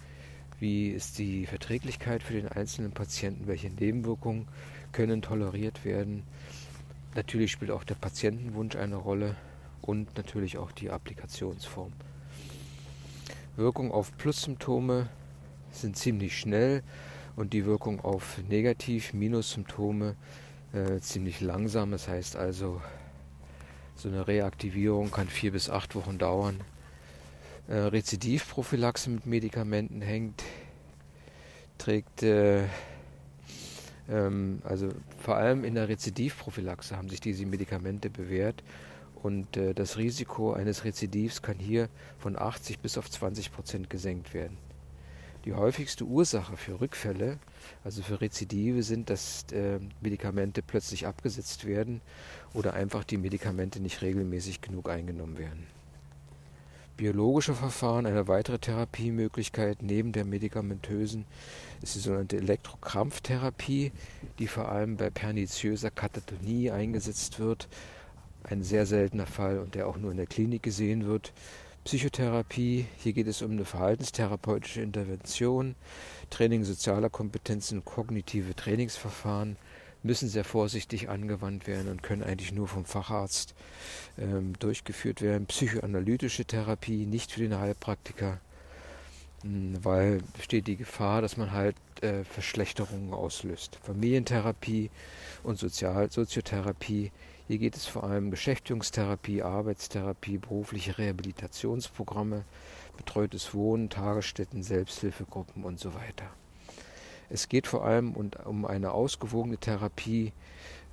wie 0.59 0.89
ist 0.89 1.19
die 1.19 1.45
Verträglichkeit 1.45 2.23
für 2.23 2.33
den 2.33 2.47
einzelnen 2.47 2.91
Patienten, 2.91 3.47
welche 3.47 3.69
Nebenwirkungen 3.69 4.47
können 4.91 5.21
toleriert 5.21 5.85
werden. 5.85 6.23
Natürlich 7.13 7.51
spielt 7.51 7.71
auch 7.71 7.83
der 7.83 7.95
Patientenwunsch 7.95 8.75
eine 8.75 8.95
Rolle 8.95 9.35
und 9.81 10.17
natürlich 10.17 10.57
auch 10.57 10.71
die 10.71 10.89
Applikationsform. 10.89 11.93
Wirkung 13.55 13.91
auf 13.91 14.17
Plussymptome 14.17 15.07
sind 15.71 15.97
ziemlich 15.97 16.37
schnell 16.39 16.83
und 17.35 17.53
die 17.53 17.65
Wirkung 17.65 17.99
auf 17.99 18.39
Negativ-Minus-Symptome 18.49 20.15
äh, 20.73 20.99
ziemlich 20.99 21.41
langsam. 21.41 21.91
Das 21.91 22.07
heißt 22.07 22.35
also, 22.35 22.81
So 23.97 24.09
eine 24.09 24.27
Reaktivierung 24.27 25.09
kann 25.09 25.29
vier 25.29 25.53
bis 25.53 25.69
acht 25.69 25.95
Wochen 25.95 26.17
dauern. 26.17 26.59
Äh, 27.67 27.75
Rezidivprophylaxe 27.75 29.09
mit 29.09 29.25
Medikamenten 29.25 30.01
hängt, 30.01 30.43
trägt 31.77 32.21
äh, 32.21 32.65
ähm, 34.09 34.61
also 34.63 34.89
vor 35.17 35.35
allem 35.35 35.63
in 35.63 35.75
der 35.75 35.89
Rezidivprophylaxe 35.89 36.95
haben 36.95 37.09
sich 37.09 37.21
diese 37.21 37.45
Medikamente 37.45 38.09
bewährt 38.09 38.63
und 39.23 39.57
äh, 39.57 39.73
das 39.73 39.97
Risiko 39.97 40.53
eines 40.53 40.83
Rezidivs 40.83 41.41
kann 41.41 41.57
hier 41.57 41.89
von 42.19 42.37
80 42.37 42.79
bis 42.79 42.97
auf 42.97 43.09
20 43.09 43.51
Prozent 43.51 43.89
gesenkt 43.89 44.33
werden. 44.33 44.57
Die 45.45 45.53
häufigste 45.53 46.05
Ursache 46.05 46.57
für 46.57 46.81
Rückfälle, 46.81 47.37
also 47.83 48.01
für 48.01 48.19
Rezidive, 48.19 48.81
sind, 48.81 49.09
dass 49.11 49.45
äh, 49.51 49.79
Medikamente 50.01 50.61
plötzlich 50.61 51.05
abgesetzt 51.05 51.65
werden 51.65 52.01
oder 52.53 52.73
einfach 52.73 53.03
die 53.03 53.17
Medikamente 53.17 53.79
nicht 53.79 54.01
regelmäßig 54.01 54.61
genug 54.61 54.89
eingenommen 54.89 55.37
werden. 55.37 55.74
Biologische 56.97 57.55
Verfahren, 57.55 58.05
eine 58.05 58.29
weitere 58.29 58.57
Therapiemöglichkeit 58.57 59.81
neben 59.81 60.13
der 60.13 60.23
medikamentösen, 60.23 61.25
ist 61.81 61.95
die 61.95 61.99
sogenannte 61.99 62.37
Elektrokrampftherapie, 62.37 63.91
die 64.39 64.47
vor 64.47 64.69
allem 64.69 64.95
bei 64.95 65.09
perniziöser 65.09 65.91
Katatonie 65.91 66.71
eingesetzt 66.71 67.39
wird. 67.39 67.67
Ein 68.43 68.63
sehr 68.63 68.85
seltener 68.85 69.25
Fall 69.25 69.59
und 69.59 69.75
der 69.75 69.87
auch 69.87 69.97
nur 69.97 70.11
in 70.11 70.17
der 70.17 70.25
Klinik 70.25 70.63
gesehen 70.63 71.05
wird. 71.05 71.33
Psychotherapie, 71.83 72.85
hier 72.97 73.11
geht 73.11 73.27
es 73.27 73.41
um 73.41 73.51
eine 73.51 73.65
verhaltenstherapeutische 73.65 74.81
Intervention, 74.81 75.75
Training 76.29 76.63
sozialer 76.63 77.09
Kompetenzen, 77.09 77.83
kognitive 77.83 78.55
Trainingsverfahren 78.55 79.57
müssen 80.05 80.29
sehr 80.29 80.43
vorsichtig 80.43 81.09
angewandt 81.09 81.65
werden 81.65 81.89
und 81.89 82.03
können 82.03 82.23
eigentlich 82.23 82.51
nur 82.51 82.67
vom 82.67 82.85
Facharzt 82.85 83.55
ähm, 84.19 84.53
durchgeführt 84.59 85.21
werden. 85.21 85.47
Psychoanalytische 85.47 86.45
Therapie 86.45 87.07
nicht 87.07 87.31
für 87.31 87.41
den 87.41 87.57
Heilpraktiker, 87.57 88.39
hm, 89.41 89.83
weil 89.83 90.21
besteht 90.37 90.67
die 90.67 90.77
Gefahr, 90.77 91.23
dass 91.23 91.37
man 91.37 91.51
halt 91.51 91.75
äh, 92.01 92.23
Verschlechterungen 92.23 93.13
auslöst. 93.13 93.79
Familientherapie 93.81 94.91
und 95.43 95.57
Sozial 95.57 96.11
Soziotherapie. 96.11 97.11
Hier 97.47 97.57
geht 97.57 97.75
es 97.75 97.87
vor 97.87 98.03
allem 98.03 98.25
um 98.25 98.29
Beschäftigungstherapie, 98.29 99.41
Arbeitstherapie, 99.41 100.37
berufliche 100.37 100.99
Rehabilitationsprogramme, 100.99 102.43
betreutes 102.97 103.55
Wohnen, 103.55 103.89
Tagesstätten, 103.89 104.61
Selbsthilfegruppen 104.61 105.63
und 105.63 105.79
so 105.79 105.95
weiter. 105.95 106.31
Es 107.29 107.49
geht 107.49 107.67
vor 107.67 107.85
allem 107.85 108.13
um 108.13 108.65
eine 108.65 108.91
ausgewogene 108.91 109.57
Therapie, 109.57 110.31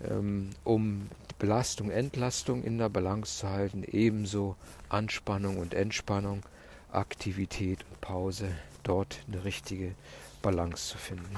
ähm, 0.09 0.51
um 0.65 1.09
Belastung, 1.39 1.91
Entlastung 1.91 2.63
in 2.63 2.79
der 2.79 2.89
Balance 2.89 3.39
zu 3.39 3.49
halten, 3.49 3.85
ebenso 3.85 4.57
Anspannung 4.89 5.57
und 5.59 5.75
Entspannung, 5.75 6.43
Aktivität 6.93 7.85
und 7.91 8.01
Pause, 8.01 8.49
dort 8.83 9.19
eine 9.27 9.45
richtige 9.45 9.95
Balance 10.41 10.91
zu 10.91 10.99
finden. 10.99 11.37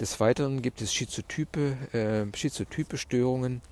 Des 0.00 0.18
Weiteren 0.20 0.62
gibt 0.62 0.82
es 0.82 0.92
Schizotype, 0.92 1.76
äh, 1.92 2.36
Schizotype 2.36 2.98
Störungen, 2.98 3.62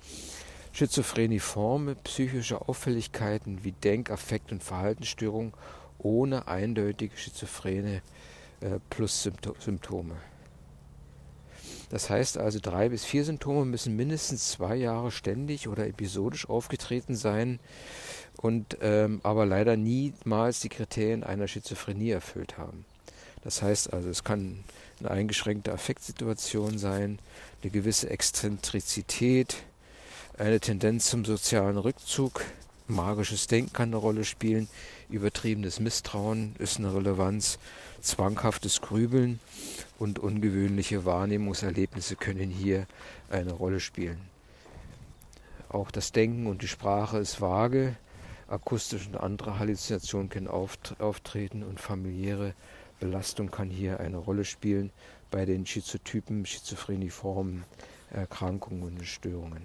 schizophreniforme 0.71 1.95
psychische 1.95 2.67
Auffälligkeiten 2.67 3.63
wie 3.63 3.73
Denk-, 3.73 4.09
Affekt- 4.09 4.51
und 4.51 4.63
Verhaltensstörungen 4.63 5.53
ohne 5.99 6.47
eindeutige 6.47 7.15
schizophrene 7.17 8.01
äh, 8.61 8.79
plus 8.89 9.23
Symptome. 9.59 10.15
Das 11.89 12.09
heißt 12.09 12.37
also, 12.37 12.59
drei 12.61 12.87
bis 12.87 13.03
vier 13.03 13.25
Symptome 13.25 13.65
müssen 13.65 13.97
mindestens 13.97 14.49
zwei 14.51 14.75
Jahre 14.75 15.11
ständig 15.11 15.67
oder 15.67 15.87
episodisch 15.87 16.49
aufgetreten 16.49 17.15
sein 17.15 17.59
und 18.37 18.77
ähm, 18.81 19.19
aber 19.23 19.45
leider 19.45 19.75
niemals 19.75 20.61
die 20.61 20.69
Kriterien 20.69 21.25
einer 21.25 21.49
Schizophrenie 21.49 22.11
erfüllt 22.11 22.57
haben. 22.57 22.85
Das 23.43 23.61
heißt 23.61 23.91
also, 23.91 24.09
es 24.09 24.23
kann 24.23 24.63
eine 24.99 25.11
eingeschränkte 25.11 25.73
Affektsituation 25.73 26.77
sein, 26.77 27.19
eine 27.61 27.71
gewisse 27.71 28.09
Exzentrizität, 28.09 29.57
eine 30.37 30.61
Tendenz 30.61 31.09
zum 31.09 31.25
sozialen 31.25 31.77
Rückzug, 31.77 32.41
magisches 32.87 33.47
Denken 33.47 33.73
kann 33.73 33.89
eine 33.89 33.97
Rolle 33.97 34.23
spielen, 34.23 34.69
übertriebenes 35.11 35.79
Misstrauen 35.79 36.55
ist 36.57 36.79
eine 36.79 36.93
Relevanz, 36.93 37.59
zwanghaftes 38.01 38.81
Grübeln 38.81 39.39
und 39.99 40.19
ungewöhnliche 40.19 41.05
Wahrnehmungserlebnisse 41.05 42.15
können 42.15 42.49
hier 42.49 42.87
eine 43.29 43.51
Rolle 43.51 43.79
spielen. 43.79 44.19
Auch 45.69 45.91
das 45.91 46.11
Denken 46.11 46.47
und 46.47 46.61
die 46.61 46.67
Sprache 46.67 47.17
ist 47.17 47.39
vage, 47.39 47.95
akustische 48.47 49.09
und 49.09 49.17
andere 49.17 49.59
Halluzinationen 49.59 50.29
können 50.29 50.47
auftreten 50.47 51.63
und 51.63 51.79
familiäre 51.79 52.53
Belastung 52.99 53.49
kann 53.51 53.69
hier 53.69 53.99
eine 53.99 54.17
Rolle 54.17 54.45
spielen 54.45 54.91
bei 55.31 55.45
den 55.45 55.65
Schizotypen, 55.65 56.45
schizophreniformen 56.45 57.63
Erkrankungen 58.11 58.83
und 58.83 59.05
Störungen. 59.05 59.63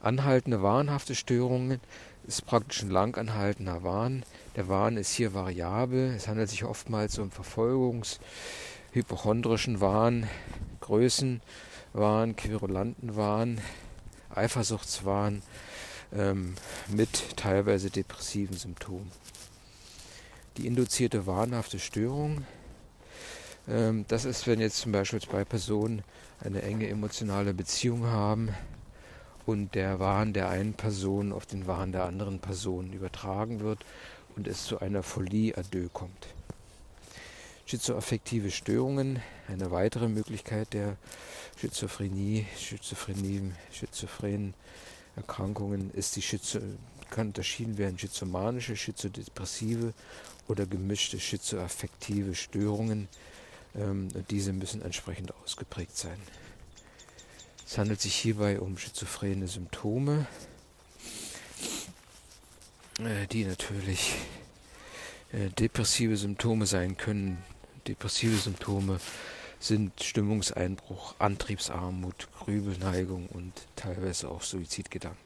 Anhaltende 0.00 0.62
wahnhafte 0.62 1.14
Störungen 1.14 1.80
ist 2.26 2.44
praktisch 2.44 2.82
ein 2.82 2.90
langanhaltender 2.90 3.82
Wahn. 3.84 4.24
Der 4.56 4.68
Wahn 4.68 4.96
ist 4.96 5.12
hier 5.12 5.34
variabel. 5.34 6.14
Es 6.16 6.28
handelt 6.28 6.50
sich 6.50 6.64
oftmals 6.64 7.18
um 7.18 7.30
Verfolgungs-, 7.30 8.18
hypochondrischen 8.92 9.80
Wahn, 9.80 10.28
Größenwahn, 10.80 12.34
Querulantenwahn, 12.36 13.60
Eifersuchtswahn 14.34 15.42
ähm, 16.12 16.54
mit 16.88 17.36
teilweise 17.36 17.90
depressiven 17.90 18.56
Symptomen. 18.56 19.10
Die 20.56 20.66
induzierte 20.66 21.26
wahnhafte 21.26 21.78
Störung, 21.78 22.44
ähm, 23.68 24.04
das 24.08 24.24
ist, 24.24 24.46
wenn 24.46 24.60
jetzt 24.60 24.78
zum 24.78 24.92
Beispiel 24.92 25.20
zwei 25.20 25.44
Personen 25.44 26.02
eine 26.40 26.62
enge 26.62 26.88
emotionale 26.88 27.54
Beziehung 27.54 28.06
haben, 28.06 28.50
und 29.46 29.74
der 29.74 30.00
Wahn 30.00 30.32
der 30.32 30.48
einen 30.48 30.74
Person 30.74 31.32
auf 31.32 31.46
den 31.46 31.66
Wahn 31.66 31.92
der 31.92 32.04
anderen 32.04 32.40
Person 32.40 32.92
übertragen 32.92 33.60
wird 33.60 33.78
und 34.34 34.46
es 34.48 34.64
zu 34.64 34.80
einer 34.80 35.02
Folie 35.02 35.56
à 35.56 35.62
deux 35.62 35.88
kommt. 35.92 36.26
Schizoaffektive 37.64 38.50
Störungen, 38.50 39.20
eine 39.48 39.70
weitere 39.70 40.08
Möglichkeit 40.08 40.72
der 40.72 40.96
Schizophrenie, 41.58 42.46
Schizophrenie, 42.58 43.52
schizophrenen 43.72 44.54
Erkrankungen 45.16 45.90
ist 45.94 46.16
die 46.16 46.22
Schizo 46.22 46.60
kann 47.08 47.28
unterschieden 47.28 47.78
werden 47.78 47.98
schizomanische, 47.98 48.76
schizodepressive 48.76 49.94
oder 50.48 50.66
gemischte 50.66 51.20
schizoaffektive 51.20 52.34
Störungen. 52.34 53.08
Ähm, 53.76 54.08
diese 54.28 54.52
müssen 54.52 54.82
entsprechend 54.82 55.32
ausgeprägt 55.42 55.96
sein. 55.96 56.18
Es 57.68 57.78
handelt 57.78 58.00
sich 58.00 58.14
hierbei 58.14 58.60
um 58.60 58.78
schizophrene 58.78 59.48
Symptome, 59.48 60.26
äh, 63.00 63.26
die 63.26 63.44
natürlich 63.44 64.14
äh, 65.32 65.48
depressive 65.48 66.16
Symptome 66.16 66.66
sein 66.66 66.96
können. 66.96 67.42
Depressive 67.88 68.36
Symptome 68.36 69.00
sind 69.58 70.00
Stimmungseinbruch, 70.00 71.16
Antriebsarmut, 71.18 72.28
Grübelneigung 72.38 73.26
und 73.26 73.52
teilweise 73.74 74.28
auch 74.28 74.42
Suizidgedanken. 74.42 75.18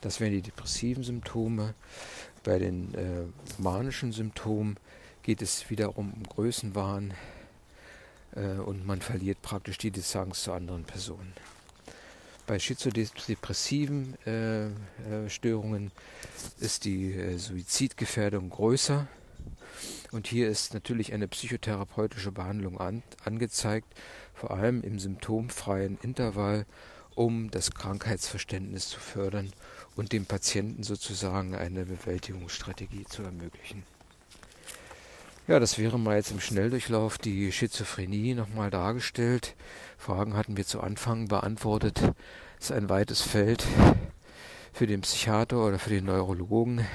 Das 0.00 0.20
wären 0.20 0.32
die 0.32 0.42
depressiven 0.42 1.04
Symptome. 1.04 1.74
Bei 2.44 2.58
den 2.58 2.94
äh, 2.94 3.24
manischen 3.58 4.12
Symptomen 4.12 4.78
geht 5.22 5.42
es 5.42 5.68
wiederum 5.68 6.14
um 6.14 6.22
Größenwahn, 6.22 7.12
äh, 8.34 8.58
und 8.58 8.86
man 8.86 9.00
verliert 9.00 9.42
praktisch 9.42 9.78
die 9.78 9.90
Distanz 9.90 10.42
zu 10.42 10.52
anderen 10.52 10.84
Personen. 10.84 11.32
Bei 12.46 12.58
schizodepressiven 12.58 14.16
äh, 14.26 14.66
äh, 14.66 14.70
Störungen 15.28 15.92
ist 16.58 16.84
die 16.84 17.12
äh, 17.12 17.38
Suizidgefährdung 17.38 18.50
größer. 18.50 19.06
Und 20.10 20.26
hier 20.26 20.48
ist 20.48 20.74
natürlich 20.74 21.12
eine 21.14 21.28
psychotherapeutische 21.28 22.32
Behandlung 22.32 22.78
an, 22.78 23.02
angezeigt, 23.24 23.94
vor 24.34 24.50
allem 24.50 24.82
im 24.82 24.98
symptomfreien 24.98 25.98
Intervall, 26.02 26.66
um 27.14 27.50
das 27.50 27.70
Krankheitsverständnis 27.70 28.88
zu 28.88 29.00
fördern 29.00 29.52
und 29.96 30.12
dem 30.12 30.26
Patienten 30.26 30.82
sozusagen 30.82 31.54
eine 31.54 31.86
Bewältigungsstrategie 31.86 33.04
zu 33.04 33.22
ermöglichen. 33.22 33.84
Ja, 35.48 35.58
das 35.58 35.76
wäre 35.76 35.98
mal 35.98 36.14
jetzt 36.16 36.30
im 36.30 36.38
Schnelldurchlauf 36.38 37.18
die 37.18 37.50
Schizophrenie 37.50 38.34
nochmal 38.34 38.70
dargestellt. 38.70 39.56
Fragen 39.98 40.36
hatten 40.36 40.56
wir 40.56 40.64
zu 40.64 40.80
Anfang 40.80 41.26
beantwortet. 41.26 42.00
Das 42.00 42.70
ist 42.70 42.72
ein 42.72 42.88
weites 42.88 43.22
Feld 43.22 43.66
für 44.72 44.86
den 44.86 45.00
Psychiater 45.00 45.66
oder 45.66 45.80
für 45.80 45.90
den 45.90 46.04
Neurologen. 46.04 46.86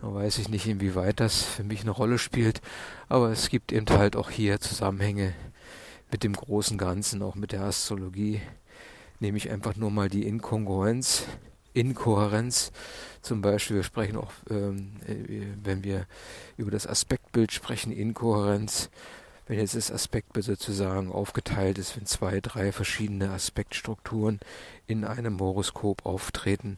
Da 0.00 0.14
weiß 0.14 0.38
ich 0.38 0.48
nicht, 0.48 0.66
inwieweit 0.66 1.20
das 1.20 1.42
für 1.42 1.62
mich 1.62 1.82
eine 1.82 1.90
Rolle 1.90 2.16
spielt, 2.16 2.62
aber 3.10 3.30
es 3.30 3.50
gibt 3.50 3.70
eben 3.70 3.86
halt 3.90 4.16
auch 4.16 4.30
hier 4.30 4.58
Zusammenhänge 4.58 5.34
mit 6.10 6.24
dem 6.24 6.32
großen 6.32 6.78
Ganzen, 6.78 7.20
auch 7.20 7.34
mit 7.34 7.52
der 7.52 7.64
Astrologie, 7.64 8.40
nehme 9.20 9.36
ich 9.36 9.50
einfach 9.50 9.76
nur 9.76 9.90
mal 9.90 10.08
die 10.08 10.26
Inkongruenz, 10.26 11.26
Inkohärenz. 11.74 12.72
Zum 13.22 13.40
Beispiel, 13.40 13.76
wir 13.76 13.82
sprechen 13.84 14.16
auch, 14.16 14.32
ähm, 14.50 14.92
äh, 15.06 15.46
wenn 15.62 15.84
wir 15.84 16.06
über 16.56 16.70
das 16.70 16.86
Aspektbild 16.86 17.52
sprechen, 17.52 17.92
Inkohärenz. 17.92 18.90
Wenn 19.48 19.58
jetzt 19.58 19.74
das 19.74 19.90
Aspektbild 19.90 20.46
sozusagen 20.46 21.10
aufgeteilt 21.10 21.76
ist, 21.76 21.96
wenn 21.96 22.06
zwei, 22.06 22.40
drei 22.40 22.70
verschiedene 22.70 23.30
Aspektstrukturen 23.30 24.38
in 24.86 25.04
einem 25.04 25.40
Horoskop 25.40 26.06
auftreten, 26.06 26.76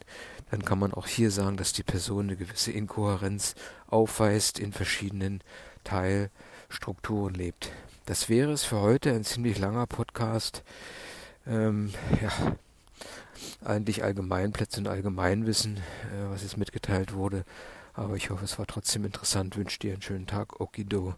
dann 0.49 0.65
kann 0.65 0.79
man 0.79 0.93
auch 0.93 1.07
hier 1.07 1.29
sagen, 1.29 1.57
dass 1.57 1.73
die 1.73 1.83
Person 1.83 2.25
eine 2.25 2.35
gewisse 2.35 2.71
Inkohärenz 2.71 3.55
aufweist, 3.87 4.59
in 4.59 4.73
verschiedenen 4.73 5.41
Teilstrukturen 5.83 7.35
lebt. 7.35 7.71
Das 8.07 8.29
wäre 8.29 8.51
es 8.51 8.63
für 8.63 8.81
heute, 8.81 9.11
ein 9.13 9.23
ziemlich 9.23 9.57
langer 9.57 9.87
Podcast. 9.87 10.63
Ähm, 11.47 11.93
ja, 12.21 12.55
eigentlich 13.65 14.03
Allgemeinplätze 14.03 14.79
und 14.79 14.87
Allgemeinwissen, 14.87 15.77
äh, 15.77 16.29
was 16.29 16.43
jetzt 16.43 16.57
mitgeteilt 16.57 17.13
wurde. 17.13 17.43
Aber 17.93 18.15
ich 18.15 18.29
hoffe, 18.29 18.43
es 18.43 18.59
war 18.59 18.67
trotzdem 18.67 19.05
interessant. 19.05 19.55
Wünsche 19.55 19.79
dir 19.79 19.93
einen 19.93 20.01
schönen 20.01 20.27
Tag. 20.27 20.59
Okido. 20.59 21.15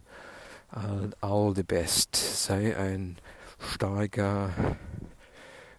All, 0.70 1.10
all 1.20 1.54
the 1.54 1.62
best. 1.62 2.14
Sei 2.14 2.76
ein 2.76 3.16
starker 3.58 4.50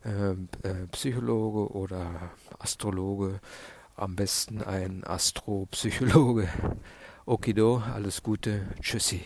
äh, 0.04 0.32
äh, 0.32 0.88
Psychologe 0.92 1.74
oder 1.74 2.32
Astrologe. 2.58 3.40
Am 3.96 4.16
besten 4.16 4.62
ein 4.62 5.04
Astropsychologe. 5.04 6.50
Okido, 7.26 7.84
alles 7.94 8.24
Gute. 8.24 8.68
Tschüssi. 8.82 9.22